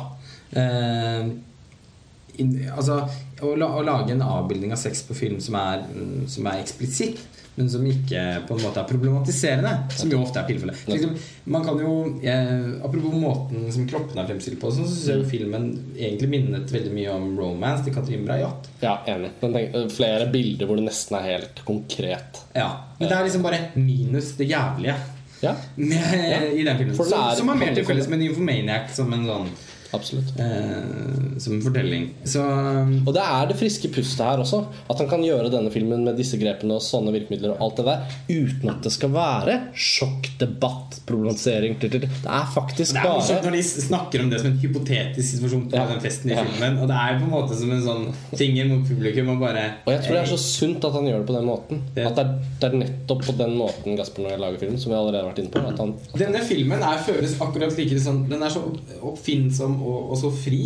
In, 2.34 2.54
altså, 2.74 3.04
å, 3.46 3.54
la, 3.60 3.67
å 3.78 3.84
lage 3.86 4.15
en 4.15 4.24
avbildning 4.26 4.74
av 4.74 4.82
sex 4.82 5.04
på 5.06 5.13
film 5.17 5.38
som 5.43 5.58
er, 5.60 5.84
mm, 5.86 6.26
som 6.34 6.48
er 6.50 6.63
eksplisitt, 6.63 7.22
men 7.54 7.67
som 7.69 7.84
ikke 7.86 8.22
på 8.48 8.56
en 8.56 8.63
måte 8.63 8.82
er 8.82 8.88
problematiserende, 8.89 9.74
som 9.93 10.10
jo 10.10 10.24
ofte 10.24 10.41
er 10.41 10.48
tilfellet. 10.50 11.19
Man 11.54 11.62
kan 11.62 11.78
jo, 11.78 11.91
eh, 12.26 12.72
Apropos 12.82 13.13
måten 13.13 13.67
som 13.76 13.86
kroppen 13.89 14.17
er 14.17 14.26
fremstilt 14.32 14.58
på, 14.62 14.72
så 14.74 14.88
syns 14.88 15.06
jeg 15.12 15.22
jo 15.22 15.30
filmen 15.30 15.67
egentlig 15.93 16.32
minnet 16.32 16.74
veldig 16.74 16.93
mye 16.96 17.13
om 17.13 17.28
'Romance' 17.38 17.86
til 17.86 17.93
Katrin 17.93 18.26
Brajat. 18.26 18.72
Ja, 18.82 18.98
enig. 19.06 19.30
Den 19.41 19.54
tenk- 19.54 19.91
flere 19.93 20.32
bilder 20.34 20.65
hvor 20.65 20.82
det 20.82 20.89
nesten 20.89 21.19
er 21.19 21.30
helt 21.30 21.62
konkret. 21.65 22.41
Ja, 22.56 22.72
Men 22.98 23.10
det 23.10 23.17
er 23.17 23.24
liksom 23.30 23.43
bare 23.43 23.69
minus 23.76 24.34
det 24.38 24.50
jævlige 24.50 24.96
Ja, 25.43 25.56
med, 25.75 26.53
i 26.56 26.63
den 26.63 26.77
filmen. 26.79 26.95
Som, 26.95 27.13
som 27.38 27.51
har 27.51 27.60
mer 27.60 27.75
til 27.75 27.86
felles 27.88 28.08
med 28.12 28.21
Nymphomaniac 28.23 28.93
som 28.95 29.12
en 29.15 29.25
sånn 29.27 29.49
Absolutt. 29.93 30.32
Eh, 30.39 31.38
som 31.38 31.53
en 31.53 31.62
fortelling. 31.62 32.08
Så 32.25 32.41
um, 32.41 32.93
Og 33.08 33.13
det 33.13 33.21
er 33.23 33.47
det 33.51 33.58
friske 33.60 33.89
pustet 33.93 34.23
her 34.25 34.41
også. 34.41 34.63
At 34.89 34.97
han 35.01 35.10
kan 35.12 35.21
gjøre 35.25 35.51
denne 35.53 35.69
filmen 35.73 36.03
med 36.08 36.17
disse 36.17 36.38
grepene 36.41 36.77
og 36.79 36.82
sånne 36.86 37.13
virkemidler 37.13 37.53
og 37.53 37.62
alt 37.62 37.77
det 37.77 37.86
der 37.86 38.17
uten 38.34 38.69
at 38.73 38.82
det 38.88 38.91
skal 38.95 39.12
være 39.13 39.58
sjokk, 39.77 40.32
debatt, 40.41 40.99
problematisering 41.06 41.77
Det 41.84 42.01
er 42.03 42.47
faktisk 42.53 42.93
Det 42.95 43.01
er 43.03 43.10
bare 43.10 43.39
når 43.45 43.58
de 43.58 43.63
snakker 43.63 44.23
om 44.23 44.29
det 44.34 44.39
som 44.41 44.49
en 44.51 44.58
hypotetisk 44.63 45.27
situasjon 45.36 45.67
på 45.69 45.77
Ja. 45.77 45.86
den 45.91 46.01
festen 46.01 46.32
i 46.32 46.34
Ja. 46.34 46.43
filmen. 46.43 46.79
Og 46.82 46.88
det 46.88 46.97
er 46.97 47.19
på 47.19 47.25
en 47.27 47.34
måte 47.36 47.56
som 47.60 47.71
en 47.71 47.82
sånn 47.86 48.06
finger 48.36 48.65
mot 48.71 48.88
publikum 48.88 49.29
og 49.36 49.39
bare 49.45 49.65
Og 49.86 49.93
jeg 49.93 50.01
tror 50.08 50.13
det 50.17 50.23
er 50.23 50.32
så 50.34 50.39
sunt 50.41 50.84
at 50.86 50.93
han 50.93 51.06
gjør 51.06 51.19
det 51.21 51.27
på 51.27 51.38
den 51.38 51.45
måten. 51.45 51.82
Det- 51.93 52.08
At 52.08 52.15
det 52.15 52.25
er, 52.25 52.39
det 52.60 52.71
er 52.73 52.77
nettopp 52.84 53.21
på 53.29 53.38
den 53.38 53.56
måten 53.58 53.95
Gasper 53.97 54.23
Noé 54.23 54.39
lager 54.39 54.60
film, 54.60 54.77
som 54.77 54.91
vi 54.91 54.97
allerede 54.97 55.23
har 55.23 55.32
vært 55.34 55.39
inne 55.39 55.51
på. 55.53 55.67
At 55.67 55.77
han 55.77 55.93
Denne 56.17 56.41
filmen 56.43 56.82
er, 56.82 56.97
føles 56.97 57.38
akkurat 57.39 57.77
like 57.77 57.99
sånn 57.99 58.27
Den 58.29 58.41
er 58.41 58.49
så 58.49 58.63
oppfinnsom 59.01 59.83
og, 59.84 60.13
og 60.13 60.17
så 60.19 60.32
fri. 60.34 60.62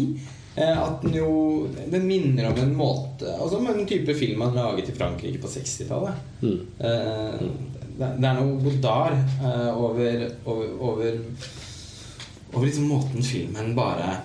eh, 0.55 0.77
At 0.77 1.01
den 1.03 1.17
jo 1.17 1.67
Den 1.91 2.07
minner 2.07 2.49
om 2.51 2.59
en 2.63 2.75
måte 2.77 3.33
Altså 3.35 3.57
om 3.59 3.67
en 3.71 3.85
type 3.89 4.15
film 4.17 4.39
man 4.43 4.55
laget 4.57 4.89
i 4.89 4.95
Frankrike 4.97 5.41
på 5.43 5.51
60-tallet. 5.51 6.23
Mm. 6.41 6.59
Eh, 6.79 7.43
det, 7.97 8.09
det 8.21 8.29
er 8.29 8.39
noe 8.39 8.57
Godard 8.61 9.17
eh, 9.17 9.69
over, 9.73 10.27
over, 10.45 10.65
over 10.79 11.13
Over 12.53 12.65
liksom 12.65 12.87
måten 12.89 13.23
filmen 13.25 13.75
bare 13.75 14.17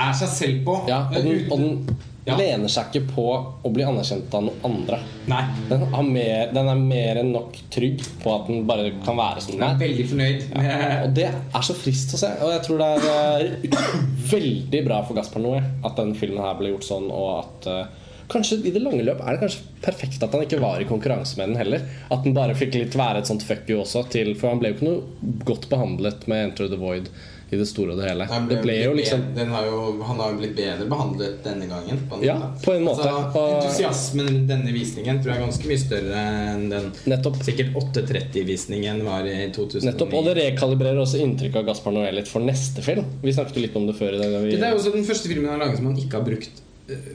er 0.00 0.12
seg 0.14 0.28
selv 0.30 0.58
på. 0.66 0.74
Ja, 0.88 1.00
og 1.10 1.24
den, 1.24 1.46
og 1.50 1.58
den 1.58 1.96
Ja. 2.26 2.36
lener 2.36 2.68
seg 2.68 2.90
ikke 2.90 3.14
på 3.14 3.24
å 3.64 3.70
bli 3.72 3.84
anerkjent 3.86 4.34
av 4.36 4.44
noen 4.44 4.64
andre. 4.66 4.98
Nei. 5.30 5.40
Den, 5.70 5.86
mer, 6.10 6.50
den 6.52 6.68
er 6.68 6.82
mer 6.82 7.20
enn 7.22 7.32
nok 7.32 7.56
trygg 7.72 8.02
på 8.20 8.34
at 8.34 8.50
den 8.50 8.66
bare 8.68 8.90
kan 9.06 9.16
være 9.16 9.44
som 9.44 9.56
den 9.56 9.64
er. 9.64 9.78
veldig 9.80 10.06
fornøyd 10.10 10.44
med 10.52 11.06
Og 11.06 11.14
det 11.16 11.30
er 11.30 11.64
så 11.64 11.76
frist 11.76 12.12
å 12.16 12.20
se. 12.20 12.34
Og 12.44 12.52
jeg 12.52 12.66
tror 12.66 12.82
det 12.82 12.90
er 12.90 13.48
eh, 13.48 13.88
veldig 14.34 14.84
bra 14.90 15.00
for 15.08 15.16
Gaspar 15.16 15.44
Noé 15.44 15.64
at 15.64 15.96
den 15.96 16.12
filmen 16.18 16.44
her 16.44 16.60
ble 16.60 16.74
gjort 16.74 16.88
sånn, 16.90 17.08
og 17.08 17.32
at 17.38 17.70
uh, 17.72 18.06
Kanskje 18.30 18.60
i 18.62 18.70
det 18.70 18.78
lange 18.84 19.02
løp 19.02 19.24
er 19.26 19.34
det 19.34 19.40
kanskje 19.40 19.80
perfekt 19.82 20.22
at 20.22 20.34
han 20.36 20.44
ikke 20.44 20.60
var 20.62 20.78
i 20.78 20.86
konkurranse 20.86 21.34
med 21.34 21.50
den 21.50 21.58
heller. 21.58 21.86
At 22.14 22.22
den 22.22 22.36
bare 22.36 22.54
fikk 22.54 22.76
litt 22.76 22.94
være 22.94 23.24
et 23.24 23.30
sånt 23.30 23.42
fuck 23.42 23.66
you 23.66 23.80
også. 23.80 24.04
Til, 24.12 24.36
for 24.38 24.52
han 24.52 24.60
ble 24.60 24.70
jo 24.70 24.76
ikke 24.76 24.86
noe 24.86 25.32
godt 25.48 25.66
behandlet 25.72 26.28
med 26.30 26.44
Enter 26.44 26.70
the 26.70 26.78
Void 26.78 27.10
i 27.50 27.58
det 27.58 27.66
store 27.66 27.94
og 27.94 27.98
det 27.98 28.06
hele. 28.06 28.26
Ble 28.30 28.54
Det 28.54 28.58
ble 28.62 28.74
jo 28.78 28.92
liksom 28.94 29.22
den 29.34 29.50
har 29.50 29.66
jo, 29.66 29.78
Han 30.06 30.20
har 30.22 30.32
jo 30.32 30.38
blitt 30.38 30.52
bedre 30.54 30.86
behandlet 30.90 31.40
denne 31.42 31.66
gangen. 31.70 32.02
På 32.08 32.18
en 32.18 32.24
Ja, 32.24 32.36
på 32.62 32.74
en 32.76 32.84
måte. 32.86 33.06
Altså, 33.10 33.44
entusiasmen 33.56 34.30
i 34.30 34.42
denne 34.48 34.74
visningen 34.74 35.18
tror 35.18 35.32
jeg 35.32 35.40
er 35.40 35.46
ganske 35.48 35.70
mye 35.70 35.82
større 35.82 36.24
enn 36.52 36.68
den 36.70 36.90
Nettopp. 37.10 37.40
sikkert 37.46 37.74
830-visningen 37.80 39.02
var 39.06 39.26
i 39.26 39.38
2009. 39.56 39.86
Nettopp, 39.88 40.14
Og 40.14 40.28
det 40.28 40.36
rekalibrerer 40.38 41.02
også 41.02 41.22
inntrykket 41.24 41.62
av 41.62 41.70
Gaspar 41.72 41.96
Noé 41.96 42.12
litt 42.14 42.30
for 42.30 42.44
neste 42.44 42.84
film. 42.86 43.08
Vi 43.24 43.34
snakket 43.34 43.58
jo 43.58 43.64
litt 43.66 43.80
om 43.80 43.88
det 43.90 43.96
før. 43.98 44.14
i 44.14 44.22
dag 44.22 44.36
vi... 44.44 44.54
Det 44.54 44.68
er 44.68 44.76
jo 44.76 44.82
også 44.82 44.94
den 44.94 45.08
første 45.08 45.32
filmen 45.32 45.50
han 45.50 45.58
har 45.58 45.66
laget 45.66 45.82
som 45.82 45.90
han 45.90 45.98
ikke 45.98 46.20
har 46.20 46.28
brukt 46.28 46.62
øh, 46.94 47.10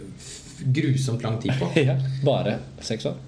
grusomt 0.76 1.24
lang 1.24 1.40
tid 1.40 1.56
på. 1.62 1.72
ja, 1.90 1.96
bare 2.28 2.60
seks 2.84 3.08
år. 3.12 3.16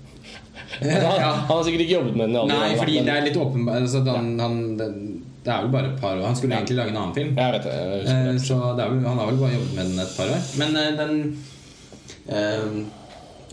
Han, 0.77 0.87
ja. 0.91 1.29
han 1.47 1.57
har 1.57 1.63
sikkert 1.63 1.81
ikke 1.85 1.93
jobbet 1.93 2.15
med 2.19 2.27
den 2.27 2.49
Nei, 2.51 2.73
fordi 2.77 2.99
det 3.05 3.13
er 3.13 3.23
litt 3.23 3.37
åpenbart 3.39 3.85
altså, 3.85 4.01
han, 4.03 4.27
han, 4.41 4.57
det, 5.47 5.53
er 5.55 5.63
vel 5.63 5.71
bare 5.71 5.89
et 5.93 5.99
par 6.01 6.17
år. 6.19 6.25
Han 6.27 6.36
skulle 6.36 6.57
egentlig 6.57 6.75
lage 6.77 6.91
en 6.91 6.99
annen 6.99 7.15
film. 7.15 7.31
Vet 7.38 7.63
det. 7.63 7.75
Eh. 8.12 8.38
Så 8.43 8.57
er 8.73 8.81
vel, 8.91 8.99
han 9.07 9.17
har 9.21 9.29
vel 9.31 9.39
bare 9.41 9.53
jobbet 9.55 9.73
med 9.77 9.91
den 9.93 10.03
et 10.03 10.15
par 10.17 10.31
år. 10.36 10.45
Men 10.60 10.75
eh, 10.75 10.93
den 10.99 11.13
eh, 12.27 12.69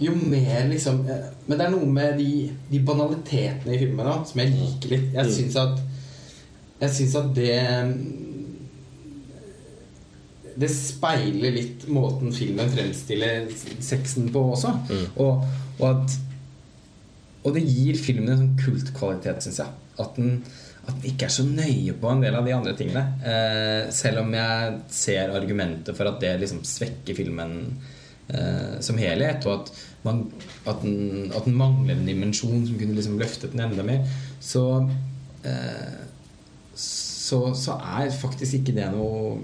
Jo 0.03 0.11
mer 0.19 0.65
liksom 0.73 0.97
eh, 1.07 1.29
Men 1.47 1.59
det 1.61 1.67
er 1.69 1.71
noe 1.77 1.87
med 1.87 2.17
de, 2.19 2.31
de 2.73 2.81
banalitetene 2.83 3.77
i 3.77 3.79
filmen 3.85 4.09
da, 4.11 4.17
som 4.27 4.41
jeg 4.43 4.51
liker 4.57 4.97
litt. 4.97 5.09
Jeg 5.15 5.29
Mm. 5.29 5.35
syns 5.39 5.57
at 5.63 5.79
Jeg 6.83 6.91
syns 6.99 7.15
at 7.23 7.29
det 7.37 7.53
Det 10.59 10.71
speiler 10.71 11.51
litt 11.55 11.87
måten 11.91 12.31
filmen 12.35 12.69
fremstiller 12.71 13.49
sexen 13.83 14.29
på 14.35 14.43
også. 14.55 14.71
Mm. 14.91 15.07
Og, 15.25 15.47
og 15.81 15.89
at 15.91 16.19
Og 17.45 17.55
det 17.57 17.65
gir 17.67 17.99
filmen 18.01 18.31
en 18.33 18.39
sånn 18.45 18.55
kultkvalitet, 18.63 19.43
syns 19.45 19.59
jeg. 19.61 19.73
At 20.01 20.15
den, 20.17 20.39
at 20.85 20.93
den 20.93 21.09
ikke 21.11 21.29
er 21.29 21.33
så 21.33 21.45
nøye 21.49 21.97
på 22.01 22.13
en 22.13 22.23
del 22.25 22.37
av 22.37 22.47
de 22.47 22.55
andre 22.55 22.75
tingene. 22.77 23.05
Eh, 23.25 23.91
selv 23.95 24.23
om 24.25 24.33
jeg 24.37 24.79
ser 24.93 25.35
argumentet 25.35 25.97
for 25.97 26.11
at 26.11 26.21
det 26.23 26.35
liksom 26.43 26.63
svekker 26.69 27.17
filmen 27.17 27.57
eh, 28.29 28.81
som 28.85 29.01
helhet, 29.01 29.47
og 29.49 29.63
at, 29.63 29.85
man, 30.05 30.25
at, 30.67 30.85
den, 30.85 31.31
at 31.33 31.49
den 31.49 31.57
mangler 31.59 31.97
en 31.97 32.09
dimensjon 32.09 32.67
som 32.69 32.79
kunne 32.81 32.97
liksom 32.99 33.19
løftet 33.21 33.57
den 33.57 33.65
enda 33.65 33.87
mer, 33.87 34.05
så 34.45 34.67
eh, 35.47 36.03
så, 37.25 37.41
så 37.57 37.79
er 38.01 38.11
faktisk 38.13 38.61
ikke 38.61 38.75
det 38.77 38.87
noe 38.93 39.39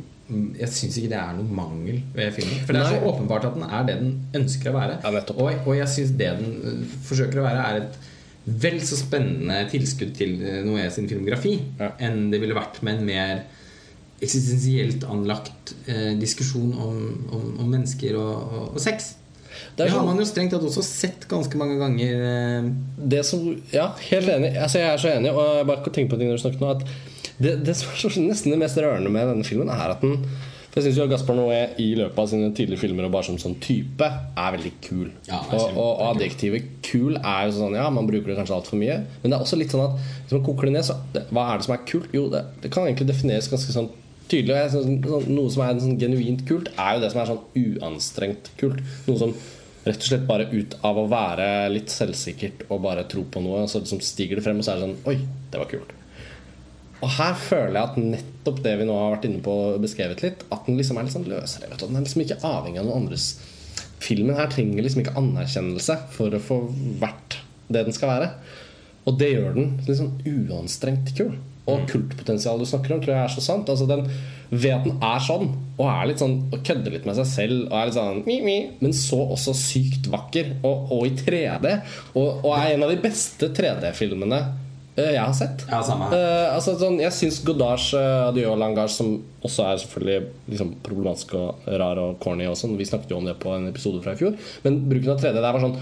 Jeg 0.58 0.70
syns 0.70 0.98
ikke 1.00 1.10
det 1.10 1.18
er 1.18 1.34
noen 1.34 1.54
mangel 1.54 2.02
ved 2.14 2.34
filmen. 2.36 2.60
For 2.66 2.76
det 2.76 2.82
er 2.84 2.92
så 2.92 3.08
åpenbart 3.08 3.48
at 3.48 3.56
den 3.56 3.64
er 3.66 3.86
det 3.88 3.96
den 3.98 4.12
ønsker 4.38 4.70
å 4.70 4.76
være. 4.76 4.98
Ja, 5.02 5.22
og, 5.34 5.48
og 5.64 5.72
jeg 5.74 5.90
syns 5.90 6.12
det 6.20 6.28
den 6.38 6.52
øh, 6.60 6.84
forsøker 7.08 7.40
å 7.40 7.46
være, 7.48 7.64
er 7.64 7.80
et 7.80 8.09
vel 8.46 8.80
så 8.80 8.96
spennende 8.96 9.68
tilskudd 9.70 10.14
til 10.16 10.36
øh, 10.42 10.60
Noé 10.66 10.88
sin 10.90 11.08
filmografi 11.10 11.58
Ja. 11.78 11.90
enn 12.00 12.30
det 12.32 12.40
ville 12.40 12.54
vært 12.56 12.82
med 12.82 12.98
en 13.00 13.06
mer 13.06 13.42
eksistensielt 14.20 15.04
anlagt 15.08 15.74
eh, 15.88 16.12
diskusjon 16.20 16.72
om, 16.76 16.98
om, 17.32 17.44
om 17.62 17.70
mennesker 17.72 18.16
og, 18.20 18.34
og, 18.52 18.66
og 18.74 18.80
sex. 18.82 19.14
Det 19.14 19.76
Det, 19.76 19.84
er 19.86 19.90
har 19.92 19.98
sånn- 20.00 20.06
man 20.10 20.20
jo 20.20 20.26
strengt 20.28 20.52
tatt 20.54 20.66
også 20.66 20.82
sett 20.84 21.24
ganske 21.30 21.56
mange 21.60 21.78
ganger. 21.80 22.24
eh, 22.32 22.68
det 23.14 23.22
som, 23.26 23.46
ja, 23.72 23.90
helt 24.10 24.28
enig. 24.28 24.52
Altså, 24.56 24.78
jeg 24.82 24.92
er 24.92 25.00
så 25.04 25.12
enig. 25.14 25.32
Og 25.32 25.56
jeg 25.56 25.66
bare 25.70 25.90
tenker 25.92 26.10
på 26.14 26.18
ting 26.20 26.28
når 26.30 26.36
du 26.38 26.42
snakket 26.44 26.60
nå 26.60 26.70
At 26.76 26.84
det, 27.40 27.54
det 27.64 27.76
som 27.76 27.88
er 27.96 28.28
nesten 28.28 28.52
det 28.52 28.58
mest 28.60 28.76
rørende 28.76 29.10
med 29.10 29.26
denne 29.32 29.44
filmen, 29.48 29.68
er 29.72 29.94
at 29.94 30.00
den 30.04 30.18
For 30.70 30.78
jeg 30.78 30.86
syns 30.86 31.00
jo 31.00 31.06
Gaspar 31.10 31.34
Noé 31.34 31.60
i 31.82 31.88
løpet 31.98 32.18
av 32.22 32.28
sine 32.30 32.50
tidlige 32.54 32.84
filmer 32.84 33.08
og 33.08 33.14
bare 33.16 33.26
som 33.26 33.38
sånn 33.42 33.56
type 33.62 34.06
er 34.06 34.52
veldig 34.54 34.72
kul. 34.84 35.08
Ja, 35.26 35.40
og, 35.42 35.64
og, 35.72 35.80
og 35.90 36.04
adjektivet 36.12 36.68
'kul' 36.86 37.18
er 37.18 37.48
jo 37.48 37.56
sånn 37.56 37.74
Ja, 37.74 37.88
man 37.90 38.06
bruker 38.06 38.30
det 38.30 38.38
kanskje 38.38 38.58
altfor 38.60 38.78
mye. 38.78 39.00
Men 39.22 39.32
det 39.32 39.38
er 39.38 39.42
også 39.42 39.58
litt 39.58 39.74
sånn 39.74 39.88
at 39.88 39.96
hvis 39.98 40.36
man 40.36 40.44
koker 40.46 40.70
det 40.70 40.76
ned, 40.76 40.86
så 40.86 40.98
Hva 41.34 41.48
er 41.48 41.58
det 41.58 41.66
som 41.66 41.74
er 41.74 41.86
kult? 41.90 42.14
Jo, 42.14 42.28
det, 42.30 42.44
det 42.62 42.70
kan 42.70 42.86
egentlig 42.86 43.10
defineres 43.10 43.50
ganske 43.50 43.74
sånn 43.74 43.90
tydelig. 44.30 44.54
Og 44.54 44.60
jeg 44.60 44.74
synes, 44.76 45.08
sånn, 45.10 45.30
noe 45.34 45.54
som 45.54 45.64
er 45.66 45.80
sånn 45.82 45.98
genuint 46.00 46.44
kult, 46.46 46.70
er 46.76 46.96
jo 46.96 47.02
det 47.02 47.10
som 47.14 47.22
er 47.22 47.32
sånn 47.32 47.64
uanstrengt 47.64 48.52
kult. 48.60 48.84
Noe 49.08 49.18
som 49.18 49.34
rett 49.84 49.96
og 49.96 50.10
slett 50.10 50.26
bare 50.28 50.46
ut 50.52 50.76
av 50.86 50.98
å 51.00 51.08
være 51.10 51.46
litt 51.72 51.90
selvsikkert 51.92 52.66
og 52.68 52.82
bare 52.84 53.06
tro 53.10 53.24
på 53.24 53.42
noe, 53.42 53.64
så 53.66 53.82
liksom 53.82 54.02
stiger 54.04 54.38
det 54.38 54.44
frem, 54.46 54.60
og 54.60 54.66
så 54.66 54.74
er 54.74 54.80
det 54.80 54.86
sånn 54.86 55.10
Oi, 55.10 55.16
det 55.50 55.62
var 55.62 55.70
kult. 55.72 55.96
Og 57.00 57.12
her 57.16 57.36
føler 57.38 57.76
jeg 57.78 57.88
at 57.88 58.00
nettopp 58.00 58.60
det 58.64 58.74
vi 58.80 58.86
nå 58.88 58.96
har 58.96 59.14
vært 59.14 59.28
inne 59.28 59.42
på 59.44 59.54
og 59.70 59.80
beskrevet 59.84 60.24
litt, 60.24 60.44
at 60.52 60.66
den 60.68 60.76
liksom 60.80 61.00
er 61.00 61.06
litt 61.06 61.16
sånn 61.16 61.28
løsrevet. 61.30 61.80
Og 61.80 61.88
den 61.88 62.00
er 62.00 62.04
liksom 62.04 62.24
ikke 62.26 62.40
avhengig 62.46 62.82
av 62.82 62.88
noen 62.88 63.04
andres 63.04 63.32
Filmen 64.00 64.38
her 64.38 64.48
trenger 64.48 64.80
liksom 64.80 65.02
ikke 65.02 65.12
anerkjennelse 65.20 65.94
for 66.14 66.32
å 66.32 66.38
få 66.40 66.56
vært 67.02 67.36
det 67.68 67.82
den 67.84 67.92
skal 67.92 68.08
være. 68.08 68.30
Og 69.04 69.18
det 69.20 69.28
gjør 69.34 69.58
den 69.58 69.74
sånn 69.84 70.14
uanstrengt 70.24 71.12
kul. 71.18 71.34
Og 71.68 71.84
kultpotensialet 71.90 72.64
du 72.64 72.68
snakker 72.70 72.94
om, 72.94 73.02
tror 73.02 73.14
jeg 73.14 73.26
er 73.26 73.34
så 73.34 73.44
sant. 73.44 73.68
Altså 73.70 73.86
den, 73.90 74.06
ved 74.50 74.72
at 74.72 74.86
den 74.86 75.04
er 75.04 75.20
sånn, 75.24 75.52
og 75.76 75.84
er 75.86 76.08
litt 76.10 76.22
sånn 76.22 76.38
Og 76.50 76.64
kødder 76.66 76.96
litt 76.96 77.04
med 77.06 77.18
seg 77.20 77.28
selv, 77.28 77.60
og 77.68 77.76
er 77.76 77.90
litt 77.90 77.98
sånn 77.98 78.24
mi, 78.26 78.40
mi, 78.44 78.56
men 78.80 78.96
så 78.96 79.20
også 79.36 79.54
sykt 79.56 80.08
vakker, 80.12 80.56
og, 80.64 80.90
og 80.96 81.06
i 81.06 81.12
3D, 81.20 81.76
og, 82.14 82.40
og 82.40 82.50
er 82.56 82.74
en 82.74 82.88
av 82.88 82.92
de 82.92 82.98
beste 83.04 83.52
3D-filmene 83.56 84.40
eh, 84.40 84.50
jeg 85.14 85.20
har 85.22 85.34
sett. 85.36 85.64
Ja, 85.70 85.80
samme 85.86 86.08
her. 86.08 86.16
Eh, 86.16 86.54
altså, 86.54 86.74
sånn, 86.80 86.98
jeg 87.02 87.14
syns 87.16 87.40
Godards 87.46 87.90
uh, 87.96 88.28
Adieu 88.28 88.52
Langage, 88.58 88.92
som 88.94 89.16
også 89.46 89.66
er 89.66 89.82
selvfølgelig 89.82 90.20
liksom, 90.52 90.72
problematisk 90.86 91.34
og 91.38 91.68
rar 91.80 92.00
og 92.02 92.18
corny 92.22 92.48
og 92.50 92.56
sånn. 92.58 92.76
Vi 92.78 92.88
snakket 92.88 93.12
jo 93.14 93.20
om 93.20 93.28
det 93.28 93.36
på 93.42 93.52
en 93.56 93.68
episode 93.70 94.02
fra 94.04 94.14
i 94.16 94.20
fjor. 94.20 94.34
Men 94.64 94.80
bruken 94.90 95.14
av 95.14 95.22
3D 95.22 95.38
der 95.38 95.46
var 95.48 95.62
sånn 95.64 95.78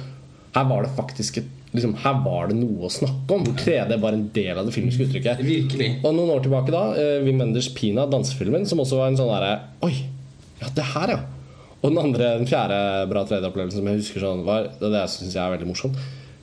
Her 0.55 0.69
var 0.71 0.85
det 0.87 0.93
faktisk 0.97 1.41
et, 1.43 1.49
liksom, 1.77 1.97
Her 2.05 2.21
var 2.25 2.51
det 2.51 2.59
noe 2.59 2.89
å 2.89 2.93
snakke 2.93 3.39
om. 3.39 3.47
Hvor 3.47 3.57
3D 3.61 3.99
var 4.03 4.17
en 4.17 4.29
del 4.35 4.53
av 4.55 4.69
det 4.69 4.77
filmiske 4.77 5.09
uttrykket. 5.09 5.43
Virkelig. 5.45 5.91
Og 6.03 6.15
noen 6.17 6.35
år 6.37 6.45
tilbake 6.47 6.75
da, 6.75 6.85
uh, 6.99 7.17
Wim 7.27 7.43
Wenders 7.43 7.71
Pina, 7.77 8.07
dansefilmen, 8.11 8.69
som 8.69 8.85
også 8.85 9.01
var 9.01 9.13
en 9.13 9.19
sånn 9.21 9.33
derre 9.33 9.57
Oi, 9.87 9.95
ja, 10.63 10.71
det 10.75 10.87
her, 10.95 11.17
ja. 11.17 11.25
Og 11.79 11.93
den 11.93 12.01
andre, 12.03 12.33
den 12.41 12.49
fjerde 12.51 12.79
bra 13.11 13.23
3D-opplevelsen 13.29 13.79
som 13.79 13.91
jeg 13.91 14.01
husker 14.01 14.25
sånn 14.25 14.41
var 14.43 14.65
Det, 14.81 14.89
det 14.91 15.05
syns 15.13 15.37
jeg 15.37 15.45
er 15.45 15.53
veldig 15.55 15.69
morsomt. 15.71 15.99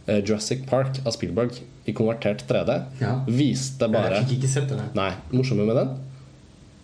uh, 0.07 0.19
Jurassic 0.19 0.67
Park 0.69 1.01
av 1.03 1.15
Spielberg 1.15 1.63
i 1.85 1.93
konvertert 1.93 2.43
3D 2.49 2.75
Ja. 3.01 3.19
viste 3.27 3.87
bare 3.91 4.19
Jeg 4.21 4.27
fikk 4.27 4.37
ikke 4.43 4.53
sett 4.55 4.69
den. 4.69 4.81
Nei, 4.97 5.11
det 5.29 5.37
morsomme 5.37 5.65
med 5.67 5.75
den 5.75 5.95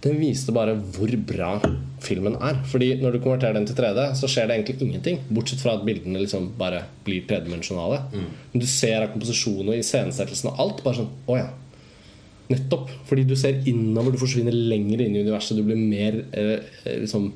Den 0.01 0.17
viste 0.17 0.51
bare 0.53 0.73
hvor 0.75 1.11
bra 1.29 1.59
filmen 2.01 2.33
er. 2.41 2.55
Fordi 2.65 2.95
når 3.01 3.11
du 3.13 3.19
konverterer 3.19 3.53
den 3.53 3.67
til 3.69 3.75
3D, 3.77 4.15
så 4.17 4.25
skjer 4.25 4.47
det 4.49 4.55
egentlig 4.57 4.81
ingenting. 4.81 5.19
Bortsett 5.29 5.61
fra 5.61 5.75
at 5.77 5.85
bildene 5.85 6.17
liksom 6.23 6.47
bare 6.57 6.83
blir 7.05 7.21
tredimensjonale. 7.29 7.99
Men 8.13 8.59
du 8.63 8.65
ser 8.65 9.03
av 9.03 9.11
komposisjonen 9.13 9.69
og 9.69 9.77
iscenesettelsen 9.77 10.49
og 10.49 10.59
alt 10.59 10.81
bare 10.83 10.95
sånn 11.03 11.11
Å 11.29 11.37
ja. 11.37 11.49
Nettopp. 12.49 12.89
Fordi 13.07 13.23
du 13.29 13.35
ser 13.35 13.61
innover, 13.69 14.11
du 14.11 14.17
forsvinner 14.17 14.51
lenger 14.51 15.05
inn 15.05 15.15
i 15.15 15.21
universet. 15.21 15.57
Du 15.57 15.63
blir 15.63 15.77
mer 15.77 16.17
eh, 16.33 16.57
eh, 16.83 16.97
liksom 17.05 17.29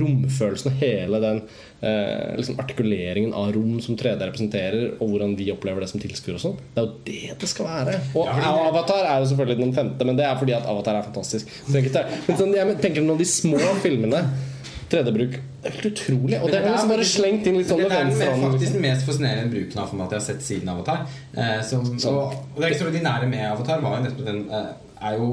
romfølelsen 0.00 0.70
og 0.72 0.78
hele 0.80 1.20
den 1.22 1.42
eh, 1.82 2.34
liksom 2.38 2.58
artikuleringen 2.62 3.34
av 3.36 3.52
rom 3.56 3.76
som 3.84 3.96
3D 4.00 4.20
representerer, 4.28 4.86
og 4.98 5.10
hvordan 5.12 5.36
vi 5.38 5.50
opplever 5.52 5.84
det 5.84 5.90
som 5.90 6.00
tilskuere 6.02 6.38
og 6.38 6.44
sånn. 6.44 6.56
Det 6.74 6.82
er 6.82 6.86
jo 6.86 6.94
det 7.08 7.38
det 7.44 7.48
skal 7.50 7.66
være. 7.70 7.98
Og 8.14 8.26
Ja, 8.26 8.38
det- 8.40 8.66
Avatar 8.70 9.04
er 9.04 9.20
jo 9.20 9.30
selvfølgelig 9.32 9.58
den 9.64 9.74
femte, 9.74 10.04
men 10.04 10.16
det 10.16 10.24
er 10.26 10.36
fordi 10.40 10.56
at 10.56 10.66
Avatar 10.66 10.96
er 10.96 11.02
fantastisk. 11.10 11.46
Men 11.68 12.36
sånn, 12.38 12.54
jeg 12.54 12.78
tenker 12.80 13.02
noen 13.02 13.16
av 13.18 13.18
de 13.18 13.24
små 13.24 13.58
filmene 13.82 14.24
3D-bruk 14.90 15.40
det 15.64 15.70
er 15.70 15.76
helt 15.80 15.86
utrolig. 15.96 16.38
Og 16.42 16.50
det 16.52 16.58
er 16.58 16.66
liksom 16.68 16.90
bare 16.92 17.04
slengt 17.08 17.46
inn 17.48 17.56
litt 17.56 17.68
sånn 17.70 17.78
Det 17.80 17.88
er 17.90 18.10
faktisk 18.36 18.74
den 18.76 18.82
mest 18.84 19.06
fascinerende 19.08 19.48
bruken 19.54 19.78
av 19.80 19.88
formatet 19.88 20.12
jeg 20.12 20.20
har 20.20 20.26
sett 20.26 20.42
siden 20.44 20.68
Avatar. 20.68 21.06
Eh, 21.32 21.62
som, 21.64 21.86
og, 22.10 22.34
og 22.54 22.60
det 22.60 22.68
ekstraordinære 22.74 23.28
med 23.30 23.46
Avatar 23.48 23.80
var 23.80 23.96
jo 23.96 24.04
nettopp 24.04 24.26
den 24.28 24.42
eh, 24.52 24.66
Er 25.08 25.16
jo 25.16 25.30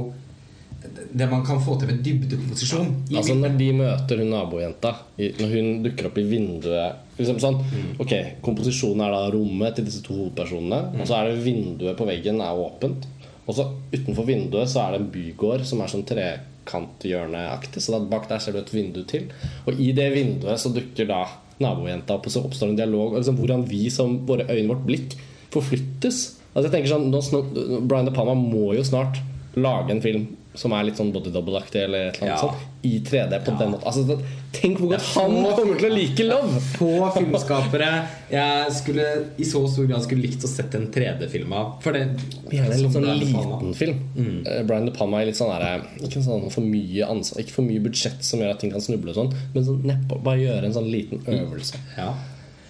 det 1.13 1.27
man 1.29 1.43
kan 1.45 1.59
få 1.61 1.75
til 1.79 1.91
med 1.91 2.01
dybdekomposisjon. 2.05 2.89
Altså. 3.13 3.35
Når 3.37 3.55
de 3.59 3.69
møter 3.77 4.21
hun 4.21 4.31
nabojenta, 4.33 4.93
når 5.17 5.53
hun 5.55 5.71
dukker 5.85 6.09
opp 6.09 6.17
i 6.17 6.27
vinduet 6.27 7.17
liksom 7.19 7.39
sånn, 7.43 7.59
Mm. 7.61 7.99
Ok, 8.01 8.13
Komposisjonen 8.41 9.05
er 9.05 9.11
da 9.11 9.29
rommet 9.31 9.75
til 9.75 9.85
disse 9.85 10.01
to 10.01 10.13
hovedpersonene. 10.13 10.93
Mm. 10.93 11.01
Og 11.01 11.07
så 11.07 11.17
er 11.19 11.29
det 11.29 11.43
vinduet 11.45 11.97
på 11.97 12.07
veggen 12.07 12.41
er 12.41 12.57
åpent. 12.57 13.05
Og 13.47 13.55
så 13.55 13.67
utenfor 13.93 14.25
vinduet 14.25 14.69
så 14.69 14.87
er 14.87 14.91
det 14.91 15.01
en 15.01 15.11
bygård 15.11 15.65
som 15.65 15.81
er 15.81 15.91
sånn 15.91 16.05
trekanthjørneaktig. 16.09 17.81
Så 17.81 17.99
bak 18.09 18.27
der 18.29 18.39
ser 18.39 18.53
du 18.53 18.59
et 18.59 18.73
vindu 18.73 19.03
til. 19.05 19.29
Og 19.67 19.79
i 19.79 19.91
det 19.91 20.11
vinduet 20.13 20.59
så 20.59 20.73
dukker 20.73 21.07
da 21.07 21.25
nabojenta 21.61 22.15
opp, 22.15 22.25
og 22.25 22.31
så 22.31 22.43
oppstår 22.45 22.71
en 22.71 22.79
dialog. 22.79 23.17
Liksom 23.17 23.37
hvordan 23.37 23.67
vi 23.69 23.89
som 23.89 24.25
våre 24.25 24.47
øyne, 24.49 24.69
vårt 24.73 24.85
blikk, 24.85 25.17
forflyttes. 25.51 26.39
Altså 26.55 26.69
jeg 26.69 26.71
tenker 26.71 26.89
sånn, 26.89 27.87
Brian 27.87 28.05
De 28.05 28.11
Palma 28.15 28.33
må 28.33 28.73
jo 28.75 28.83
snart 28.83 29.21
lage 29.55 29.91
en 29.91 30.01
film 30.01 30.27
som 30.53 30.73
er 30.73 30.83
litt 30.83 30.97
sånn 30.99 31.13
body 31.13 31.31
double-aktig 31.31 31.83
eller 31.85 32.09
et 32.09 32.17
eller 32.21 32.31
annet 32.33 32.41
Ja. 32.41 32.47
sånt. 32.49 32.67
I 32.83 32.99
3D 32.99 33.39
på 33.45 33.51
Ja. 33.51 33.57
den 33.59 33.71
måten. 33.71 33.85
Altså, 33.85 34.21
tenk 34.51 34.77
hvor 34.79 34.89
godt 34.89 35.01
han 35.15 35.31
kommer 35.55 35.77
til 35.79 35.89
å 35.91 35.93
like 35.95 36.23
Love! 36.27 36.59
Få 36.75 37.11
filmskapere 37.15 38.07
jeg 38.31 38.71
skulle 38.73 39.05
i 39.37 39.43
så 39.43 39.61
stor 39.69 39.85
grad 39.87 40.01
skulle 40.03 40.21
likt 40.25 40.43
å 40.43 40.47
sett 40.49 40.75
en 40.75 40.87
3D-film 40.91 41.53
av. 41.53 41.81
For 41.81 41.93
det 41.93 42.17
Gjerne 42.51 42.73
en 42.73 42.91
sånn 42.91 43.19
liten 43.19 43.73
film. 43.75 44.43
Eh, 44.45 44.63
Brian 44.63 44.85
De 44.85 44.91
Palma 44.91 45.21
er 45.21 45.27
litt 45.27 45.35
sånn 45.39 45.53
der, 45.57 45.81
Ikke 46.03 46.21
sånn 46.23 46.51
for 46.51 46.61
mye 46.61 47.05
ansvar 47.07 47.39
Ikke 47.45 47.51
for 47.51 47.61
mye 47.61 47.79
budsjett 47.79 48.21
som 48.21 48.39
gjør 48.39 48.49
at 48.51 48.59
ting 48.59 48.71
kan 48.71 48.81
snuble 48.81 49.09
og 49.09 49.15
sånn, 49.15 49.33
men 49.53 49.63
sånn 49.63 49.81
nedpå, 49.83 50.21
bare 50.23 50.37
gjøre 50.39 50.65
en 50.65 50.73
sånn 50.73 50.91
liten 50.91 51.19
øvelse. 51.25 51.75
Ja. 51.97 52.13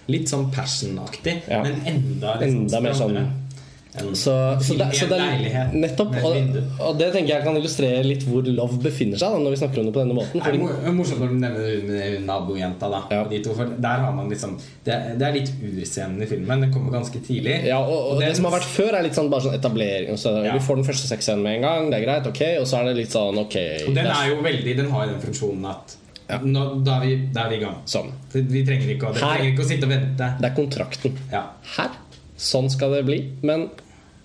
Litt 0.08 0.26
sånn 0.28 0.50
passion-aktig, 0.52 1.42
men 1.48 1.80
enda, 1.86 2.38
liksom 2.40 2.66
Enda 2.66 2.80
mer 2.82 2.90
sånn- 2.92 3.10
strammere 3.10 3.26
enn 3.26 3.41
Så, 3.92 4.32
så, 4.64 4.72
det, 4.78 4.86
i 4.88 4.96
så 4.96 5.04
en 5.04 5.10
det 5.12 5.50
er 5.52 5.72
nettopp 5.76 6.14
og, 6.24 6.36
og 6.80 6.94
det 6.96 7.10
tenker 7.12 7.34
jeg 7.34 7.44
kan 7.44 7.56
illustrere 7.58 7.98
litt 8.06 8.22
hvor 8.24 8.46
Love 8.48 8.78
befinner 8.80 9.20
seg 9.20 9.34
da, 9.34 9.40
når 9.44 9.52
vi 9.52 9.58
snakker 9.60 9.82
om 9.82 9.88
det 9.90 9.92
på 9.92 10.00
denne 10.00 10.16
måten. 10.16 10.40
Det 10.40 10.86
er 10.88 10.94
morsomt 10.96 11.20
når 11.20 11.28
du 11.28 11.36
nevner 11.42 12.14
nabojenta. 12.24 12.88
da 12.88 13.02
Ja. 13.12 13.18
de 13.28 13.42
to, 13.44 13.52
Der 13.52 14.00
har 14.06 14.12
man 14.16 14.30
liksom 14.32 14.56
Det, 14.84 14.96
det 15.20 15.26
er 15.28 15.32
litt 15.36 15.52
urscenen 15.60 16.22
i 16.24 16.26
filmen. 16.26 16.60
Den 16.64 16.72
kommer 16.72 16.90
ganske 16.96 17.20
tidlig. 17.20 17.58
ja, 17.68 17.78
og, 17.84 18.12
og 18.14 18.20
det 18.20 18.28
det, 18.30 18.36
som 18.36 18.44
har 18.48 18.54
vært 18.56 18.70
før, 18.72 18.94
er 18.96 19.02
litt 19.04 19.14
sånn 19.18 19.28
bare 19.30 19.44
sånn 19.44 19.58
etablering. 19.60 20.16
Så 20.16 20.32
Ja. 20.44 20.52
Vi 20.56 20.60
får 20.64 20.76
den 20.80 20.84
første 20.88 21.06
sexscenen 21.12 21.42
med 21.42 21.56
en 21.56 21.62
gang, 21.68 21.90
det 21.92 21.98
er 22.00 22.06
greit, 22.06 22.26
ok, 22.26 22.42
og 22.62 22.66
så 22.66 22.78
er 22.80 22.84
det 22.88 22.96
litt 22.96 23.12
sånn 23.12 23.36
ok 23.44 23.56
Og 23.88 23.94
den 23.94 24.06
er 24.06 24.28
jo 24.30 24.40
veldig 24.42 24.76
Den 24.76 24.90
har 24.90 25.04
jo 25.06 25.12
den 25.12 25.20
funksjonen 25.20 25.66
at 25.68 25.96
Ja. 26.30 26.38
nå, 26.38 26.82
da, 26.82 26.96
er 26.96 27.04
vi, 27.06 27.16
da 27.34 27.44
er 27.44 27.50
vi 27.50 27.56
i 27.56 27.60
gang. 27.60 27.76
sånn. 27.84 28.08
Vi 28.32 28.64
trenger 28.64 28.88
ikke, 28.96 29.10
å- 29.12 29.14
trenger 29.20 29.52
ikke 29.52 29.66
å 29.66 29.68
sitte 29.68 29.84
og 29.84 29.90
vente. 29.92 30.30
Det 30.40 30.48
er 30.48 30.54
kontrakten. 30.56 31.12
Ja. 31.30 31.44
Her. 31.76 31.90
Sånn 32.42 32.68
skal 32.72 32.96
det 32.96 33.04
bli. 33.06 33.18
Men 33.46 33.68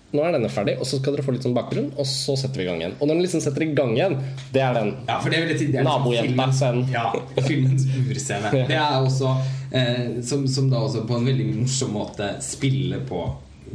nå 0.08 0.22
er 0.24 0.32
denne 0.32 0.48
ferdig, 0.48 0.78
og 0.80 0.88
så 0.88 0.96
skal 0.98 1.14
dere 1.14 1.24
få 1.26 1.34
litt 1.34 1.44
sånn 1.44 1.56
bakgrunn, 1.56 1.90
og 2.00 2.06
så 2.08 2.32
setter 2.40 2.62
vi 2.62 2.64
i 2.64 2.68
gang 2.70 2.78
igjen. 2.80 2.94
Og 2.96 3.08
når 3.10 3.18
den 3.18 3.26
liksom 3.26 3.42
setter 3.44 3.64
i 3.66 3.68
gang 3.76 3.90
igjen, 3.92 4.14
det 4.54 4.62
er 4.64 4.78
den. 4.78 4.94
Ja, 5.04 5.18
for 5.20 5.34
det 5.34 5.42
vil 5.42 5.52
jeg 5.52 5.60
si 5.60 5.66
det 5.68 5.82
er 5.82 5.84
liksom 5.84 6.06
Nabojenta, 6.06 6.46
scenen. 6.56 6.86
Ja, 6.94 7.10
filmens 7.44 7.84
urscene. 7.92 8.52
Det 8.70 8.78
er 8.78 8.96
også 9.02 9.34
eh, 9.68 10.06
som, 10.24 10.46
som 10.48 10.70
da 10.72 10.80
også 10.86 11.04
på 11.08 11.18
en 11.18 11.28
veldig 11.28 11.50
morsom 11.58 11.92
måte 11.98 12.30
spiller 12.44 13.04
på 13.08 13.20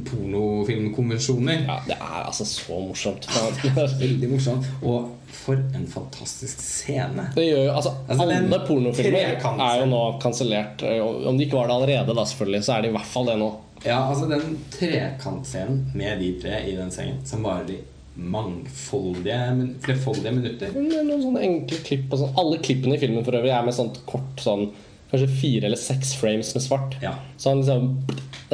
pornofilmkonvensjoner. 0.10 1.66
Ja, 1.68 1.80
det 1.88 1.98
er 1.98 2.24
altså 2.24 2.46
så 2.48 2.80
morsomt. 2.88 3.28
det 3.64 3.74
er 3.74 3.98
Veldig 4.00 4.30
morsomt. 4.32 4.70
Og 4.82 5.12
for 5.34 5.60
en 5.76 5.86
fantastisk 5.90 6.62
scene. 6.62 7.28
Det 7.36 7.46
gjør 7.48 7.64
jo, 7.66 7.72
altså, 7.74 7.94
Altså, 8.08 8.28
Alle 8.28 8.60
pornofilmer 8.68 9.38
er 9.68 9.80
jo 9.82 9.88
nå 9.92 10.02
kansellert. 10.24 10.84
Om 10.84 11.38
de 11.38 11.48
ikke 11.48 11.60
var 11.60 11.72
det 11.72 11.78
allerede, 11.80 12.18
da 12.18 12.26
selvfølgelig, 12.30 12.66
så 12.66 12.76
er 12.76 12.86
det 12.86 12.94
i 12.94 12.98
hvert 12.98 13.12
fall 13.16 13.32
det 13.32 13.40
nå. 13.42 13.50
Ja, 13.84 13.98
altså 14.08 14.30
den 14.32 14.60
trekantscenen 14.72 15.90
med 15.98 16.22
de 16.24 16.30
tre 16.40 16.62
i 16.70 16.78
den 16.78 16.92
sengen, 16.94 17.20
som 17.28 17.44
varer 17.44 17.74
i 17.74 17.82
mangfoldige, 18.14 19.40
flerfoldige 19.84 20.32
minutter. 20.36 20.74
Noen 20.78 21.22
sånne 21.24 21.44
enkle 21.44 21.80
klipp 21.84 22.14
sånn. 22.14 22.36
Alle 22.40 22.62
klippene 22.64 22.96
i 22.98 23.02
filmen 23.02 23.26
for 23.26 23.36
øvrig 23.40 23.52
er 23.52 23.66
med 23.66 23.76
sånt 23.76 24.00
kort 24.10 24.44
sånn 24.44 24.68
Kanskje 25.14 25.30
fire 25.30 25.70
eller 25.70 25.78
seks 25.78 26.16
frames 26.18 26.50
med 26.56 26.64
svart. 26.66 26.98
Ja. 27.04 27.14
Så 27.38 27.54
han 27.54 27.62
liksom 27.62 27.92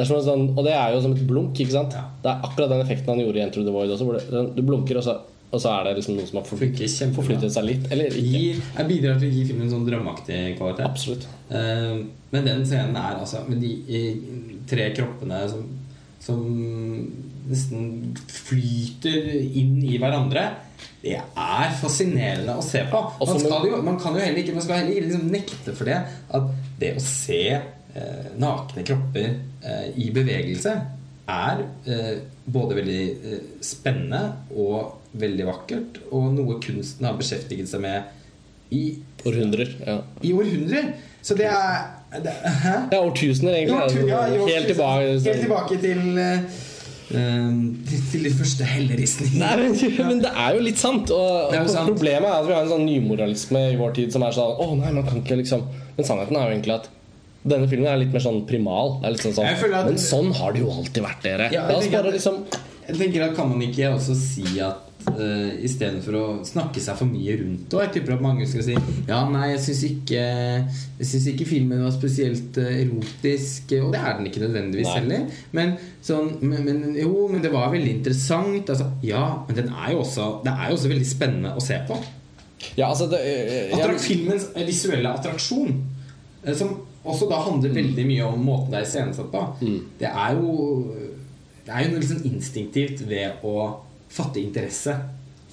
det 0.00 0.06
sånn, 0.08 0.46
Og 0.56 0.62
det 0.64 0.76
er 0.76 0.94
jo 0.94 1.02
som 1.04 1.16
et 1.16 1.26
blunk, 1.28 1.58
ikke 1.58 1.74
sant? 1.74 1.96
Ja. 1.96 2.06
Det 2.22 2.30
er 2.30 2.46
akkurat 2.46 2.72
den 2.72 2.84
effekten 2.84 3.12
han 3.14 3.22
gjorde 3.24 3.40
i 3.40 3.44
Enter 3.44 3.66
the 3.66 3.74
Void 3.74 3.92
også. 3.94 4.08
Det, 4.30 4.44
du 4.56 4.62
blunker, 4.66 5.00
og 5.00 5.06
så, 5.06 5.16
og 5.50 5.62
så 5.62 5.74
er 5.74 5.88
det 5.88 5.96
liksom 5.98 6.16
noe 6.16 6.28
som 6.28 6.40
har 6.40 6.46
forflyttet, 6.48 6.94
forflyttet 7.16 7.54
seg 7.54 7.66
litt. 7.66 7.90
Eller 7.92 8.12
ikke. 8.12 8.44
Gir, 8.44 8.62
jeg 8.76 8.88
bidrar 8.92 9.20
til 9.20 9.28
å 9.28 9.34
gi 9.34 9.44
filmen 9.50 9.66
en 9.66 9.74
sånn 9.74 9.86
drømmeaktig 9.88 10.40
kvalitet. 10.60 10.86
Absolutt. 10.88 11.28
Uh, 11.50 12.06
men 12.30 12.46
den 12.46 12.62
scenen 12.62 12.94
er 12.94 13.16
altså 13.18 13.40
Med 13.48 13.58
de 13.58 13.72
tre 14.70 14.84
kroppene 14.94 15.40
som, 15.50 15.64
som 16.22 16.44
nesten 17.50 18.12
flyter 18.30 19.32
inn 19.34 19.80
i 19.82 19.98
hverandre. 20.00 20.46
Det 21.00 21.16
er 21.16 21.74
fascinerende 21.80 22.58
å 22.60 22.64
se 22.64 22.82
på. 22.90 23.00
Man, 23.24 23.40
skal 23.40 23.68
jo, 23.70 23.82
man 23.86 23.98
kan 24.00 24.16
jo 24.18 24.20
heller 24.20 24.42
ikke 24.42 24.52
Man 24.58 24.64
skal 24.66 24.82
heller 24.82 24.92
ikke 24.92 25.06
liksom 25.06 25.30
nekte 25.32 25.72
for 25.78 25.88
det 25.88 25.98
at 26.36 26.50
det 26.80 26.90
å 26.98 27.04
se 27.04 27.42
eh, 27.56 28.26
nakne 28.40 28.84
kropper 28.84 29.30
eh, 29.64 29.86
i 29.96 30.10
bevegelse 30.14 30.74
er 31.30 31.62
eh, 31.86 32.16
både 32.50 32.76
veldig 32.80 33.02
eh, 33.06 33.44
spennende 33.64 34.22
og 34.56 34.96
veldig 35.20 35.46
vakkert, 35.48 36.00
og 36.14 36.30
noe 36.36 36.58
kunsten 36.62 37.06
har 37.08 37.16
beskjeftiget 37.18 37.70
seg 37.70 37.82
med 37.82 38.16
i 38.70 38.84
Århundrer. 39.26 39.72
Ja. 39.82 39.96
i 40.22 40.30
århundrer. 40.32 40.92
Så 41.22 41.34
det 41.36 41.48
er 41.50 41.88
det, 42.22 42.32
Hæ? 42.62 42.74
ja, 42.92 43.00
årtusener, 43.02 43.56
egentlig. 43.58 44.00
Jo, 44.00 44.06
ja, 44.08 44.20
helt 44.46 44.70
tilbake. 44.70 45.10
Helt 45.26 45.42
tilbake 45.44 45.80
til 45.82 46.20
eh, 46.22 46.60
Til 47.10 48.22
de 48.26 48.32
første 48.38 48.66
helleristningene. 48.66 49.42
Nei, 49.42 49.56
men, 49.58 49.74
men 50.12 50.22
det 50.22 50.30
er 50.30 50.56
jo 50.56 50.62
litt 50.64 50.80
sant. 50.80 51.10
Og, 51.14 51.54
er 51.56 51.66
sant. 51.70 51.90
Problemet 51.90 52.30
er 52.30 52.38
at 52.38 52.48
vi 52.48 52.54
har 52.54 52.64
en 52.64 52.72
sånn 52.72 52.86
nymoralisme 52.86 53.66
i 53.72 53.76
vår 53.80 53.94
tid 53.98 54.14
som 54.14 54.24
er 54.26 54.36
sånn 54.36 54.56
Å 54.62 54.70
nei, 54.78 54.94
man 54.94 55.06
kan 55.08 55.22
ikke 55.22 55.40
liksom 55.40 55.66
Men 55.96 56.06
sannheten 56.06 56.38
er 56.38 56.46
jo 56.46 56.56
egentlig 56.56 56.76
at 56.78 56.90
denne 57.40 57.64
filmen 57.70 57.88
er 57.88 57.96
litt 58.02 58.10
mer 58.12 58.20
sånn 58.20 58.42
primal. 58.48 58.98
Det 59.00 59.14
litt 59.14 59.22
sånn, 59.24 59.32
sånn 59.38 59.76
Men 59.88 60.00
sånn 60.00 60.34
har 60.36 60.52
det 60.52 60.60
jo 60.60 60.72
alltid 60.74 61.06
vært, 61.06 61.22
dere. 61.24 61.46
Ja, 61.54 61.62
La 61.70 61.78
oss 61.78 61.88
bare 61.88 62.12
liksom 62.12 62.42
Jeg 62.90 62.98
tenker 62.98 63.26
at 63.26 63.36
Kan 63.38 63.52
man 63.52 63.62
ikke 63.64 63.90
også 63.94 64.16
si 64.18 64.58
at 64.62 64.90
uh, 65.08 65.50
istedenfor 65.64 66.16
å 66.18 66.24
snakke 66.46 66.82
seg 66.82 66.98
for 66.98 67.10
mye 67.10 67.36
rundt 67.40 67.74
og 67.76 67.84
Jeg 67.84 67.92
tipper 67.96 68.16
at 68.16 68.24
mange 68.24 68.48
skal 68.50 68.66
si 68.66 68.76
Ja, 69.08 69.22
nei, 69.30 69.52
jeg 69.54 69.62
syns 69.66 69.82
ikke 69.88 70.24
Jeg 70.24 71.08
synes 71.08 71.28
ikke 71.32 71.48
filmen 71.48 71.84
var 71.84 71.94
spesielt 71.94 72.58
eh, 72.60 72.82
erotisk. 72.82 73.72
Og 73.80 73.94
det 73.94 74.00
er 74.02 74.18
den 74.18 74.28
ikke 74.28 74.42
nødvendigvis 74.42 74.90
Nei. 74.90 74.96
heller. 74.98 75.38
Men, 75.56 75.72
sånn, 76.04 76.34
men, 76.42 76.66
men 76.66 76.98
jo, 76.98 77.24
men 77.30 77.40
det 77.44 77.52
var 77.54 77.72
veldig 77.72 77.94
interessant. 77.96 78.68
Altså, 78.68 78.90
ja, 79.06 79.22
men 79.48 79.56
den 79.56 79.70
er 79.72 79.94
jo 79.94 80.02
også, 80.02 80.26
det 80.44 80.52
er 80.52 80.68
jo 80.68 80.76
også 80.76 80.90
veldig 80.92 81.08
spennende 81.08 81.54
å 81.56 81.64
se 81.64 81.78
på. 81.88 81.96
Ja, 82.76 82.90
altså 82.90 83.08
det, 83.10 83.22
jeg, 83.24 83.72
jeg, 83.72 83.96
filmens 84.04 84.50
visuelle 84.68 85.14
attraksjon, 85.16 85.72
eh, 86.44 86.54
som 86.58 86.76
også 87.00 87.30
da 87.30 87.40
handler 87.46 87.72
veldig 87.72 88.04
mye 88.04 88.28
om 88.28 88.44
måten 88.44 88.74
det 88.74 88.82
er 88.82 88.88
iscenesatt 88.90 89.30
på, 89.32 89.44
det 90.00 90.10
er 90.10 90.36
jo 90.36 90.50
Det 91.70 91.76
er 91.78 91.86
jo 91.86 91.94
noe 91.94 92.06
sånn 92.06 92.24
instinktivt 92.26 93.04
ved 93.06 93.44
å 93.46 93.54
fatte 94.10 94.42
interesse 94.42 94.96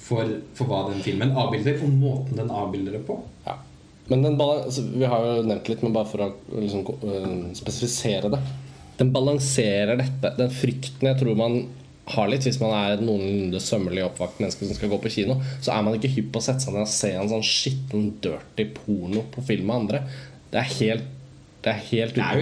for, 0.01 0.25
for 0.57 0.65
hva 0.65 0.87
den 0.87 1.03
filmen 1.05 1.35
avbilder, 1.37 1.77
og 1.85 1.93
måten 1.93 2.39
den 2.39 2.49
avbilder 2.49 2.97
det 2.97 3.03
på. 3.05 3.19
ja. 3.45 3.59
Men 4.07 4.21
den 4.23 4.37
altså, 4.39 4.85
vi 4.87 5.03
har 5.03 5.25
jo 5.25 5.43
nevnt 5.43 5.67
litt, 5.67 5.81
men 5.83 5.91
bare 5.91 6.07
for 6.07 6.23
å 6.23 6.27
liksom, 6.55 6.85
øh, 6.95 7.33
spesifisere 7.59 8.31
det. 8.31 8.39
Den 8.97 9.11
balanserer 9.11 9.99
dette. 9.99 10.31
Den 10.37 10.53
frykten 10.55 11.09
jeg 11.09 11.19
tror 11.19 11.35
man 11.37 11.57
har 12.15 12.29
litt 12.31 12.47
hvis 12.47 12.61
man 12.61 12.71
er 12.71 12.93
et 12.95 13.03
noenlunde 13.03 13.59
sømmelig 13.59 14.05
oppvakt 14.05 14.39
menneske 14.39 14.63
som 14.63 14.77
skal 14.77 14.93
gå 14.93 15.01
på 15.03 15.11
kino, 15.11 15.35
så 15.59 15.73
er 15.75 15.83
man 15.83 15.97
ikke 15.97 16.13
hypp 16.15 16.31
på 16.31 16.39
å 16.39 16.45
sette 16.45 16.63
seg 16.63 16.77
ned 16.77 16.87
og 16.87 16.93
se 16.93 17.11
en 17.19 17.31
sånn 17.33 17.43
skitten, 17.45 18.07
dirty 18.23 18.69
porno 18.79 19.25
på 19.33 19.43
film 19.49 19.67
med 19.67 19.81
andre. 19.81 20.01
Det 20.53 20.63
er 20.63 20.75
helt 20.77 21.13
det 21.67 21.73
er 21.73 21.83
helt 21.91 22.17
er 22.23 22.41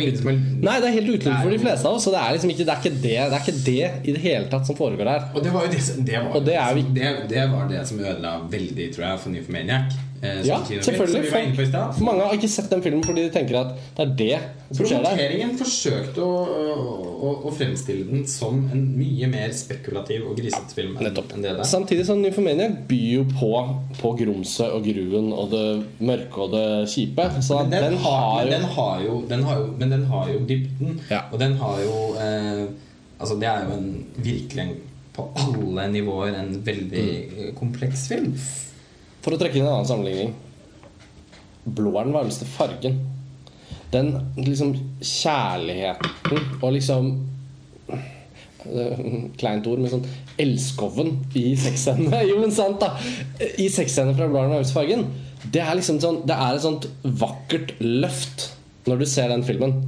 Nei, 0.61 0.75
det 0.81 0.89
er 0.89 0.95
helt 0.99 1.11
Det 1.25 1.31
er 1.33 1.41
for 1.41 1.53
de 1.53 1.61
fleste 1.61 1.89
av 1.89 1.97
oss. 1.97 2.05
Så 2.05 2.13
det 2.13 2.21
er 2.21 2.35
liksom 2.37 2.51
ikke 2.53 2.65
det, 2.65 2.73
er 2.73 2.81
ikke 2.83 2.95
det, 2.95 3.13
det 3.17 3.37
er 3.37 3.43
ikke 3.43 3.59
det 3.65 4.09
i 4.11 4.15
det 4.15 4.23
hele 4.25 4.49
tatt 4.51 4.69
som 4.69 4.77
foregår 4.77 5.09
her. 5.09 5.29
Og 5.33 5.45
det 5.45 5.53
var 5.55 5.65
jo 5.65 5.71
det, 5.73 5.83
det, 6.05 6.19
var, 6.21 6.43
det 6.45 6.91
det, 6.99 7.13
det 7.31 7.47
var 7.53 7.71
det 7.71 7.85
som 7.89 8.03
ødela 8.03 8.35
veldig, 8.51 8.91
tror 8.93 9.07
jeg, 9.09 9.23
for 9.23 9.33
Nymphomaniac. 9.33 9.97
Eh, 10.25 10.41
Ja, 10.47 10.57
selvfølgelig. 10.65 11.13
Som 11.13 11.21
vi 11.25 11.31
var 11.31 11.43
inne 11.45 11.55
på 11.55 11.65
i 12.01 12.05
mange 12.09 12.25
har 12.27 12.35
ikke 12.37 12.49
sett 12.51 12.69
den 12.73 12.81
filmen 12.85 13.03
fordi 13.05 13.25
de 13.27 13.31
tenker 13.33 13.59
at 13.61 13.73
det 13.97 14.05
er 14.05 14.13
det 14.19 14.77
som 14.77 14.85
skjer 14.89 15.03
der. 15.03 15.11
Promoteringen 15.11 15.51
forsøkte 15.59 16.25
å, 16.25 16.37
å, 17.29 17.33
å 17.47 17.53
fremstille 17.55 18.05
den 18.09 18.23
som 18.29 18.57
en 18.73 18.83
mye 18.97 19.29
mer 19.31 19.53
spekulativ 19.55 20.25
og 20.29 20.37
grisete 20.39 20.75
film 20.77 20.95
enn 20.97 21.07
Nettopp. 21.09 21.35
enn 21.35 21.45
det 21.45 21.53
der. 21.59 21.67
Samtidig 21.69 22.07
som 22.09 22.21
Nymphomania 22.23 22.69
byr 22.89 23.11
jo 23.19 23.25
på, 23.37 23.51
på 24.01 24.13
grumset 24.23 24.73
og 24.73 24.83
gruen 24.87 25.31
og 25.35 25.53
det 25.53 25.65
mørke 26.05 26.47
og 26.47 26.55
det 26.55 26.65
kjipe. 26.91 27.29
Så 27.45 27.61
den, 27.69 27.77
den, 27.91 27.97
har, 28.03 28.41
jo 28.43 28.51
den 28.55 28.67
har 28.75 29.05
jo, 29.05 29.19
den 29.29 29.43
har 29.47 29.61
jo 29.61 29.69
Men 29.79 29.89
den 29.95 30.03
har 30.09 30.29
jo 30.33 30.39
dybden. 30.49 30.99
Ja. 31.11 31.23
Og 31.31 31.39
den 31.41 31.55
har 31.61 31.79
jo 31.85 31.95
eh, 32.21 32.65
Altså 33.19 33.37
Det 33.39 33.47
er 33.47 33.63
jo 33.69 33.77
en 33.77 33.89
virkelig 34.19 34.61
en, 34.65 34.73
på 35.15 35.29
alle 35.39 35.85
nivåer 35.93 36.35
en 36.41 36.49
veldig 36.65 37.03
Mm. 37.35 37.51
kompleks 37.55 38.07
film. 38.11 38.33
For 39.25 39.33
å 39.33 39.41
trekke 39.41 39.57
inn 39.57 39.65
en 39.65 39.73
annen 39.73 39.89
sammenligning 39.89 40.35
Blå 41.65 41.95
er 41.97 42.05
den 42.05 42.13
varmeste 42.13 42.45
fargen. 42.45 42.99
Den 43.89 44.11
liksom 44.37 44.75
kjærligheten 45.01 46.59
og 46.59 46.75
liksom 46.75 47.07
eh, 47.89 48.99
Kleint 49.39 49.65
ord, 49.71 49.81
men 49.81 49.89
sånn 49.89 50.05
elskoven 50.41 51.15
i 51.33 51.47
sexscenene. 51.57 52.21
Jo, 52.29 52.37
men 52.43 52.53
sant, 52.53 52.83
da! 52.83 52.93
I 53.57 53.65
sexscenene 53.73 54.13
fra 54.13 54.29
Blå 54.29 54.43
er 54.43 54.45
den 54.45 54.55
varmeste 54.59 54.77
fargen. 54.77 55.07
Det 55.49 55.63
er 55.63 55.77
liksom 55.77 55.97
sånn 56.01 56.21
Det 56.29 56.37
er 56.37 56.55
et 56.55 56.63
sånt 56.63 56.85
vakkert 57.05 57.75
løft 57.81 58.51
når 58.85 59.01
du 59.01 59.07
ser 59.09 59.33
den 59.33 59.45
filmen. 59.47 59.79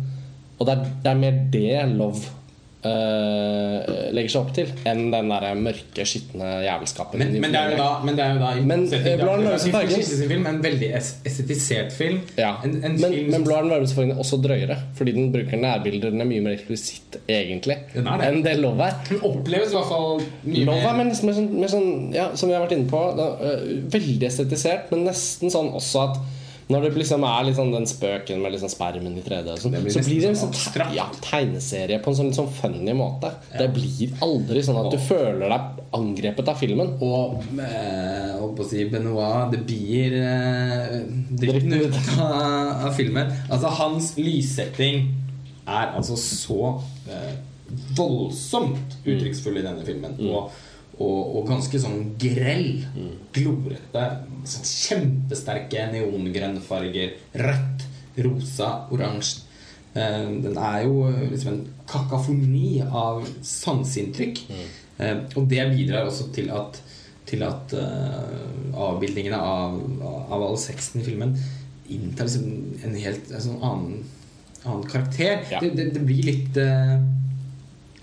Og 0.58 0.66
det 0.66 0.74
er, 0.74 0.92
det 1.06 1.14
er 1.14 1.22
mer 1.22 1.40
det 1.54 1.86
Love 1.94 2.37
eh, 2.86 4.11
legger 4.13 4.32
seg 4.32 4.41
opp 4.41 4.51
til, 4.55 4.71
enn 4.88 5.07
den 5.13 5.32
der 5.32 5.45
mørke, 5.57 6.05
skitne 6.07 6.49
jævelskapen. 6.65 7.21
Men, 7.21 7.36
men, 7.41 7.53
det 7.53 7.61
er 7.61 7.73
jo 7.73 7.80
da, 7.80 7.89
men 8.05 8.17
det 8.17 8.25
er 8.25 8.36
jo 8.36 8.41
da 8.43 8.51
Men, 8.71 8.86
eh, 8.93 10.28
film, 10.30 10.47
en 10.51 10.61
veldig 10.63 10.91
estetisert 10.97 11.93
film. 11.95 12.21
Ja, 12.38 12.55
En, 12.63 12.78
en 12.84 12.97
men, 12.99 13.13
film 13.13 13.32
men 13.34 13.47
Blå 13.47 13.57
er 13.57 13.67
den 13.67 13.73
varmeste 13.73 13.97
fargen 13.97 14.21
også 14.21 14.41
drøyere. 14.43 14.80
Fordi 14.97 15.15
den 15.17 15.32
bruker 15.34 15.61
nærbilder. 15.61 16.13
Den 16.13 16.23
er 16.23 16.30
mye 16.30 16.45
mer 16.45 16.57
eksplisitt, 16.57 17.19
egentlig, 17.25 17.80
det. 17.95 18.05
enn 18.05 18.41
det 18.45 18.57
Love 18.61 18.89
er. 18.89 18.97
Den 19.09 19.23
oppleves 19.28 19.73
i 19.73 19.78
hvert 19.78 19.91
fall 19.91 20.25
mye 20.47 20.65
Love 20.67 20.91
er 20.91 20.99
med 21.01 21.13
sånn, 21.17 21.51
mer 21.57 21.71
sånn 21.71 21.91
ja, 22.15 22.30
Som 22.38 22.51
vi 22.51 22.57
har 22.57 22.65
vært 22.65 22.78
inne 22.78 22.89
på, 22.91 23.03
da, 23.17 23.30
uh, 23.41 23.69
veldig 23.93 24.28
estetisert, 24.30 24.91
men 24.93 25.07
nesten 25.07 25.53
sånn 25.53 25.71
også 25.78 26.07
at 26.07 26.19
når 26.68 26.84
det 26.84 26.89
liksom 26.99 27.24
er 27.24 27.49
sånn 27.55 27.70
den 27.72 27.86
spøken 27.88 28.41
med 28.43 28.51
liksom 28.51 28.72
spermen 28.72 29.15
i 29.15 29.22
3D, 29.24 29.53
og 29.53 29.61
sånn, 29.61 29.78
blir 29.80 29.93
så 29.93 30.01
blir 30.03 30.24
det 30.26 30.32
en 30.34 30.39
sånn 30.41 30.51
sånn 30.51 30.74
te 30.76 30.88
ja, 30.97 31.05
tegneserie 31.24 31.99
på 32.03 32.11
en 32.11 32.18
sånn 32.18 32.34
sånn 32.36 32.49
funny 32.57 32.95
måte. 32.97 33.32
Det 33.53 33.70
blir 33.76 34.18
aldri 34.26 34.63
sånn 34.68 34.82
at 34.82 34.89
du 34.91 34.97
føler 34.99 35.47
deg 35.53 35.84
angrepet 35.95 36.51
av 36.51 36.59
filmen. 36.59 36.91
Og 37.07 37.39
eh, 37.63 38.34
holdt 38.36 38.57
på 38.57 38.65
å 38.65 38.68
si 38.68 38.84
Benoit 38.91 39.53
Det 39.53 39.61
blir 39.70 40.18
eh, 40.20 40.97
dritten 41.39 41.78
ut 41.78 41.99
av, 42.18 42.88
av 42.89 42.91
filmen. 42.97 43.32
Altså 43.47 43.72
Hans 43.80 44.13
lyssetting 44.20 45.07
er 45.68 45.93
altså 45.95 46.20
så 46.20 46.74
eh, 47.11 47.36
voldsomt 47.95 48.99
uttrykksfull 49.05 49.59
i 49.59 49.63
denne 49.65 49.88
filmen. 49.88 50.20
Og, 50.28 50.51
og, 50.97 51.20
og 51.39 51.47
ganske 51.47 51.80
sånn 51.80 52.11
grell. 52.20 52.84
Glorete. 53.36 54.09
Sånn 54.48 54.70
kjempesterke 54.70 55.88
neongrønnfarger. 55.93 57.16
Rødt, 57.43 57.86
rosa, 58.26 58.72
oransje. 58.93 59.43
Eh, 59.93 60.26
Den 60.43 60.58
er 60.58 60.84
jo 60.86 61.08
eh, 61.10 61.24
liksom 61.32 61.54
en 61.54 61.64
kakafoni 61.89 62.82
av 62.86 63.24
sanseinntrykk. 63.41 64.43
Mm. 64.50 64.68
Og 65.38 65.43
det 65.52 65.62
bidrar 65.76 66.08
også 66.10 66.32
til 66.34 66.50
at 66.50 66.82
Til 67.28 67.41
at 67.43 67.74
avbildningene 67.76 69.36
av, 69.36 69.74
av 70.32 70.43
all 70.45 70.56
sexen 70.58 71.02
i 71.02 71.04
filmen 71.04 71.34
inntar 71.91 72.24
liksom 72.24 72.86
en 72.88 72.95
helt 72.95 73.32
en 73.32 73.43
sånn 73.43 73.64
annen, 73.64 73.98
annen 74.64 74.86
karakter. 74.88 75.43
Ja. 75.52 75.60
Det, 75.60 75.74
det, 75.76 75.89
det 75.95 76.04
blir 76.08 76.24
litt 76.28 76.60
eh, 76.62 76.95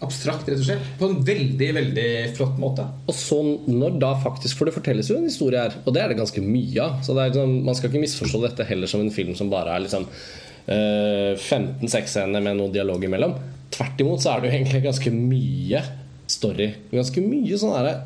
abstrakt, 0.02 0.48
rett 0.48 0.60
og 0.60 0.66
slett. 0.66 0.86
På 0.98 1.08
en 1.08 1.20
veldig, 1.26 1.68
veldig 1.76 2.08
flott 2.36 2.56
måte. 2.60 2.86
Og 3.06 3.16
så 3.16 3.38
når 3.70 3.98
da 4.02 4.14
faktisk 4.22 4.58
For 4.58 4.68
det 4.68 4.74
fortelles 4.76 5.10
jo 5.10 5.18
en 5.18 5.28
historie 5.28 5.60
her, 5.60 5.76
og 5.84 5.94
det 5.94 6.02
er 6.02 6.12
det 6.12 6.18
ganske 6.18 6.42
mye 6.44 6.80
av. 6.82 6.98
Så 7.06 7.16
liksom, 7.18 7.60
Man 7.66 7.78
skal 7.78 7.90
ikke 7.90 8.02
misforstå 8.04 8.42
dette 8.44 8.68
heller 8.68 8.90
som 8.90 9.04
en 9.04 9.14
film 9.14 9.34
som 9.38 9.52
bare 9.52 9.76
er 9.76 9.84
liksom 9.86 10.08
øh, 10.08 11.34
15 11.38 11.90
sexscener 11.92 12.44
med 12.44 12.58
noe 12.58 12.72
dialog 12.74 13.04
imellom. 13.04 13.36
Tvert 13.74 14.02
imot 14.02 14.22
så 14.22 14.34
er 14.34 14.42
det 14.42 14.50
jo 14.50 14.58
egentlig 14.58 14.84
ganske 14.88 15.14
mye 15.14 15.84
story. 16.30 16.70
Ganske 16.92 17.24
mye 17.24 17.58
sånn 17.60 17.74
derre 17.74 17.96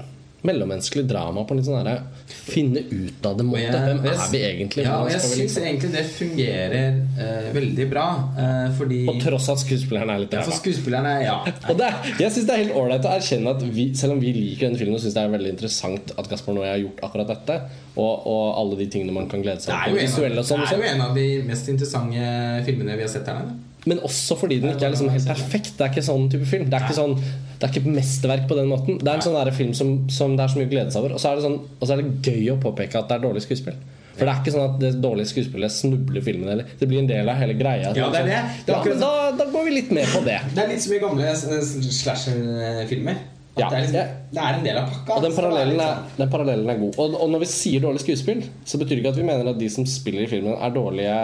mellommenneskelig 0.46 1.02
drama 1.08 1.42
på 1.44 1.54
en 1.54 1.58
litt 1.58 1.66
sånn 1.66 1.80
derre 1.82 2.02
finne 2.28 2.82
ut 2.86 3.26
av 3.26 3.34
det 3.38 3.46
måte. 3.46 3.80
Hvem 3.82 4.04
er 4.06 4.20
vi 4.30 4.42
egentlig? 4.46 4.84
Ja, 4.86 5.00
og 5.02 5.10
jeg 5.10 5.20
syns 5.24 5.38
liksom- 5.40 5.64
egentlig 5.66 5.90
det 5.92 6.04
fungerer 6.14 7.00
uh, 7.18 7.48
veldig 7.56 7.86
bra. 7.90 8.06
Uh, 8.38 8.70
fordi 8.78 9.00
På 9.08 9.16
tross 9.22 9.48
at 9.48 9.58
skuespilleren 9.64 10.12
er 10.14 10.22
litt 10.22 10.32
ja, 10.32 10.42
For 10.46 10.54
ræva. 10.54 11.14
ja. 11.24 11.36
Og 11.70 11.78
det 11.80 11.90
jeg 12.20 12.30
synes 12.32 12.46
det 12.46 12.54
er 12.54 12.62
helt 12.62 12.76
ålreit 12.78 13.08
å 13.08 13.14
erkjenne 13.16 13.54
at 13.56 13.62
vi, 13.62 13.88
selv 13.98 14.14
om 14.14 14.20
vi 14.22 14.32
liker 14.36 14.68
denne 14.68 14.78
filmen 14.78 14.94
og 14.94 15.02
syns 15.02 15.16
det 15.18 15.24
er 15.24 15.34
veldig 15.34 15.52
interessant 15.56 16.14
at 16.16 16.30
Gaspar 16.30 16.54
Noé 16.54 16.70
har 16.70 16.78
gjort 16.84 17.02
akkurat 17.08 17.32
dette, 17.34 17.58
og, 17.96 18.26
og 18.30 18.44
alle 18.60 18.78
de 18.78 18.86
tingene 18.92 19.14
man 19.16 19.26
kan 19.30 19.42
glede 19.42 19.64
seg 19.64 19.74
er, 19.74 19.90
over, 19.90 20.04
visuelle 20.04 20.38
og 20.38 20.46
sånn, 20.46 20.62
det 20.62 20.76
er 20.76 20.84
jo 20.84 20.92
en 20.94 21.04
av 21.08 21.18
de 21.18 21.26
mest 21.48 21.68
interessante 21.72 22.30
filmene 22.68 22.94
vi 22.98 23.06
har 23.06 23.10
sett 23.10 23.26
her. 23.26 23.50
men 23.90 24.02
også 24.06 24.38
fordi 24.38 24.60
den 24.62 24.74
ikke 24.74 24.86
er 24.86 24.94
liksom 24.94 25.10
helt 25.10 25.28
perfekt. 25.30 25.74
Det 25.78 25.86
er 25.86 25.94
ikke 25.94 26.04
sånn 26.04 26.26
type 26.30 26.46
film. 26.46 26.66
Det 26.68 26.76
er 26.78 26.84
ikke, 26.86 26.98
sånn, 26.98 27.14
det 27.58 27.66
er 27.66 27.72
ikke 27.74 27.90
mesterverk 27.90 28.44
på 28.48 28.54
den 28.58 28.68
måten. 28.70 28.98
Det 29.02 29.08
er 29.10 29.18
en 29.18 29.24
sånn 29.24 29.34
der 29.34 29.50
film 29.56 29.72
som, 29.74 29.94
som 30.14 30.36
det 30.38 30.44
er 30.44 30.52
så 30.52 30.58
mye 30.60 30.70
glede 30.70 30.92
seg 30.94 31.02
over. 31.02 31.16
Og 31.16 31.22
så 31.22 31.32
er 31.32 31.38
det, 31.40 31.46
sånn, 31.48 31.56
og 31.80 31.86
så 31.88 31.94
er 31.96 32.02
det 32.04 32.32
gøy 32.32 32.52
å 32.54 32.58
påpeke 32.62 33.00
at 33.00 33.08
det 33.10 33.16
er 33.18 33.24
dårlig 33.24 33.42
skuespill. 33.42 33.78
For 34.18 34.26
det 34.26 34.32
er 34.32 34.38
ikke 34.42 34.52
sånn 34.54 34.64
at 34.66 34.78
det 34.82 34.88
dårlige 35.02 35.30
skuespillet 35.30 35.70
snubler 35.70 36.22
filmen 36.26 36.48
Eller. 36.50 36.70
Det 36.78 36.88
blir 36.90 36.98
en 37.04 37.10
del 37.10 37.28
av 37.30 37.36
hele 37.38 37.54
greia. 37.58 37.92
Ja, 37.94 38.08
det 38.10 38.22
er 38.24 38.30
det. 38.30 38.38
Det 38.66 38.74
er 38.74 38.78
ja, 38.78 38.84
men 38.94 39.02
da, 39.02 39.10
da 39.38 39.46
går 39.52 39.66
vi 39.68 39.74
litt 39.76 39.92
med 39.94 40.06
på 40.10 40.22
det. 40.26 40.38
Det 40.56 40.62
er 40.64 40.70
litt 40.72 40.82
som 40.82 40.94
i 40.96 41.02
gamle 41.02 41.28
eh, 41.30 41.66
slasher-filmer. 41.98 43.20
Ja, 43.58 43.68
det, 43.70 43.76
er 43.76 43.80
liksom, 43.82 43.94
det- 44.34 44.42
er 44.42 44.56
en 44.58 44.64
del 44.66 44.76
av 44.78 44.90
pakka. 44.92 45.16
Og 45.18 45.22
den 45.26 45.32
parallellen 45.34 45.80
er, 45.82 45.94
sånn- 45.96 46.18
den 46.20 46.30
parallellen 46.30 46.70
er 46.70 46.78
god. 46.78 46.98
Og, 47.02 47.14
og 47.22 47.30
når 47.32 47.42
vi 47.42 47.48
sier 47.50 47.82
dårlig 47.82 48.02
skuespill, 48.04 48.42
så 48.64 48.78
betyr 48.78 48.94
det 48.96 49.02
ikke 49.02 49.14
at 49.16 49.18
vi 49.18 49.26
mener 49.26 49.50
at 49.50 49.58
de 49.58 49.70
som 49.74 49.86
spiller 49.86 50.26
i 50.26 50.30
filmen, 50.30 50.54
er 50.54 50.74
dårlige 50.74 51.16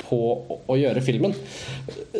på 0.00 0.18
å, 0.68 0.76
gjøre 0.78 1.02
filmen. 1.02 1.32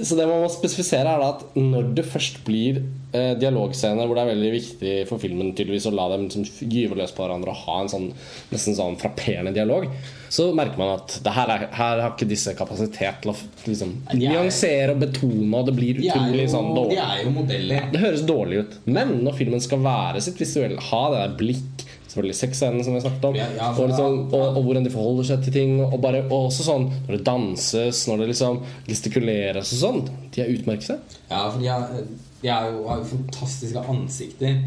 Så 0.02 0.16
det 0.18 0.26
man 0.28 0.42
må 0.42 0.48
spesifisere, 0.52 1.12
er 1.12 1.22
da 1.22 1.28
at 1.36 1.56
når 1.58 1.90
det 1.98 2.04
først 2.08 2.40
blir 2.46 2.80
eh, 3.12 3.34
dialogscener 3.38 4.08
hvor 4.08 4.18
det 4.18 4.24
er 4.24 4.30
veldig 4.32 4.52
viktig 4.54 4.94
for 5.10 5.22
filmen 5.22 5.52
tydeligvis 5.56 5.88
å 5.90 5.94
la 5.94 6.08
dem 6.14 6.26
liksom, 6.26 6.46
gyve 6.72 6.98
løs 6.98 7.14
på 7.16 7.24
hverandre 7.24 7.52
og 7.54 7.60
ha 7.66 7.78
en 7.84 7.92
sånn 7.92 8.06
nesten 8.52 8.76
sånn 8.78 8.98
frapperende 9.00 9.54
dialog, 9.56 9.86
så 10.32 10.48
merker 10.56 10.80
man 10.80 10.96
at 10.96 11.18
det 11.24 11.34
her, 11.36 11.52
er, 11.54 11.66
her 11.78 12.02
har 12.02 12.14
ikke 12.16 12.28
disse 12.28 12.54
kapasitet 12.58 13.22
til 13.22 13.32
å 13.32 13.36
liksom, 13.68 13.94
er- 14.10 14.20
nyansere 14.24 14.96
og 14.96 15.02
betone, 15.06 15.50
og 15.60 15.70
det 15.70 15.76
blir 15.78 16.00
de 16.00 16.08
utrolig 16.10 16.48
sånn 16.52 16.72
dårlig. 16.76 16.98
de. 17.76 17.82
Det 17.94 18.02
høres 18.02 18.26
dårlig 18.26 18.64
ut. 18.64 18.78
Men 18.98 19.18
når 19.24 19.38
filmen 19.38 19.62
skal 19.64 19.84
være 19.86 20.24
sitt 20.26 20.40
visuelle, 20.42 20.80
ha 20.90 21.02
det 21.14 21.22
der 21.22 21.36
blikk 21.44 21.86
Selvfølgelig 22.16 22.38
sexscenen 22.38 22.84
som 22.86 22.94
vi 22.96 23.00
snakket 23.04 23.24
om, 23.28 23.34
ja, 23.36 23.46
og, 23.68 23.90
liksom, 23.90 24.14
og, 24.32 24.44
og 24.56 24.62
hvordan 24.64 24.86
de 24.86 24.92
forholder 24.94 25.26
seg 25.28 25.42
til 25.44 25.52
ting. 25.52 25.74
Og, 25.84 25.98
bare, 26.00 26.22
og 26.30 26.46
også 26.46 26.64
sånn 26.64 26.86
når 27.04 27.18
det 27.18 27.26
danses, 27.26 28.06
når 28.08 28.22
det 28.22 28.28
liksom 28.30 28.62
gestikuleres 28.86 29.74
og 29.76 29.82
sånn. 29.82 30.00
De 30.32 30.40
er 30.40 30.54
utmerkede. 30.54 30.96
Ja, 31.28 31.42
for 31.44 31.60
de, 31.60 31.68
har, 31.68 31.92
de 32.40 32.48
er 32.48 32.70
jo, 32.72 32.86
har 32.88 33.02
jo 33.02 33.10
fantastiske 33.12 33.84
ansikter. 33.92 34.62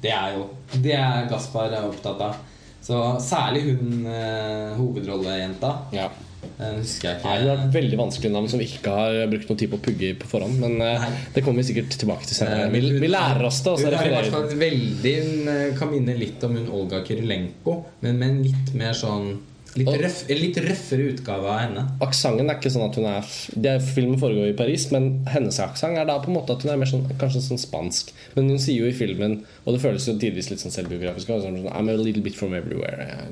Det 0.00 0.12
er 0.12 0.38
jo 0.38 0.46
Det 0.72 0.94
er 0.96 1.28
Gaspar 1.28 1.76
opptatt 1.82 2.24
av. 2.24 2.40
Så 2.86 3.02
særlig 3.20 3.66
hun 3.66 4.06
eh, 4.08 4.72
hovedrollejenta. 4.78 5.72
Ja. 5.92 6.08
Den 6.56 6.78
husker 6.80 7.10
jeg 7.10 7.20
Nei, 7.24 7.34
det 7.44 7.50
er 7.52 7.64
et 7.66 7.74
veldig 7.74 7.98
vanskelig 8.00 8.30
navn 8.32 8.46
som 8.48 8.60
vi 8.62 8.68
ikke 8.70 8.92
har 8.96 9.18
brukt 9.32 9.50
noe 9.50 9.60
tid 9.60 9.72
på 9.72 9.76
å 9.76 9.84
pugge 9.84 10.12
på 10.22 10.30
forhånd. 10.30 10.56
Men 10.62 10.78
eh, 10.80 11.02
Nei. 11.02 11.10
det 11.34 11.42
kommer 11.44 11.60
vi 11.60 11.68
sikkert 11.72 11.96
tilbake 12.00 12.28
til 12.30 12.38
senere. 12.38 12.68
Eh, 12.68 12.72
Vi, 12.72 12.94
vi 13.02 13.10
lærer 13.12 13.44
oss 13.48 13.60
det, 13.66 13.74
Hun 13.82 13.90
er 13.92 14.08
i 14.08 14.14
hvert 14.14 14.32
fall 14.32 14.48
veldig 14.62 15.12
Hun 15.26 15.50
eh, 15.52 15.66
kan 15.76 15.92
minne 15.92 16.16
litt 16.16 16.46
om 16.48 16.56
hun 16.56 16.70
Olga 16.78 17.02
Kirilenko, 17.04 17.76
men 18.06 18.16
med 18.22 18.28
en 18.30 18.40
litt 18.48 18.72
mer 18.78 18.96
sånn 18.96 19.34
Litt, 19.76 19.90
røff, 20.02 20.22
litt 20.32 20.58
røffere 20.64 21.10
utgave 21.12 21.48
av 21.52 21.58
henne. 21.60 21.84
Aksenten 22.04 22.48
er 22.48 22.58
ikke 22.58 22.72
sånn 22.72 22.86
at 22.86 22.98
hun 22.98 23.08
er 23.10 23.30
det 23.54 23.72
er 23.76 23.84
Filmen 23.84 24.20
foregår 24.20 24.50
i 24.50 24.56
Paris, 24.56 24.86
men 24.94 25.08
hennes 25.30 25.58
aksent 25.62 26.00
er 26.00 26.08
da 26.08 26.16
på 26.22 26.30
en 26.30 26.38
måte 26.38 26.56
at 26.56 26.64
hun 26.64 26.72
er 26.72 26.80
mer 26.80 26.90
sånn, 26.90 27.04
kanskje 27.20 27.44
sånn 27.44 27.60
spansk. 27.60 28.12
Men 28.36 28.50
hun 28.52 28.62
sier 28.62 28.84
jo 28.84 28.90
i 28.90 28.96
filmen, 28.96 29.38
og 29.64 29.76
det 29.76 29.82
føles 29.84 30.08
jo 30.08 30.16
tidvis 30.20 30.50
litt 30.52 30.62
sånn 30.64 30.74
selvbiografisk 30.74 31.32
sånn, 31.32 31.60
I'm 31.70 31.90
a 31.92 31.96
little 31.98 32.24
bit 32.24 32.38
from 32.38 32.56
everywhere. 32.56 33.26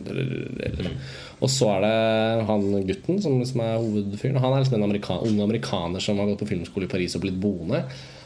Og 1.41 1.51
så 1.53 1.71
er 1.77 1.87
det 1.87 2.49
han 2.49 2.67
gutten 2.89 3.23
som 3.23 3.41
som 3.45 3.63
er 3.65 3.79
hovedfyren. 3.81 4.41
Han 4.41 4.55
er 4.55 4.63
liksom 4.63 4.79
en 4.79 4.89
amerikan 4.89 5.25
ung 5.27 5.41
amerikaner 5.45 6.03
som 6.03 6.21
har 6.21 6.31
gått 6.31 6.45
på 6.45 6.53
filmskole 6.53 6.89
i 6.89 6.93
Paris 6.93 7.17
og 7.17 7.25
blitt 7.25 7.41
boende. 7.41 7.85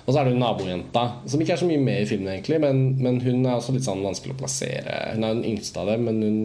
Og 0.09 0.15
så 0.15 0.21
er 0.23 0.25
det 0.25 0.37
hun 0.39 0.41
nabojenta, 0.41 1.03
som 1.29 1.43
ikke 1.45 1.53
er 1.53 1.61
så 1.61 1.69
mye 1.69 1.81
med 1.85 2.01
i 2.01 2.09
filmen, 2.09 2.31
egentlig, 2.33 2.57
men, 2.63 2.79
men 2.97 3.19
hun 3.21 3.43
er 3.45 3.59
også 3.59 3.75
litt 3.75 3.85
sånn 3.85 4.01
vanskelig 4.01 4.39
å 4.39 4.41
plassere. 4.41 4.95
Hun 5.13 5.27
er 5.27 5.35
den 5.37 5.45
yngste 5.51 5.83
av 5.83 5.91
dem, 5.93 6.07
men 6.09 6.23
hun, 6.25 6.39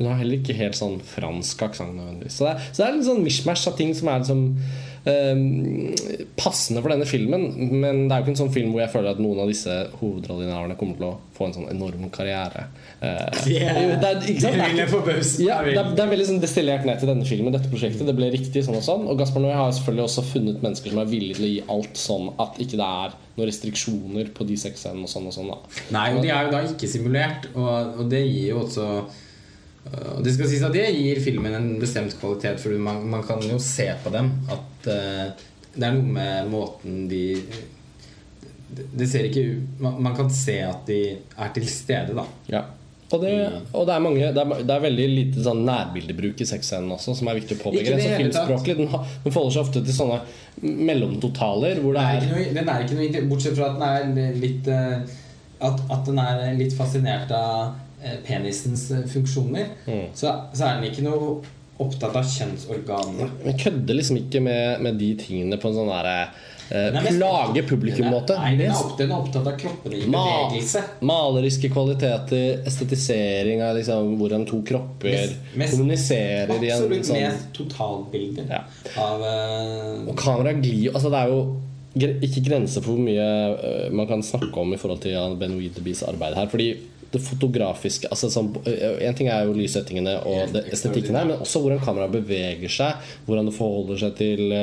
hun 0.00 0.08
har 0.08 0.16
heller 0.16 0.38
ikke 0.40 0.56
helt 0.56 0.78
sånn 0.78 0.94
fransk 1.04 1.60
aksent 1.66 1.92
nødvendigvis. 1.92 2.38
Så 2.38 2.46
det, 2.46 2.54
er, 2.54 2.68
så 2.70 2.80
det 2.80 2.86
er 2.86 2.94
litt 2.96 3.08
sånn 3.10 3.26
mishmash 3.26 3.68
av 3.68 3.74
ting 3.76 3.90
som 3.92 4.08
er 4.08 4.22
liksom 4.22 4.44
um, 5.04 5.94
passende 6.40 6.80
for 6.80 6.94
denne 6.94 7.08
filmen. 7.08 7.44
Men 7.82 8.06
det 8.06 8.14
er 8.14 8.22
jo 8.22 8.24
ikke 8.24 8.32
en 8.32 8.38
sånn 8.40 8.54
film 8.54 8.72
hvor 8.72 8.80
jeg 8.80 8.92
føler 8.94 9.12
at 9.12 9.20
noen 9.20 9.42
av 9.44 9.52
disse 9.52 9.76
hovedrolleinnehaverne 10.00 10.78
kommer 10.80 10.96
til 10.96 11.06
å 11.10 11.12
få 11.36 11.50
en 11.50 11.54
sånn 11.58 11.68
enorm 11.72 12.08
karriere. 12.14 12.66
Yeah. 13.00 13.92
det, 14.00 14.08
er, 14.08 14.24
ikke 14.32 14.46
sant? 14.46 14.64
Det 14.80 14.88
forbause. 14.88 15.44
Ja, 15.44 15.60
det, 15.68 15.76
er, 15.76 15.92
det 15.96 16.04
er 16.04 16.12
veldig 16.14 16.28
sånn 16.32 16.42
destillert 16.48 16.88
ned 16.88 17.00
til 17.04 17.12
denne 17.12 17.28
filmen, 17.28 17.52
dette 17.56 17.72
prosjektet. 17.72 18.08
Det 18.08 18.16
ble 18.16 18.32
riktig 18.32 18.64
sånn 18.66 18.80
og 18.80 18.86
sånn. 18.86 19.04
Og 19.04 19.20
Gaspar 19.20 19.44
Noé 19.44 19.56
har 19.56 19.72
selvfølgelig 19.76 20.08
også 20.08 20.28
funnet 20.32 20.64
mennesker 20.64 20.94
som 20.94 21.04
er 21.04 21.12
villige 21.12 21.40
til 21.42 21.48
å 21.48 21.52
gi 21.52 21.64
alt 21.76 22.04
sånn 22.08 22.30
at 22.40 22.60
ikke 22.60 22.80
det 22.80 22.92
er 23.04 23.18
noen 23.36 23.52
restriksjoner 23.52 24.32
på 24.36 24.48
de 24.48 24.60
sexscenene 24.64 25.04
og 25.04 25.12
sånn 25.12 25.28
og 25.28 25.36
sånn. 25.36 25.52
Da. 25.52 25.82
Nei, 25.96 26.12
og 26.16 26.24
de 26.24 26.32
er 26.32 26.46
jo 26.46 26.54
da 26.56 26.68
ikke 26.72 26.88
simulert, 26.88 27.52
og, 27.54 28.00
og 28.00 28.08
det 28.12 28.24
gir 28.26 28.54
jo 28.54 28.62
også 28.66 28.92
og 29.88 30.20
det 30.24 30.34
skal 30.34 30.50
sies 30.50 30.64
at 30.66 30.74
det 30.76 30.88
gir 30.92 31.20
filmen 31.24 31.54
en 31.56 31.70
bestemt 31.80 32.12
kvalitet, 32.20 32.60
for 32.60 32.76
man, 32.76 33.00
man 33.10 33.24
kan 33.26 33.40
jo 33.46 33.56
se 33.62 33.88
på 34.04 34.12
dem 34.12 34.28
at 34.52 34.90
uh, 34.92 35.46
det 35.72 35.86
er 35.86 35.94
noe 35.96 36.16
med 36.16 36.50
måten 36.50 37.06
de 37.10 37.24
Det 38.70 39.06
ser 39.08 39.28
ikke 39.28 39.46
ut 39.46 39.80
man, 39.82 39.96
man, 40.04 40.14
kan 40.18 40.28
se 40.34 40.58
at 40.66 40.84
de 40.90 41.00
er 41.16 41.56
til 41.56 41.66
stede, 41.70 42.14
da. 42.14 42.26
Ja. 42.50 42.62
Og 43.10 43.24
det, 43.24 43.32
og 43.74 43.88
det, 43.88 43.94
er 43.96 44.02
mange, 44.04 44.26
det, 44.36 44.42
er, 44.44 44.60
det 44.62 44.74
er 44.74 44.82
veldig 44.84 45.06
lite 45.10 45.42
sånn 45.42 45.64
nærbildebruk 45.66 46.44
i 46.44 46.46
sexscenen 46.46 46.92
også, 46.94 47.16
som 47.18 47.26
er 47.26 47.40
viktig 47.40 47.56
å 47.56 47.62
påpeke. 47.64 47.96
Filmspråklig, 47.98 48.76
den, 48.78 48.92
den 48.92 49.34
forholder 49.34 49.56
seg 49.56 49.64
ofte 49.64 49.82
til 49.82 49.96
sånne 49.96 50.20
mellomtotaler 50.60 51.80
hvor 51.82 51.96
det 51.96 52.04
er, 52.06 52.28
noe, 52.30 52.44
Den 52.54 52.70
er 52.70 52.84
ikke 52.84 53.00
noe 53.00 53.24
Bortsett 53.32 53.58
fra 53.58 53.72
at 53.72 53.80
den 53.80 54.20
er 54.20 54.38
litt 54.38 54.70
uh, 54.70 55.00
at, 55.60 55.82
at 55.90 56.04
den 56.06 56.20
er 56.22 56.44
litt 56.60 56.76
fascinert 56.76 57.34
av 57.34 57.72
Eh, 57.72 57.89
penisens 58.26 58.90
eh, 58.90 59.06
funksjoner, 59.08 59.72
mm. 59.86 60.04
så, 60.14 60.34
så, 60.52 60.66
er 60.66 60.78
den 60.78 60.90
ikke 60.90 61.06
noe 61.06 61.40
opptatt 61.80 62.16
av 62.16 62.28
kjønnsorganene. 62.28 63.30
Men 63.44 63.58
kødder 63.60 63.96
liksom 63.96 64.20
ikke 64.20 64.42
med, 64.44 64.80
med 64.84 64.98
de 65.00 65.14
tingene 65.20 65.56
på 65.60 65.70
en 65.70 65.78
sånn 65.78 65.88
derre 65.88 66.16
eh, 66.68 66.98
plage 67.06 67.62
publikum-måte. 67.68 68.36
Nei, 68.40 68.50
den 68.58 68.74
er, 68.74 68.82
den 68.98 69.14
er, 69.14 69.16
opptatt 69.16 69.48
av 69.48 69.56
kroppene 69.60 69.96
i 69.96 70.02
bevegelse. 70.04 70.82
Maleriske 71.08 71.70
kvaliteter, 71.72 72.60
estetisering 72.68 73.64
av 73.64 73.78
liksom, 73.80 74.12
hvordan 74.20 74.44
to 74.50 74.60
kropper 74.66 75.16
mest, 75.16 75.40
mest, 75.54 75.76
kommuniserer 75.76 76.54
i 76.58 76.68
en 76.68 76.76
Absolutt 76.76 77.10
sånn, 77.10 77.24
mest 77.24 77.50
totalbilde 77.56 78.46
ja. 78.50 78.62
av 79.00 79.24
uh, 79.24 80.06
Og 80.10 80.14
kamera 80.20 80.54
glir 80.58 80.92
altså 80.92 81.12
Det 81.12 81.24
er 81.24 81.32
jo 81.32 81.42
ikke 82.22 82.44
grenser 82.46 82.84
for 82.84 82.94
hvor 82.94 83.02
mye 83.02 83.26
uh, 83.56 83.88
man 83.96 84.06
kan 84.06 84.20
snakke 84.22 84.52
om 84.62 84.76
i 84.76 84.78
forhold 84.78 85.00
til 85.02 85.38
Ben 85.40 85.56
Weederbys 85.58 86.04
arbeid 86.06 86.36
her. 86.38 86.52
Fordi 86.52 86.74
det 87.10 87.20
fotografiske 87.24 88.06
altså 88.12 88.28
sånn, 88.30 88.52
En 88.62 89.16
ting 89.18 89.26
er 89.32 89.46
jo 89.48 89.56
lyssettingene 89.56 90.12
og 90.30 90.52
det, 90.54 90.66
estetikken 90.74 91.18
her, 91.18 91.26
men 91.26 91.42
også 91.42 91.62
hvordan 91.62 91.82
kameraet 91.82 92.14
beveger 92.20 92.70
seg. 92.70 93.10
Hvordan 93.26 93.50
det 93.50 93.56
forholder 93.56 94.00
seg 94.04 94.14
til, 94.20 94.54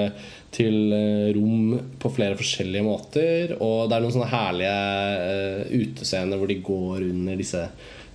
til 0.56 0.78
rom 1.36 1.76
på 2.00 2.14
flere 2.16 2.40
forskjellige 2.40 2.88
måter. 2.88 3.58
Og 3.60 3.90
det 3.90 3.98
er 3.98 4.06
noen 4.06 4.16
sånne 4.16 4.32
herlige 4.32 4.80
uh, 5.28 5.78
utescener 5.84 6.40
hvor 6.40 6.52
de 6.52 6.60
går 6.72 7.08
under 7.12 7.40
disse 7.40 7.68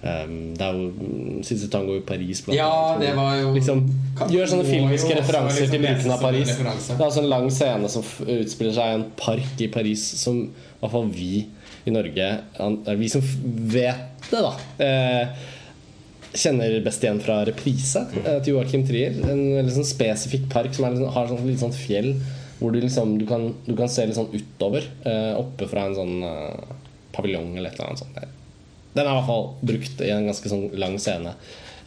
Um, 0.02 0.50
det 0.58 0.64
er 0.66 0.74
jo 0.74 1.42
Siste 1.46 1.68
tango 1.70 1.94
i 1.94 2.00
Paris. 2.02 2.40
Blant 2.42 2.56
ja, 2.58 2.96
det 2.98 3.12
var 3.14 3.36
jo 3.38 3.52
liksom, 3.54 3.84
Gjør 4.32 4.48
sånne 4.50 4.64
filmiske 4.66 5.14
referanser 5.14 5.62
liksom 5.62 5.76
til 5.76 5.84
bruken 5.84 6.14
av 6.16 6.24
Paris. 6.24 6.50
Det 6.58 6.96
er 6.96 7.04
altså 7.06 7.22
en 7.22 7.28
lang 7.30 7.46
scene 7.54 7.90
som 7.92 8.08
utspiller 8.26 8.74
seg 8.74 8.88
i 8.88 8.96
en 8.98 9.04
park 9.20 9.62
i 9.62 9.68
Paris, 9.70 10.02
som 10.18 10.40
i 10.42 10.80
hvert 10.82 10.94
fall 10.96 11.06
vi 11.14 11.44
i 11.84 11.92
Norge 11.94 12.28
Vi 12.98 13.08
som 13.10 13.24
vet 13.72 14.30
det, 14.30 14.40
da. 14.40 14.52
Eh, 14.82 15.48
kjenner 16.32 16.78
best 16.84 17.02
igjen 17.04 17.20
fra 17.20 17.42
reprise 17.44 18.04
eh, 18.22 18.38
til 18.44 18.54
Joakim 18.54 18.86
Trier. 18.88 19.18
En 19.26 19.42
veldig 19.58 19.74
sånn 19.74 19.88
spesifikk 19.88 20.46
park 20.52 20.72
som 20.76 20.86
liksom, 20.88 21.10
har 21.12 21.28
sånn, 21.28 21.42
litt 21.48 21.60
sånn 21.62 21.74
fjell 21.76 22.14
hvor 22.60 22.72
du, 22.72 22.78
liksom, 22.80 23.16
du, 23.18 23.26
kan, 23.26 23.48
du 23.66 23.74
kan 23.76 23.90
se 23.90 24.06
litt 24.06 24.16
sånn 24.16 24.30
utover. 24.32 24.86
Eh, 25.08 25.32
oppe 25.40 25.68
fra 25.70 25.88
en 25.88 25.98
sånn 25.98 26.14
paviljong 27.12 27.56
eller 27.56 27.72
et 27.72 27.80
eller 27.80 27.90
annet 27.90 28.04
sånt. 28.04 28.38
Den 28.92 29.04
er 29.04 29.10
i 29.10 29.16
hvert 29.18 29.28
fall 29.28 29.50
brukt 29.64 30.04
i 30.04 30.12
en 30.14 30.30
ganske 30.30 30.52
sånn 30.52 30.70
lang 30.80 30.96
scene 31.00 31.34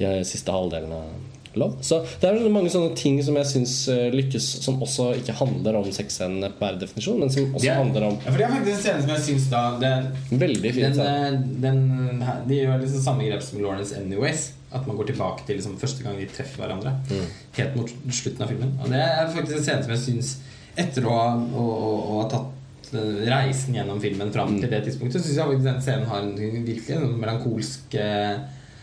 i 0.02 0.12
siste 0.28 0.54
halvdelen 0.54 0.92
av 0.92 1.35
lov. 1.62 1.78
Så 1.86 2.02
det 2.22 2.30
er 2.30 2.50
mange 2.54 2.72
sånne 2.74 2.96
ting 2.98 3.18
som 3.26 3.38
jeg 3.40 3.50
syns 3.50 3.76
eh, 3.92 4.08
lykkes, 4.14 4.48
som 4.66 4.82
også 4.84 5.12
ikke 5.20 5.36
handler 5.40 5.80
om 5.80 5.88
sexscenene 5.94 6.52
per 6.60 6.80
definisjon, 6.82 7.20
men 7.22 7.32
som 7.34 7.56
også 7.56 7.70
er, 7.70 7.80
handler 7.80 8.08
om 8.10 8.18
Ja, 8.20 8.30
for 8.32 8.42
det 8.42 8.48
er 8.48 8.54
faktisk 8.56 8.74
en 8.74 8.84
scene 8.84 9.06
som 9.06 9.14
jeg 9.14 9.26
syns 9.30 9.48
da 9.54 9.64
den, 9.82 10.10
Veldig 10.46 10.74
fint. 10.78 11.00
Den, 11.00 11.06
eh, 11.06 11.40
den, 11.66 12.26
de 12.50 12.60
gjør 12.62 12.84
liksom 12.84 13.06
samme 13.06 13.30
grep 13.30 13.46
som 13.46 13.62
Lawrence 13.64 14.00
Anyways. 14.00 14.50
At 14.76 14.90
man 14.90 14.98
går 15.00 15.12
tilbake 15.14 15.46
til 15.48 15.60
liksom, 15.60 15.78
første 15.80 16.04
gang 16.04 16.18
de 16.20 16.28
treffer 16.28 16.64
hverandre. 16.64 16.98
Mm. 17.08 17.30
Helt 17.60 17.80
mot 17.80 17.96
slutten 18.12 18.44
av 18.44 18.52
filmen. 18.52 18.76
Og 18.84 18.92
det 18.92 19.00
er 19.06 19.32
faktisk 19.32 19.62
en 19.62 19.66
scene 19.70 19.86
som 19.86 19.96
jeg 19.96 20.04
syns, 20.04 20.36
etter 20.76 21.08
å, 21.08 21.16
å, 21.16 21.64
å, 21.64 21.94
å 21.96 22.18
ha 22.20 22.26
tatt 22.34 22.92
eh, 22.92 23.24
reisen 23.32 23.78
gjennom 23.78 24.02
filmen 24.04 24.34
fram 24.36 24.58
mm. 24.58 24.60
til 24.64 24.74
det 24.74 24.84
tidspunktet, 24.90 25.24
syns 25.24 25.40
jeg 25.40 25.54
faktisk 25.54 25.70
den 25.70 25.82
scenen 25.86 26.12
har 26.12 26.26
en 26.26 26.36
virkelig 26.68 26.98
en 26.98 27.16
melankolsk 27.22 27.96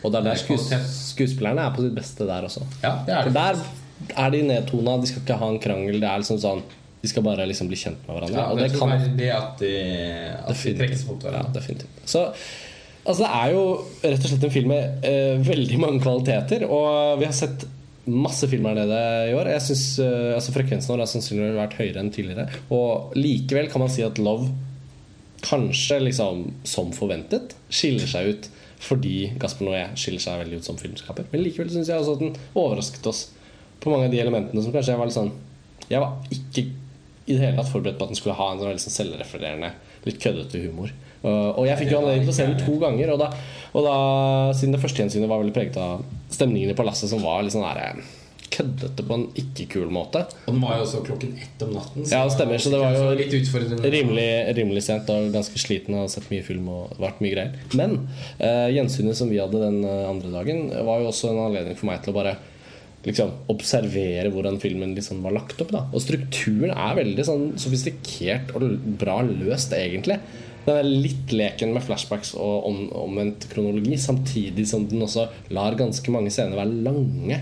og 0.02 0.10
det 0.10 0.20
er 0.20 0.28
der 0.30 0.40
skues 0.40 0.68
skuespillerne 1.12 1.64
er 1.64 1.74
på 1.74 1.84
sitt 1.84 1.94
beste 1.96 2.26
der 2.28 2.46
også. 2.48 2.64
Ja, 2.82 2.96
det 3.06 3.14
er 3.14 3.28
det. 3.28 3.32
For 3.32 3.38
der 3.38 4.22
er 4.24 4.32
de 4.34 4.44
nedtona, 4.48 4.96
de 5.00 5.10
skal 5.10 5.22
ikke 5.22 5.38
ha 5.40 5.50
en 5.52 5.60
krangel. 5.62 6.00
Det 6.02 6.08
er 6.08 6.22
liksom 6.22 6.40
sånn 6.42 6.62
De 7.02 7.10
skal 7.10 7.24
bare 7.26 7.46
liksom 7.50 7.70
bli 7.70 7.78
kjent 7.78 8.02
med 8.06 8.14
hverandre. 8.14 8.38
Ja, 8.38 8.48
og 8.50 8.60
det, 8.60 8.68
det 8.70 8.78
kan 8.78 9.16
det 9.18 9.30
at 9.34 9.62
de, 9.62 9.72
at 10.38 10.66
de 10.66 10.74
trekkes 10.78 11.06
mot 11.08 11.22
hverandre. 11.22 11.50
Ja, 11.50 11.54
definitivt. 11.56 12.02
Så 12.06 12.28
altså, 12.28 13.24
det 13.24 13.30
er 13.30 13.54
jo 13.56 13.64
rett 14.04 14.26
og 14.26 14.30
slett 14.30 14.46
en 14.46 14.54
film 14.54 14.70
med 14.70 15.06
uh, 15.06 15.46
veldig 15.48 15.80
mange 15.82 16.02
kvaliteter. 16.04 16.66
Og 16.70 17.18
vi 17.18 17.26
har 17.26 17.34
sett 17.34 17.66
masse 18.06 18.46
filmer 18.50 18.78
nede 18.78 19.00
i 19.30 19.34
år. 19.34 19.50
Jeg 19.56 19.66
synes, 19.66 19.84
uh, 19.98 20.30
altså 20.36 20.54
Frekvensen 20.54 20.94
vår 20.94 21.02
har 21.02 21.10
sannsynligvis 21.10 21.58
vært 21.58 21.78
høyere 21.80 22.04
enn 22.04 22.14
tidligere. 22.14 22.62
Og 22.74 23.18
likevel 23.18 23.70
kan 23.72 23.82
man 23.82 23.90
si 23.90 24.06
at 24.06 24.22
Love 24.22 24.52
kanskje 25.42 25.98
liksom 26.04 26.44
som 26.62 26.94
forventet 26.94 27.56
skiller 27.66 28.06
seg 28.06 28.30
ut 28.30 28.50
fordi 28.82 29.16
Gaspar 29.40 29.68
Noé 29.68 29.82
skiller 29.98 30.22
seg 30.22 30.40
veldig 30.42 30.58
ut 30.60 30.66
som 30.66 30.78
filmskaper. 30.80 31.28
Men 31.30 31.44
likevel 31.44 31.70
syns 31.70 31.90
jeg 31.90 32.02
også 32.02 32.16
at 32.16 32.22
den 32.24 32.36
overrasket 32.58 33.06
oss 33.10 33.28
på 33.82 33.90
mange 33.92 34.08
av 34.08 34.14
de 34.14 34.22
elementene 34.22 34.62
som 34.62 34.74
kanskje 34.74 34.94
jeg 34.94 35.00
var 35.00 35.10
litt 35.10 35.16
sånn 35.16 35.32
Jeg 35.90 36.02
var 36.02 36.34
ikke 36.34 36.64
i 37.22 37.34
det 37.36 37.40
hele 37.42 37.56
tatt 37.58 37.70
forberedt 37.70 37.98
på 37.98 38.06
at 38.06 38.12
den 38.12 38.18
skulle 38.18 38.36
ha 38.38 38.48
en 38.50 38.58
sånn 38.58 38.70
veldig 38.72 38.82
sånn 38.82 38.94
selvrefererende, 38.96 39.68
litt 40.06 40.18
køddete 40.22 40.62
humor. 40.64 40.90
Og 41.22 41.62
jeg 41.68 41.78
fikk 41.78 41.92
jo 41.92 42.00
anledning 42.00 42.24
til 42.26 42.32
å 42.32 42.34
se 42.34 42.46
den 42.48 42.58
to 42.58 42.74
ganger, 42.82 43.12
og 43.14 43.20
da, 43.20 43.28
og 43.70 43.86
da 43.86 43.94
siden 44.58 44.74
det 44.74 44.80
første 44.82 45.04
gjensynet 45.04 45.30
var 45.30 45.38
veldig 45.38 45.54
preget 45.54 45.78
av 45.78 46.02
stemningen 46.34 46.72
i 46.72 46.78
palasset, 46.78 47.12
som 47.12 47.22
var 47.22 47.44
litt 47.46 47.54
sånn 47.54 47.66
der 47.68 48.02
køddete 48.52 49.04
på 49.06 49.16
en 49.16 49.26
ikke-kul 49.38 49.90
måte. 49.92 50.24
Og 50.44 50.52
den 50.52 50.62
var 50.62 50.78
jo 50.78 50.86
også 50.86 51.02
klokken 51.06 51.34
ett 51.40 51.64
om 51.64 51.72
natten. 51.76 52.04
ja, 52.04 52.22
det 52.26 52.36
stemmer. 52.36 52.62
Så 52.62 52.72
det 52.72 52.82
var 52.82 52.96
jo 52.96 53.88
rimelig, 53.96 54.28
rimelig 54.58 54.84
sent 54.86 55.10
og 55.12 55.32
ganske 55.34 55.60
sliten 55.60 55.98
og 55.98 56.10
sett 56.12 56.28
mye 56.32 56.44
film 56.46 56.68
og 56.72 56.94
vært 57.02 57.22
mye 57.24 57.34
greier. 57.34 57.58
Men 57.78 57.98
uh, 58.42 58.68
gjensynet 58.72 59.18
som 59.18 59.32
vi 59.32 59.40
hadde 59.42 59.60
den 59.62 59.82
eh, 59.86 60.08
andre 60.08 60.32
dagen, 60.32 60.66
var 60.86 61.02
jo 61.02 61.10
også 61.10 61.32
en 61.32 61.44
anledning 61.48 61.78
for 61.78 61.88
meg 61.90 62.02
til 62.04 62.12
å 62.12 62.18
bare 62.20 62.36
liksom, 63.06 63.32
observere 63.52 64.30
hvordan 64.32 64.60
filmen 64.62 64.94
liksom 64.96 65.22
var 65.24 65.36
lagt 65.38 65.60
opp. 65.62 65.72
Da. 65.74 65.84
Og 65.92 66.04
strukturen 66.04 66.74
er 66.74 66.98
veldig 66.98 67.26
sånn 67.26 67.44
sofistikert 67.60 68.54
og 68.56 68.68
bra 69.00 69.20
løst, 69.26 69.74
egentlig. 69.76 70.20
Den 70.62 70.78
er 70.78 70.86
litt 70.86 71.32
leken 71.34 71.72
med 71.74 71.82
flashbacks 71.82 72.36
og 72.38 72.68
om, 72.68 72.84
omvendt 72.94 73.48
kronologi, 73.50 73.96
samtidig 73.98 74.68
som 74.70 74.86
den 74.90 75.02
også 75.02 75.26
lar 75.54 75.74
ganske 75.78 76.14
mange 76.14 76.30
scener 76.34 76.60
være 76.60 76.84
lange. 76.86 77.40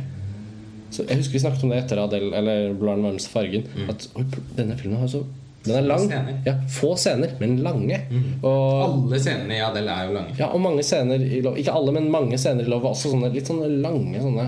Så 0.91 1.07
jeg 1.07 1.21
husker 1.21 1.39
vi 1.39 1.43
snakket 1.45 1.67
om 1.67 1.73
det 1.73 1.85
etter 1.85 2.01
Adele 2.03 2.31
Eller 2.37 2.73
Blaren 2.79 3.05
varmeste 3.07 3.31
fargen. 3.33 3.67
Mm. 3.77 3.93
At 3.93 4.09
denne 4.57 4.79
filmen 4.81 5.03
har 5.03 5.11
så 5.13 5.25
den 5.65 5.77
er 5.77 5.83
lang. 5.85 6.07
Ja, 6.47 6.55
få 6.73 6.95
scener, 6.97 7.35
men 7.39 7.59
lange. 7.61 7.99
Mm. 8.11 8.39
Og, 8.41 8.85
alle 8.85 9.19
scenene 9.21 9.59
i 9.59 9.61
Adele 9.61 9.93
er 9.93 10.07
jo 10.09 10.15
lange. 10.15 10.37
Ja, 10.39 10.47
og 10.57 10.63
mange 10.65 10.85
scener 10.87 11.21
i 11.21 11.43
Love 11.45 11.61
Ikke 11.61 11.75
alle, 11.77 11.93
men 11.93 12.09
mange 12.13 12.39
scener 12.41 12.65
i 12.65 12.71
Love 12.71 12.87
var 12.87 12.95
også 12.97 13.13
sånne 13.13 13.29
litt 13.35 13.51
sånne 13.51 13.69
lange 13.83 14.23
sånne 14.25 14.47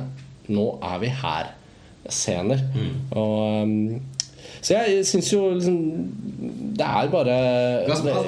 Nå 0.53 0.65
er 0.89 0.97
vi 1.03 1.11
her-scener. 1.21 2.65
Mm. 2.73 2.95
Og 3.21 3.37
um, 3.61 4.01
så 4.63 4.79
jeg 4.79 5.07
syns 5.07 5.29
jo 5.33 5.41
liksom 5.57 5.79
Det 6.79 6.87
er 6.87 7.09
bare 7.11 7.37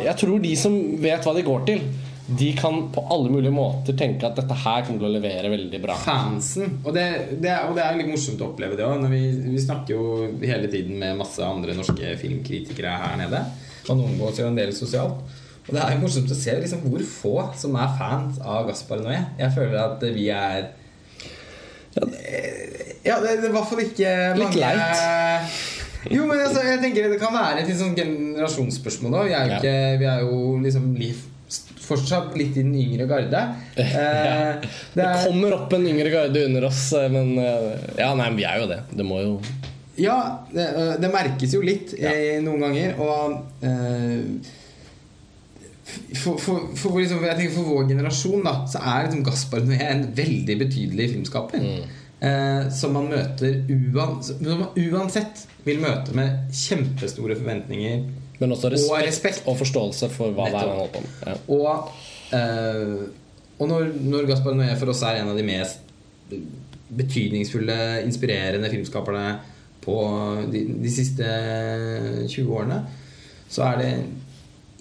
Jeg 0.02 0.16
tror 0.18 0.40
de 0.42 0.54
som 0.58 0.74
vet 1.02 1.26
hva 1.26 1.34
de 1.36 1.46
går 1.46 1.64
til 1.68 1.84
de 2.26 2.52
kan 2.56 2.92
på 2.92 3.06
alle 3.10 3.30
mulige 3.30 3.52
måter 3.52 3.96
tenke 3.96 4.24
at 4.24 4.38
dette 4.38 4.56
her 4.56 4.84
kommer 4.86 5.02
til 5.02 5.10
å 5.10 5.12
levere 5.12 5.50
veldig 5.52 5.80
bra. 5.82 5.96
Fansen. 6.00 6.78
Og 6.80 6.94
det, 6.96 7.04
det, 7.42 7.52
og 7.68 7.74
det 7.76 7.84
er 7.84 7.98
litt 7.98 8.08
morsomt 8.08 8.40
å 8.40 8.48
oppleve 8.48 8.78
det 8.78 8.86
òg. 8.86 9.04
Vi, 9.12 9.20
vi, 9.44 9.60
snakker 9.60 9.92
jo 9.92 10.30
hele 10.40 10.70
tiden 10.72 10.96
med 11.00 11.18
masse 11.20 11.44
andre 11.44 11.76
norske 11.76 12.14
filmkritikere 12.20 12.94
her 13.02 13.18
nede. 13.20 13.42
Og 13.90 13.98
noen 14.00 14.16
går 14.16 14.40
jo 14.40 14.46
en 14.48 14.56
del 14.56 14.72
sosialt. 14.76 15.20
Og 15.64 15.76
det 15.76 15.82
er 15.82 15.92
jo 15.92 16.00
morsomt 16.00 16.32
å 16.32 16.38
se 16.38 16.54
liksom, 16.62 16.86
hvor 16.88 17.04
få 17.08 17.34
som 17.60 17.76
er 17.80 17.92
fans 18.00 18.40
av 18.40 18.70
Gaspar 18.70 19.04
Noé. 19.04 19.20
Jeg 19.40 19.52
føler 19.58 19.78
at 19.82 20.08
vi 20.16 20.30
er 20.32 20.72
Ja, 21.94 22.08
det, 22.08 22.24
ja, 23.04 23.20
det 23.20 23.34
er 23.34 23.44
i 23.50 23.52
hvert 23.52 23.68
fall 23.68 23.84
ikke 23.84 24.16
mange 24.32 24.48
Litt 24.48 24.58
leit. 24.64 25.60
Jo, 26.12 26.24
men 26.28 26.40
altså, 26.40 26.64
jeg 26.64 26.80
tenker 26.82 27.06
Det 27.12 27.20
kan 27.20 27.36
være 27.36 27.62
et 27.62 27.76
sånn 27.76 27.94
generasjonsspørsmål. 27.96 29.20
Vi 29.28 29.36
er 29.36 29.46
jo, 29.52 29.60
ikke, 29.60 29.78
vi 30.00 30.08
er 30.08 30.24
jo 30.24 30.42
liksom 30.64 30.90
liv 30.96 31.22
fortsatt 31.86 32.34
litt 32.38 32.56
i 32.56 32.64
den 32.64 32.74
yngre 32.78 33.08
garde. 33.10 33.44
Eh, 33.84 33.92
ja. 33.94 34.00
det, 34.94 35.02
er... 35.02 35.12
det, 35.12 35.26
kommer 35.26 35.54
opp 35.56 35.72
en 35.76 35.86
yngre 35.86 36.10
garde 36.12 36.44
under 36.48 36.66
oss, 36.70 36.86
eh, 36.96 37.08
men 37.12 37.34
eh, 37.38 37.70
Ja, 38.00 38.12
nei, 38.18 38.30
vi 38.38 38.46
er 38.48 38.62
jo 38.62 38.68
det. 38.70 38.80
Det 38.94 39.06
må 39.06 39.20
jo 39.22 39.32
Ja, 40.00 40.18
det, 40.50 40.66
øh, 40.74 40.92
det 41.02 41.10
merkes 41.12 41.54
jo 41.54 41.62
litt 41.64 41.94
eh, 41.98 42.40
noen 42.44 42.64
ganger. 42.64 42.96
Og 43.02 43.66
eh, 43.66 44.52
for, 46.16 46.38
for, 46.40 46.70
for, 46.78 46.96
liksom, 46.98 47.20
for 47.54 47.68
vår 47.68 47.90
generasjon 47.92 48.46
da 48.46 48.54
så 48.70 48.80
er 48.80 49.06
liksom 49.06 49.26
Gaspar 49.26 49.66
Noé 49.66 49.82
en 49.90 50.08
veldig 50.16 50.58
betydelig 50.64 51.12
filmskaper. 51.12 51.68
Eh, 52.24 52.70
som 52.72 52.94
man 52.96 53.10
møter 53.10 53.64
uan, 53.68 54.20
som 54.24 54.40
man 54.46 54.78
uansett 54.80 55.44
vil 55.66 55.82
møte 55.82 56.14
med 56.16 56.52
kjempestore 56.56 57.36
forventninger. 57.36 58.06
Men 58.40 58.54
også 58.54 58.70
respekt 58.72 58.90
og, 58.90 59.06
respekt. 59.06 59.44
forståelse 59.60 60.08
for 60.12 60.34
hva 60.34 60.48
det 60.50 60.58
er 60.58 60.66
han 60.66 60.78
holder 60.80 60.92
på 60.94 61.02
med. 61.04 61.12
Ja. 61.26 61.34
Og, 61.54 61.68
uh, 62.34 63.60
og 63.62 63.70
når, 63.70 63.92
når 64.02 64.28
Gaspar 64.30 64.56
Noé 64.58 64.74
for 64.80 64.90
oss 64.90 65.04
er 65.06 65.20
en 65.20 65.30
av 65.30 65.38
de 65.38 65.46
mest 65.46 65.82
betydningsfulle, 66.94 67.76
inspirerende 68.04 68.70
filmskaperne 68.72 69.38
på 69.84 69.96
de, 70.50 70.64
de 70.82 70.90
siste 70.92 71.28
20 72.32 72.50
årene, 72.50 72.80
så 73.52 73.68
er 73.68 73.80
det 73.82 73.92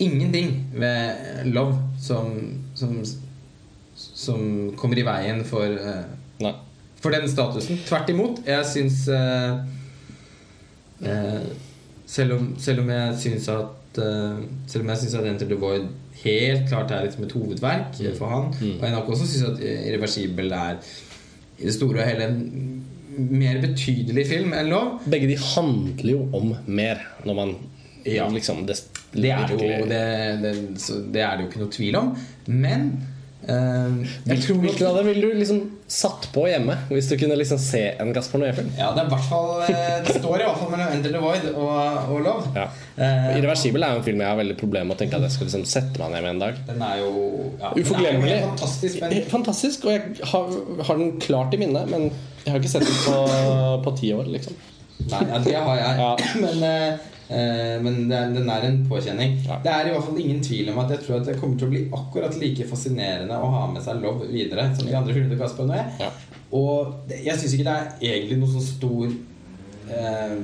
ingenting 0.02 0.56
ved 0.74 1.46
Love 1.54 1.78
som, 2.02 2.34
som, 2.76 2.96
som 3.96 4.72
kommer 4.80 4.98
i 4.98 5.06
veien 5.06 5.44
for, 5.46 5.68
uh, 6.42 6.50
for 7.04 7.14
den 7.14 7.30
statusen. 7.30 7.78
Tvert 7.86 8.10
imot. 8.10 8.42
Jeg 8.48 8.66
syns 8.72 9.04
uh, 9.14 9.62
selv, 12.06 12.38
om, 12.38 12.54
selv, 12.60 12.84
om, 12.84 12.90
jeg 12.90 13.16
syns 13.22 13.48
at 13.54 14.00
Selv 14.68 14.82
om 14.82 14.90
jeg 14.90 14.98
syns 15.04 15.14
at 15.20 15.26
Enter 15.30 15.46
the 15.46 15.58
Void 15.62 15.84
helt 16.24 16.64
klart 16.70 16.92
er 16.92 17.04
liksom 17.06 17.28
et 17.28 17.36
hovedverk 17.36 18.00
mm. 18.00 18.16
for 18.18 18.32
han, 18.32 18.48
mm. 18.58 18.80
og 18.80 18.86
jeg 18.88 18.94
nok 18.96 19.10
også 19.14 19.28
syns 19.30 19.44
at 19.52 19.60
Irreversibel 19.62 20.52
er 20.58 20.80
i 21.60 21.68
det 21.68 21.74
store 21.76 22.02
og 22.02 22.10
hele 22.10 22.26
en 22.26 22.40
mer 23.14 23.60
betydelig 23.62 24.26
film 24.30 24.56
enn 24.58 24.72
Love. 24.72 25.04
Begge 25.14 25.30
de 25.30 25.38
handler 25.38 26.10
jo 26.10 26.24
om 26.34 26.56
mer, 26.66 27.04
når 27.28 27.38
man 27.38 27.54
ja. 28.06 28.28
liksom 28.34 28.64
det, 28.68 28.80
det, 29.14 29.32
er 29.32 29.52
jo, 29.52 29.58
det, 29.60 30.04
det, 30.42 30.54
det, 31.14 31.22
er 31.22 31.36
det 31.38 31.46
jo 31.46 31.50
ikke 31.52 31.62
noe 31.62 31.74
tvil 31.74 32.00
om. 32.00 32.14
Men 32.50 32.90
uh, 33.50 34.04
Hvilken 34.26 34.88
av 34.88 34.98
dem 34.98 35.10
ville 35.10 35.28
du 35.28 35.40
liksom 35.40 35.62
satt 35.94 36.26
på 36.34 36.46
hjemme 36.48 36.76
hvis 36.90 37.10
du 37.12 37.16
kunne 37.20 37.36
liksom 37.38 37.60
se 37.62 37.82
en 38.02 38.14
Gaspar 38.16 38.42
Noé-film? 38.42 38.72
Ja, 38.80 38.92
det, 38.98 39.06
fall, 39.28 39.62
eh, 39.68 40.00
det 40.08 40.16
står 40.18 40.42
i 40.42 40.48
hvert 40.48 40.60
fall 40.62 40.72
mellom 40.72 40.96
Enter 40.96 41.14
the 41.14 41.22
Void 41.22 41.48
og, 41.52 42.10
og 42.10 42.24
Love. 42.26 42.54
Ja. 42.58 42.66
Uh, 42.98 43.30
Irreversibel 43.38 43.86
er 43.86 43.94
jo 43.94 44.02
en 44.02 44.08
film 44.08 44.24
jeg 44.24 44.32
har 44.32 44.40
veldig 44.40 44.58
problemer 44.60 44.90
med 44.90 44.98
å 44.98 45.02
tenke 45.04 45.20
at 45.20 45.28
jeg 45.28 45.36
skal 45.36 45.50
liksom 45.50 45.66
sette 45.70 46.02
meg 46.02 46.16
ned 46.16 46.26
med 46.26 46.36
en 46.36 46.44
dag. 46.46 46.60
Den 46.72 46.84
er 46.88 47.00
jo 47.04 47.14
ja, 47.62 47.74
Uforglemmelig. 47.78 48.38
Fantastisk, 48.48 49.02
men... 49.04 49.18
fantastisk, 49.32 49.88
og 49.88 49.96
jeg 49.96 50.30
har, 50.34 50.60
har, 50.90 51.02
den 51.04 51.18
klart 51.24 51.54
i 51.54 51.62
minne, 51.62 51.86
men 51.92 52.10
jeg 52.44 52.56
har 52.56 52.62
ikke 52.62 52.74
sett 52.74 52.88
den 52.88 53.02
på, 53.06 53.18
på 53.86 53.98
ti 54.02 54.14
år, 54.16 54.30
liksom. 54.34 54.62
Nei, 55.04 55.26
ja, 55.28 55.40
det 55.44 55.56
har 55.68 55.80
jeg. 55.82 56.28
Men 56.44 56.64
uh, 56.64 57.13
men 57.84 58.04
den 58.10 58.50
er 58.52 58.66
en 58.68 58.82
påkjenning. 58.90 59.40
Ja. 59.48 59.58
Det 59.64 59.72
er 59.72 59.88
i 59.88 59.94
hvert 59.94 60.06
fall 60.06 60.20
ingen 60.22 60.44
tvil 60.46 60.70
om 60.74 60.82
at 60.84 60.92
jeg 60.94 61.04
tror 61.06 61.20
at 61.20 61.30
det 61.30 61.38
kommer 61.40 61.58
til 61.58 61.70
å 61.70 61.74
bli 61.74 61.82
akkurat 61.98 62.38
like 62.42 62.68
fascinerende 62.70 63.40
å 63.40 63.50
ha 63.56 63.64
med 63.72 63.82
seg 63.86 64.04
Love 64.04 64.28
videre 64.30 64.68
som 64.76 64.86
de 64.88 64.96
andre 64.98 65.16
filmene 65.16 65.34
til 65.34 65.42
Kasper 65.42 65.70
Noé. 65.70 65.82
Ja. 66.02 66.12
Og 66.54 67.10
jeg 67.10 67.34
syns 67.40 67.56
ikke 67.56 67.66
det 67.66 67.74
er 67.74 68.14
egentlig 68.14 68.38
noe 68.42 68.54
så 68.54 68.62
stor 68.62 69.08
eh, 69.10 70.36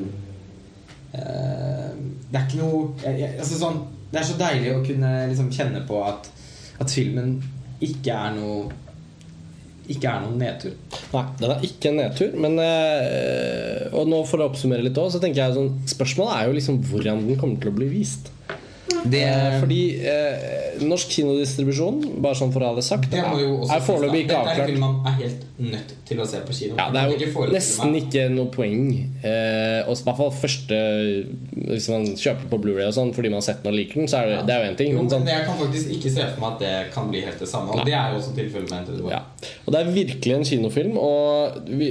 eh, 1.14 1.92
Det 2.26 2.40
er 2.40 2.48
ikke 2.48 2.62
noe 2.64 2.80
jeg, 3.04 3.20
jeg, 3.22 3.36
altså 3.38 3.60
sånn, 3.60 3.80
Det 4.10 4.22
er 4.22 4.28
så 4.32 4.38
deilig 4.40 4.74
å 4.74 4.84
kunne 4.88 5.12
liksom 5.30 5.52
kjenne 5.54 5.84
på 5.90 6.02
at, 6.08 6.32
at 6.82 6.94
filmen 6.94 7.38
ikke 7.86 8.16
er 8.16 8.34
noe 8.40 8.88
ikke 9.90 10.10
er 10.12 10.24
noen 10.24 10.40
nedtur. 10.42 10.74
Nei, 11.14 11.24
den 11.40 11.54
er 11.54 11.64
ikke 11.66 11.92
en 11.92 12.00
nedtur. 12.04 12.36
Men, 12.46 12.58
øh, 12.62 13.86
og 13.98 14.10
nå 14.12 14.22
for 14.30 14.42
å 14.42 14.50
oppsummere 14.52 14.86
litt 14.86 14.98
også, 14.98 15.18
så 15.18 15.24
tenker 15.24 15.44
jeg 15.44 15.58
sånn, 15.58 15.72
Spørsmålet 15.90 16.36
er 16.36 16.50
jo 16.50 16.58
liksom 16.60 16.82
hvordan 16.90 17.24
den 17.28 17.40
kommer 17.42 17.62
til 17.62 17.72
å 17.72 17.78
bli 17.80 17.90
vist. 17.92 18.30
Det, 19.10 19.26
fordi 19.62 19.82
eh, 20.12 20.82
norsk 20.86 21.14
kinodistribusjon, 21.14 22.02
bare 22.24 22.38
sånn 22.38 22.52
for 22.54 22.64
å 22.64 22.72
ha 22.72 22.78
det 22.78 22.86
sagt, 22.86 23.10
det 23.12 23.22
er 23.22 23.86
foreløpig 23.86 24.26
ikke 24.26 24.40
avklart. 24.40 24.66
Dette 24.66 24.82
man 24.82 25.00
er 25.08 25.16
helt 25.22 25.46
nødt 25.60 25.94
til 26.08 26.22
å 26.22 26.26
se 26.28 26.40
på 26.46 26.56
kino. 26.56 26.78
Ja, 26.80 26.88
det 26.94 27.02
er 27.02 27.28
jo 27.28 27.46
nesten 27.52 27.96
ikke 28.00 28.26
noe 28.34 28.52
poeng. 28.54 28.90
Eh, 29.24 29.82
og 29.86 29.94
i 29.94 30.06
hvert 30.08 30.20
fall 30.20 30.30
første 30.32 30.78
Hvis 31.60 31.90
man 31.92 32.06
kjøper 32.18 32.48
på 32.52 32.60
Blu-ray 32.64 32.88
og 32.88 32.94
sånn 32.96 33.12
fordi 33.16 33.32
man 33.32 33.42
har 33.42 33.48
sett 33.50 33.64
den 33.64 33.74
og 33.74 33.78
liker 33.78 34.02
den, 34.02 34.10
så 34.12 34.22
er 34.22 34.32
det, 34.32 34.38
det 34.48 34.56
er 34.56 34.64
jo 34.64 34.70
én 34.72 34.80
ting. 34.80 34.94
Jo, 34.96 35.04
men, 35.04 35.12
sånn, 35.12 35.28
jeg 35.30 35.46
kan 35.48 35.60
faktisk 35.60 35.94
ikke 35.98 36.14
se 36.16 36.28
for 36.30 36.44
meg 36.44 36.56
at 36.56 36.64
det 36.64 36.74
kan 36.96 37.12
bli 37.12 37.24
helt 37.26 37.44
det 37.44 37.50
samme. 37.52 37.74
Og 37.74 37.82
nei. 37.82 37.88
det 37.90 37.96
er 38.00 38.14
jo 38.14 38.22
også 38.22 38.36
tilfellet 38.38 38.74
med 38.74 38.88
NTD. 38.88 39.04
Ja. 39.12 39.22
Og 39.66 39.76
det 39.76 39.82
er 39.82 39.92
virkelig 40.00 40.36
en 40.38 40.48
kinofilm, 40.50 40.98
og 41.02 41.60
vi, 41.70 41.90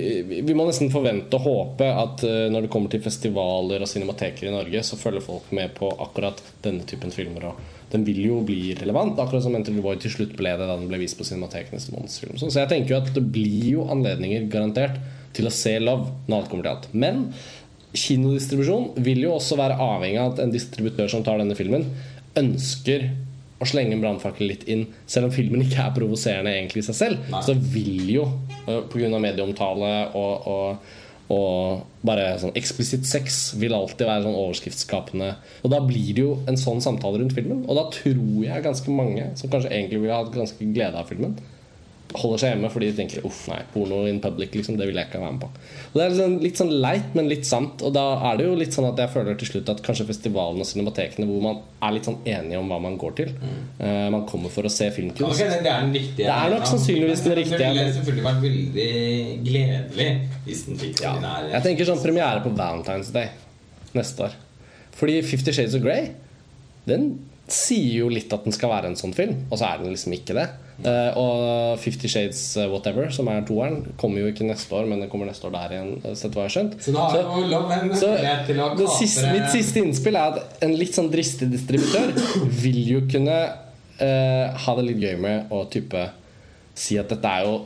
vi 0.49 0.57
må 0.57 0.67
nesten 0.69 0.93
forvente 0.93 1.39
og 1.39 1.45
håpe 1.47 1.89
at 1.89 2.25
uh, 2.27 2.47
når 2.53 2.67
det 2.67 2.73
kommer 2.73 2.93
til 2.93 3.05
festivaler 3.05 3.85
og 3.85 3.91
cinemateker 3.91 4.49
i 4.49 4.55
Norge, 4.55 4.83
så 4.87 4.99
følger 5.01 5.25
folk 5.25 5.53
med 5.57 5.75
på 5.77 5.91
akkurat 6.09 6.41
denne 6.65 6.88
typen 6.91 7.13
filmer. 7.15 7.51
Og 7.51 7.93
den 7.93 8.05
vil 8.07 8.21
jo 8.25 8.41
bli 8.47 8.75
relevant, 8.79 9.19
akkurat 9.21 9.45
som 9.45 9.57
Enter 9.59 9.77
the 9.77 9.85
Void 9.85 10.03
til 10.05 10.15
slutt 10.15 10.35
ble 10.39 10.55
det 10.59 10.67
da 10.67 10.77
den 10.77 10.89
ble 10.91 11.01
vist 11.03 11.19
på 11.19 11.27
Cinematekenes 11.29 11.91
månedsfilm. 11.95 12.37
Så 12.41 12.51
jeg 12.53 12.71
tenker 12.73 12.95
jo 12.95 13.01
at 13.03 13.15
det 13.15 13.25
blir 13.35 13.71
jo 13.79 13.87
anledninger, 13.93 14.49
garantert, 14.53 14.99
til 15.37 15.49
å 15.49 15.55
se 15.55 15.77
Love 15.83 16.11
når 16.27 16.41
alt 16.41 16.51
kommer 16.51 16.67
til 16.67 16.75
alt. 16.75 16.91
Men 16.97 17.25
kinodistribusjon 17.97 18.91
vil 19.05 19.23
jo 19.25 19.37
også 19.37 19.57
være 19.61 19.79
avhengig 19.81 20.21
av 20.21 20.35
at 20.35 20.45
en 20.45 20.53
distributør 20.53 21.11
som 21.13 21.25
tar 21.25 21.41
denne 21.41 21.57
filmen, 21.59 21.87
ønsker 22.39 23.09
å 23.59 23.67
slenge 23.67 23.97
en 23.97 24.03
brannfakkel 24.03 24.49
litt 24.53 24.65
inn. 24.71 24.87
Selv 25.11 25.29
om 25.29 25.35
filmen 25.35 25.65
ikke 25.65 25.83
er 25.83 25.95
provoserende 25.97 26.53
egentlig 26.55 26.85
i 26.85 26.89
seg 26.91 26.99
selv, 26.99 27.29
Nei. 27.33 27.43
så 27.47 27.57
vil 27.59 28.11
jo, 28.13 28.27
eh, 28.67 28.85
pga. 28.93 29.11
medieomtale 29.19 29.93
og, 30.19 30.47
og 30.47 30.98
og 31.29 31.85
bare 32.09 32.39
sånn 32.41 32.55
eksplisitt 32.57 33.05
sex 33.09 33.39
vil 33.61 33.75
alltid 33.77 34.07
være 34.09 34.25
sånn 34.25 34.39
overskriftsskapende. 34.39 35.35
Og 35.61 35.73
da 35.75 35.81
blir 35.85 36.15
det 36.17 36.25
jo 36.25 36.39
en 36.49 36.57
sånn 36.61 36.81
samtale 36.85 37.21
rundt 37.21 37.37
filmen. 37.37 37.67
Og 37.69 37.77
da 37.77 37.85
tror 37.93 38.39
jeg 38.47 38.65
ganske 38.65 38.95
mange 38.95 39.27
som 39.37 39.53
kanskje 39.53 39.75
egentlig 39.75 40.01
ville 40.05 40.17
hatt 40.17 40.33
ganske 40.33 40.71
glede 40.73 40.97
av 40.97 41.11
filmen, 41.11 41.37
holder 42.17 42.41
seg 42.41 42.55
hjemme 42.55 42.71
fordi 42.73 42.89
de 42.89 42.97
tenker 42.97 43.25
uff, 43.29 43.43
nei, 43.51 43.59
porno 43.73 44.01
in 44.09 44.21
public, 44.25 44.55
liksom, 44.57 44.79
det 44.81 44.87
vil 44.89 44.97
jeg 44.97 45.11
ikke 45.11 45.21
være 45.21 45.35
med 45.35 45.43
på. 45.43 45.49
Og 45.91 45.97
Det 45.99 46.05
er 46.05 46.13
liksom 46.15 46.37
litt 46.45 46.61
sånn 46.61 46.73
leit, 46.81 47.11
men 47.19 47.29
litt 47.29 47.49
sant. 47.49 47.85
Og 47.85 47.93
da 47.97 48.05
er 48.31 48.39
det 48.39 48.47
jo 48.47 48.55
litt 48.59 48.77
sånn 48.77 48.89
at 48.89 49.03
jeg 49.03 49.13
føler 49.13 49.39
til 49.41 49.51
slutt 49.51 49.73
at 49.75 49.83
kanskje 49.85 50.07
festivalene 50.09 50.65
og 50.65 50.71
cinematekene 50.71 51.29
hvor 51.29 51.45
man 51.45 51.61
er 51.85 51.97
litt 51.97 52.09
sånn 52.09 52.19
enige 52.25 52.61
om 52.63 52.73
hva 52.73 52.81
man 52.85 52.97
går 53.01 53.17
til 53.19 53.35
mm. 53.35 53.59
uh, 53.83 54.07
Man 54.15 54.25
kommer 54.31 54.53
for 54.55 54.69
å 54.69 54.73
se 54.73 54.89
filmkunst. 54.95 55.27
Okay, 55.29 55.51
det, 55.53 55.59
er 55.61 55.85
den 55.85 55.93
riktige, 55.97 56.25
det 56.25 56.37
er 56.37 56.55
nok 56.55 56.69
sannsynligvis 56.71 57.25
den 57.27 57.37
riktige. 57.43 57.61
Det 57.61 57.73
ville 57.77 57.97
selvfølgelig 57.99 58.27
vært 58.29 58.45
veldig 58.47 58.89
gledelig 59.49 60.09
hvis 60.47 60.65
den 60.69 60.81
fikk 60.81 61.03
ja. 61.05 61.17
Jeg 61.53 61.65
tenker 61.67 61.91
sånn 61.91 62.01
premiere 62.03 62.45
på 62.45 62.55
Valentine's 62.57 63.13
Day 63.15 63.35
neste 63.97 64.29
år. 64.29 64.39
Fordi 64.99 65.21
Fifty 65.27 65.55
Shades 65.55 65.77
of 65.79 65.85
Grey 65.85 66.09
den 66.89 67.11
sier 67.49 68.05
jo 68.05 68.09
litt 68.13 68.33
at 68.33 68.45
den 68.45 68.55
skal 68.55 68.73
være 68.73 68.91
en 68.91 68.99
sånn 68.99 69.15
film, 69.17 69.45
og 69.49 69.61
så 69.61 69.71
er 69.71 69.83
den 69.83 69.93
liksom 69.93 70.15
ikke 70.17 70.37
det. 70.37 70.49
Uh, 70.79 71.11
og 71.19 71.79
Fifty 71.83 72.07
Shades 72.07 72.41
uh, 72.55 72.69
Whatever, 72.71 73.09
som 73.11 73.27
er 73.33 73.43
toeren, 73.47 73.81
kommer 73.99 74.23
jo 74.23 74.29
ikke 74.31 74.47
neste 74.47 74.77
år, 74.79 74.87
men 74.87 75.01
det 75.03 75.09
kommer 75.11 75.27
neste 75.27 75.49
år 75.49 75.57
der 75.57 75.75
igjen. 75.75 75.89
Uh, 76.05 76.45
skjønt 76.55 76.77
Så 76.85 76.95
da 76.95 77.09
har 77.11 77.25
jo 77.35 77.49
lov 77.51 77.73
en 77.75 77.91
så, 77.99 78.13
til 78.47 78.61
å 78.63 78.69
kapre 78.77 78.93
siste, 79.01 79.33
Mitt 79.35 79.49
siste 79.51 79.83
innspill 79.83 80.19
er 80.21 80.39
at 80.39 80.63
en 80.63 80.77
litt 80.79 80.95
sånn 80.95 81.11
dristig 81.11 81.51
distributør 81.51 82.15
vil 82.63 82.79
jo 82.87 83.03
kunne 83.11 83.41
ha 83.99 84.73
det 84.79 84.83
litt 84.87 85.01
gøy 85.03 85.17
med 85.19 85.51
å 85.51 85.65
type 85.67 86.05
si 86.79 86.95
at 87.01 87.11
dette 87.11 87.33
er 87.35 87.49
jo 87.49 87.57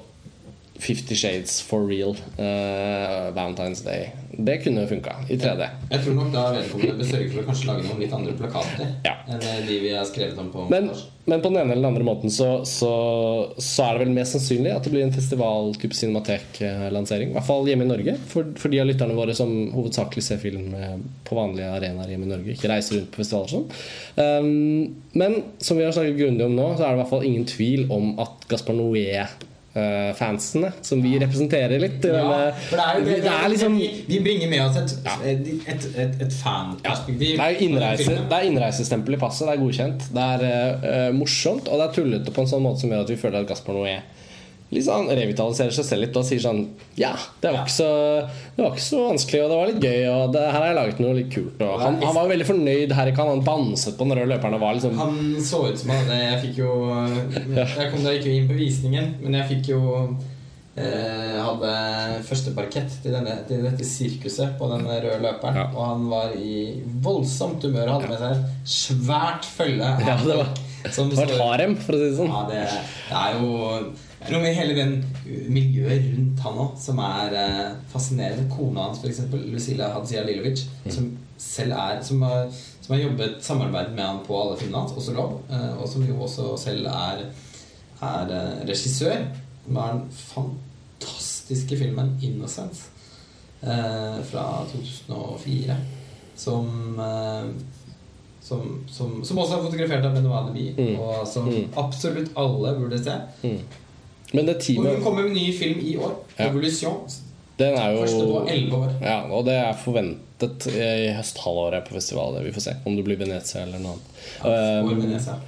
Fifty 0.83 1.15
Shades 1.19 1.61
for 1.63 1.87
real 1.87 2.17
Valentine's 2.37 3.85
Day 3.87 4.11
det 4.39 4.59
kunne 4.59 4.87
funka 4.89 5.15
i 5.29 5.37
3D. 5.37 5.67
Jeg 5.91 6.05
tror 6.05 6.15
nok 6.17 6.29
da 6.33 6.43
vedkommende 6.55 6.95
bør 7.01 7.09
sørge 7.09 7.31
for 7.33 7.43
å 7.43 7.49
kanskje 7.49 7.69
lage 7.69 7.85
noen 7.85 8.01
litt 8.01 8.15
andre 8.17 8.33
plakater 8.37 8.95
ja. 9.05 9.13
enn 9.29 9.67
de 9.69 9.77
vi 9.83 9.91
har 9.93 10.07
skrevet 10.09 10.41
om 10.41 10.49
på 10.53 10.65
men, 10.73 10.89
men, 11.27 11.43
på 11.45 11.51
den 11.53 11.61
ene 11.61 11.75
eller 11.75 11.83
den 11.83 11.89
andre 11.91 12.07
måten 12.07 12.33
så, 12.33 12.49
så, 12.69 12.93
så, 13.59 13.85
er 13.85 13.99
det 13.99 14.07
vel 14.07 14.17
mest 14.17 14.37
sannsynlig 14.39 14.73
at 14.73 14.89
det 14.89 14.95
blir 14.95 15.05
en 15.05 15.15
festival-type 15.15 15.99
cinematek-lansering. 15.99 17.35
I 17.35 17.37
hvert 17.37 17.49
fall 17.51 17.69
hjemme 17.69 17.87
i 17.87 17.93
Norge, 17.93 18.17
for, 18.33 18.55
for, 18.57 18.73
de 18.73 18.81
av 18.81 18.89
lytterne 18.89 19.19
våre 19.19 19.37
som 19.37 19.53
hovedsakelig 19.77 20.25
ser 20.25 20.41
film 20.43 20.73
eh, 20.79 20.99
på 21.29 21.37
vanlige 21.37 21.71
arenaer 21.77 22.15
hjemme 22.15 22.29
i 22.29 22.33
Norge. 22.33 22.57
Ikke 22.57 22.73
reiser 22.73 22.99
rundt 22.99 23.13
på 23.13 23.23
festivaler 23.23 23.53
sånn. 23.53 23.71
Um, 24.17 25.01
men 25.19 25.41
som 25.61 25.77
vi 25.77 25.87
har 25.87 25.95
snakket 25.95 26.21
grundig 26.21 26.49
om 26.49 26.57
nå, 26.57 26.73
så 26.79 26.87
er 26.87 26.93
det 26.93 27.01
i 27.01 27.05
hvert 27.05 27.13
fall 27.13 27.29
ingen 27.29 27.49
tvil 27.49 27.89
om 27.93 28.15
at 28.23 28.49
Gaspar 28.51 28.79
Noé 28.79 29.09
Uh, 29.13 29.52
fansene 30.19 30.69
som 30.85 31.01
vi 31.01 31.15
representerer 31.23 31.81
litt. 31.81 32.05
Ja, 32.05 32.51
for 32.69 32.77
det 32.77 32.85
er 32.85 32.99
jo 32.99 33.07
det, 33.07 33.19
det 33.25 33.33
er 33.33 33.53
liksom, 33.55 33.79
vi, 34.09 34.19
bringer 34.25 34.51
med 34.53 34.65
oss 34.67 34.77
et, 34.83 34.95
ja. 35.07 35.15
et, 35.31 35.47
et, 35.75 35.87
et, 36.05 36.19
et 36.27 36.37
fanperspektiv. 36.37 37.37
Ja, 37.39 37.47
det 37.47 37.47
er 37.47 37.67
innreise, 37.67 38.17
det 38.29 38.39
er 38.39 38.49
innreisestempel 38.51 39.17
i 39.17 39.21
passet. 39.23 39.47
Det 39.49 39.55
er 39.57 39.63
godkjent. 39.63 40.09
Det 40.13 40.27
er 40.37 40.83
uh, 40.83 41.15
morsomt, 41.17 41.71
og 41.71 41.81
det 41.81 41.89
er 41.89 41.97
tullete 41.97 42.35
på 42.35 42.45
en 42.45 42.53
sånn 42.53 42.67
måte 42.67 42.85
som 42.85 42.93
gjør 42.93 43.07
at 43.07 43.15
vi 43.15 43.21
føler 43.25 43.41
at 43.41 43.49
Gaspar 43.49 43.79
Noé 43.79 44.01
sånn 44.81 45.11
revitaliserer 45.13 45.75
seg 45.77 45.85
selv 45.85 46.07
litt 46.07 46.17
og 46.17 46.25
sier 46.25 46.41
sånn 46.41 46.63
Ja, 46.97 47.13
det 47.43 47.51
var, 47.53 47.67
ikke 47.67 47.75
så, 47.75 47.89
det 48.57 48.65
var 48.65 48.73
ikke 48.73 48.85
så 48.87 49.01
vanskelig, 49.11 49.43
og 49.45 49.51
det 49.53 49.59
var 49.59 49.71
litt 49.71 49.85
gøy, 49.85 50.01
og 50.09 50.33
det, 50.33 50.45
her 50.47 50.57
har 50.57 50.69
jeg 50.71 50.79
laget 50.79 51.03
noe 51.05 51.17
litt 51.19 51.31
kult. 51.35 51.65
Og 51.67 51.83
han, 51.83 51.99
han 52.01 52.17
var 52.17 52.31
veldig 52.33 52.49
fornøyd 52.49 52.95
her 52.97 53.11
i 53.11 53.15
Cannes. 53.17 53.35
Han 53.37 53.47
danset 53.49 53.99
på 53.99 54.07
den 54.09 54.17
røde 54.17 54.31
løperen. 54.33 54.59
Liksom 54.79 55.01
han 55.03 55.19
så 55.45 55.65
ut 55.69 55.83
som 55.83 55.93
han 55.93 56.13
Jeg 56.17 56.39
fikk 56.47 56.63
jo 56.63 56.73
Jeg 57.53 57.91
kom 57.93 58.07
da 58.07 58.15
ikke 58.17 58.33
inn 58.33 58.49
på 58.49 58.57
visningen, 58.57 59.17
men 59.21 59.41
jeg 59.43 59.51
fikk 59.53 59.73
jo 59.75 59.83
eh, 60.77 61.37
hadde 61.43 61.73
første 62.27 62.55
parkett 62.57 62.95
til, 63.03 63.15
denne, 63.15 63.37
til 63.49 63.65
dette 63.67 63.87
sirkuset 63.87 64.55
på 64.61 64.69
den 64.73 64.87
røde 64.89 65.19
løperen. 65.25 65.59
Ja. 65.61 65.67
Og 65.75 65.91
han 65.91 66.07
var 66.13 66.37
i 66.37 66.55
voldsomt 67.05 67.65
humør 67.69 67.91
og 67.91 67.99
hadde 67.99 68.15
med 68.15 68.23
seg 68.23 68.79
svært 68.79 69.49
følge. 69.49 69.91
Ja, 70.07 70.17
det 70.23 70.39
var, 70.41 70.55
det 70.87 71.19
var 71.19 71.29
et 71.29 71.45
harem, 71.45 71.77
for 71.77 71.97
å 71.97 72.01
si 72.01 72.09
det 72.09 72.17
sånn. 72.23 72.33
Ja, 72.33 72.47
det, 72.49 72.65
det 73.11 73.21
er 73.27 73.39
jo 73.43 73.53
det 74.23 74.29
er 74.29 74.37
noe 74.37 74.43
med 74.43 74.55
hele 74.55 74.75
den 74.77 74.93
miljøet 75.53 76.05
rundt 76.15 76.41
han 76.45 76.59
òg 76.63 76.77
som 76.79 76.99
er 77.03 77.35
eh, 77.35 77.73
fascinerende. 77.93 78.45
Kona 78.53 78.85
hans, 78.89 79.01
f.eks., 79.03 79.21
Lucila 79.51 79.89
Hadzia 79.97 80.23
Lilovic, 80.27 80.63
som 80.89 81.09
selv 81.43 81.73
er 81.75 82.03
som 82.07 82.23
har, 82.23 82.47
som 82.83 82.95
har 82.95 83.03
jobbet 83.03 83.41
samarbeid 83.43 83.91
med 83.97 84.05
han 84.07 84.21
på 84.27 84.37
alle 84.41 84.57
filmene 84.61 84.79
hans, 84.85 84.93
også 84.97 85.15
Love, 85.17 85.41
eh, 85.51 85.73
og 85.83 85.89
som 85.91 86.07
jo 86.07 86.21
også 86.23 86.53
selv 86.63 86.87
er, 86.87 87.25
er 88.03 88.31
eh, 88.39 88.63
regissør. 88.69 89.27
Har 89.75 89.93
den 89.93 90.09
fantastiske 90.13 91.77
filmen 91.79 92.17
'Innocence' 92.23 92.89
eh, 93.63 94.23
fra 94.31 94.65
2004. 94.73 95.77
Som 96.37 96.99
eh, 97.01 97.51
som, 98.43 98.85
som, 98.91 99.25
som 99.25 99.39
også 99.39 99.55
er 99.59 99.63
fotografert 99.63 100.05
av 100.05 100.15
Benoit 100.17 100.49
Deby, 100.49 100.65
Mm. 100.79 100.97
og 101.01 101.27
som 101.29 101.45
Mm. 101.49 101.69
absolutt 101.77 102.31
alle 102.37 102.73
burde 102.79 102.99
se. 103.05 103.15
Men 104.33 104.47
det 104.49 104.59
teamet 104.65 104.97
hun 104.97 105.05
kommer 105.05 105.23
med 105.29 105.37
ny 105.37 105.53
film 105.59 105.81
i 105.85 105.97
år. 105.97 106.15
Ja. 106.39 106.49
Evolution. 106.49 107.03
Den 107.61 107.75
er 107.79 107.97
Første 108.01 108.23
på 108.25 108.39
jo 108.41 108.47
elleve 108.49 108.79
år. 108.87 108.95
ja, 109.05 109.19
Og 109.31 109.45
det 109.47 109.55
er 109.61 109.73
forventet 109.85 110.67
i 110.73 111.13
høsthalvåret 111.15 111.85
på 111.87 111.95
festivalet. 111.99 112.47
Vi 112.49 112.53
får 112.57 112.65
se 112.65 112.77
om 112.89 112.97
det 112.97 113.05
blir 113.07 113.21
Venezia 113.21 113.63
eller 113.67 113.79
noe 113.79 113.93
annet. 113.93 114.09
Ja, 114.43 114.81
Um. 114.83 115.45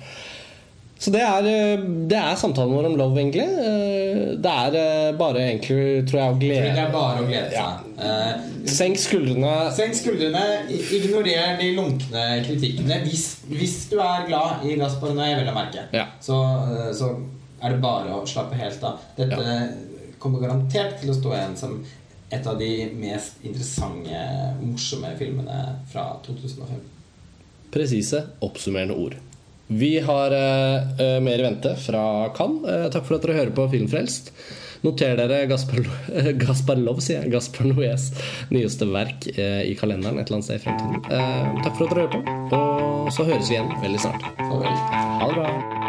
Så 1.05 1.11
det 1.13 1.21
er, 1.21 1.45
eh, 1.45 1.81
det 2.09 2.17
er 2.17 2.37
samtalen 2.39 2.71
vår 2.73 2.87
om 2.87 2.95
Love, 2.97 3.19
egentlig. 3.21 3.43
Eh, 3.43 4.37
Det 4.41 4.53
er 4.53 4.77
eh, 4.79 5.17
bare 5.19 5.43
egentlig, 5.43 6.07
tror 6.09 6.21
jeg, 6.21 6.31
å 6.31 6.39
Det 6.39 6.47
glede 6.49 6.79
er 6.85 6.93
bare 6.93 7.21
å 7.21 7.27
glede 7.27 7.51
seg. 7.51 7.83
Ja. 7.99 8.39
Senk 8.65 8.97
skuldrene. 9.03 9.51
Senk 9.75 9.95
skuldrene, 9.99 10.45
ignorer 10.71 11.59
de 11.61 11.73
lunkne 11.77 12.23
kritikkene. 12.47 13.03
Hvis, 13.05 13.27
hvis 13.51 13.77
du 13.91 13.99
er 14.01 14.25
glad 14.29 14.65
i 14.65 14.77
Gaspar 14.81 15.13
Noé, 15.19 15.35
vel 15.41 15.51
å 15.53 15.57
merke, 15.59 15.85
Ja. 15.93 16.07
så, 16.21 16.39
så 16.97 17.11
er 17.65 17.75
det 17.75 17.81
bare 17.83 18.13
å 18.15 18.25
slappe 18.29 18.57
helt 18.61 18.83
av. 18.85 18.99
Dette 19.17 19.39
Ja. 19.41 19.69
kommer 20.21 20.41
garantert 20.41 21.01
til 21.01 21.11
å 21.13 21.17
stå 21.17 21.33
igjen 21.35 21.57
som 21.57 21.79
et 22.33 22.47
av 22.47 22.59
de 22.59 22.71
mest 22.97 23.43
interessante, 23.45 24.23
morsomme 24.63 25.11
filmene 25.19 25.77
fra 25.93 26.17
2005. 26.27 26.81
Presise, 27.75 28.25
oppsummerende 28.43 28.97
ord. 28.97 29.17
Vi 29.69 29.99
har 30.05 30.31
eh, 30.37 31.21
mer 31.25 31.41
i 31.41 31.43
vente 31.47 31.75
fra 31.81 32.29
Cannes. 32.37 32.65
Uh, 32.69 32.89
takk 32.93 33.07
for 33.09 33.17
at 33.17 33.25
dere 33.25 33.39
hører 33.39 33.55
på 33.57 33.65
Filmfrelst. 33.73 34.29
Noter 34.85 35.17
dere 35.17 35.47
Gaspar, 35.49 35.81
Gaspar 36.45 36.77
Love, 36.77 37.01
sier 37.01 37.23
jeg. 37.23 37.33
Gaspar 37.33 37.65
Noés 37.71 38.11
nyeste 38.53 38.85
verk 38.93 39.25
i 39.33 39.73
kalenderen 39.81 40.19
et 40.21 40.29
eller 40.29 40.43
annet 40.43 40.45
sted 40.51 40.61
i 40.61 40.65
fremtiden. 40.67 41.01
Takk 41.65 41.79
for 41.79 41.87
at 41.87 41.95
dere 41.95 42.05
hører 42.05 42.13
på, 42.53 42.61
og 42.61 43.09
så 43.17 43.25
høres 43.25 43.49
vi 43.49 43.57
igjen 43.57 43.73
veldig 43.81 44.05
snart. 44.05 44.29
Farvel. 44.45 45.84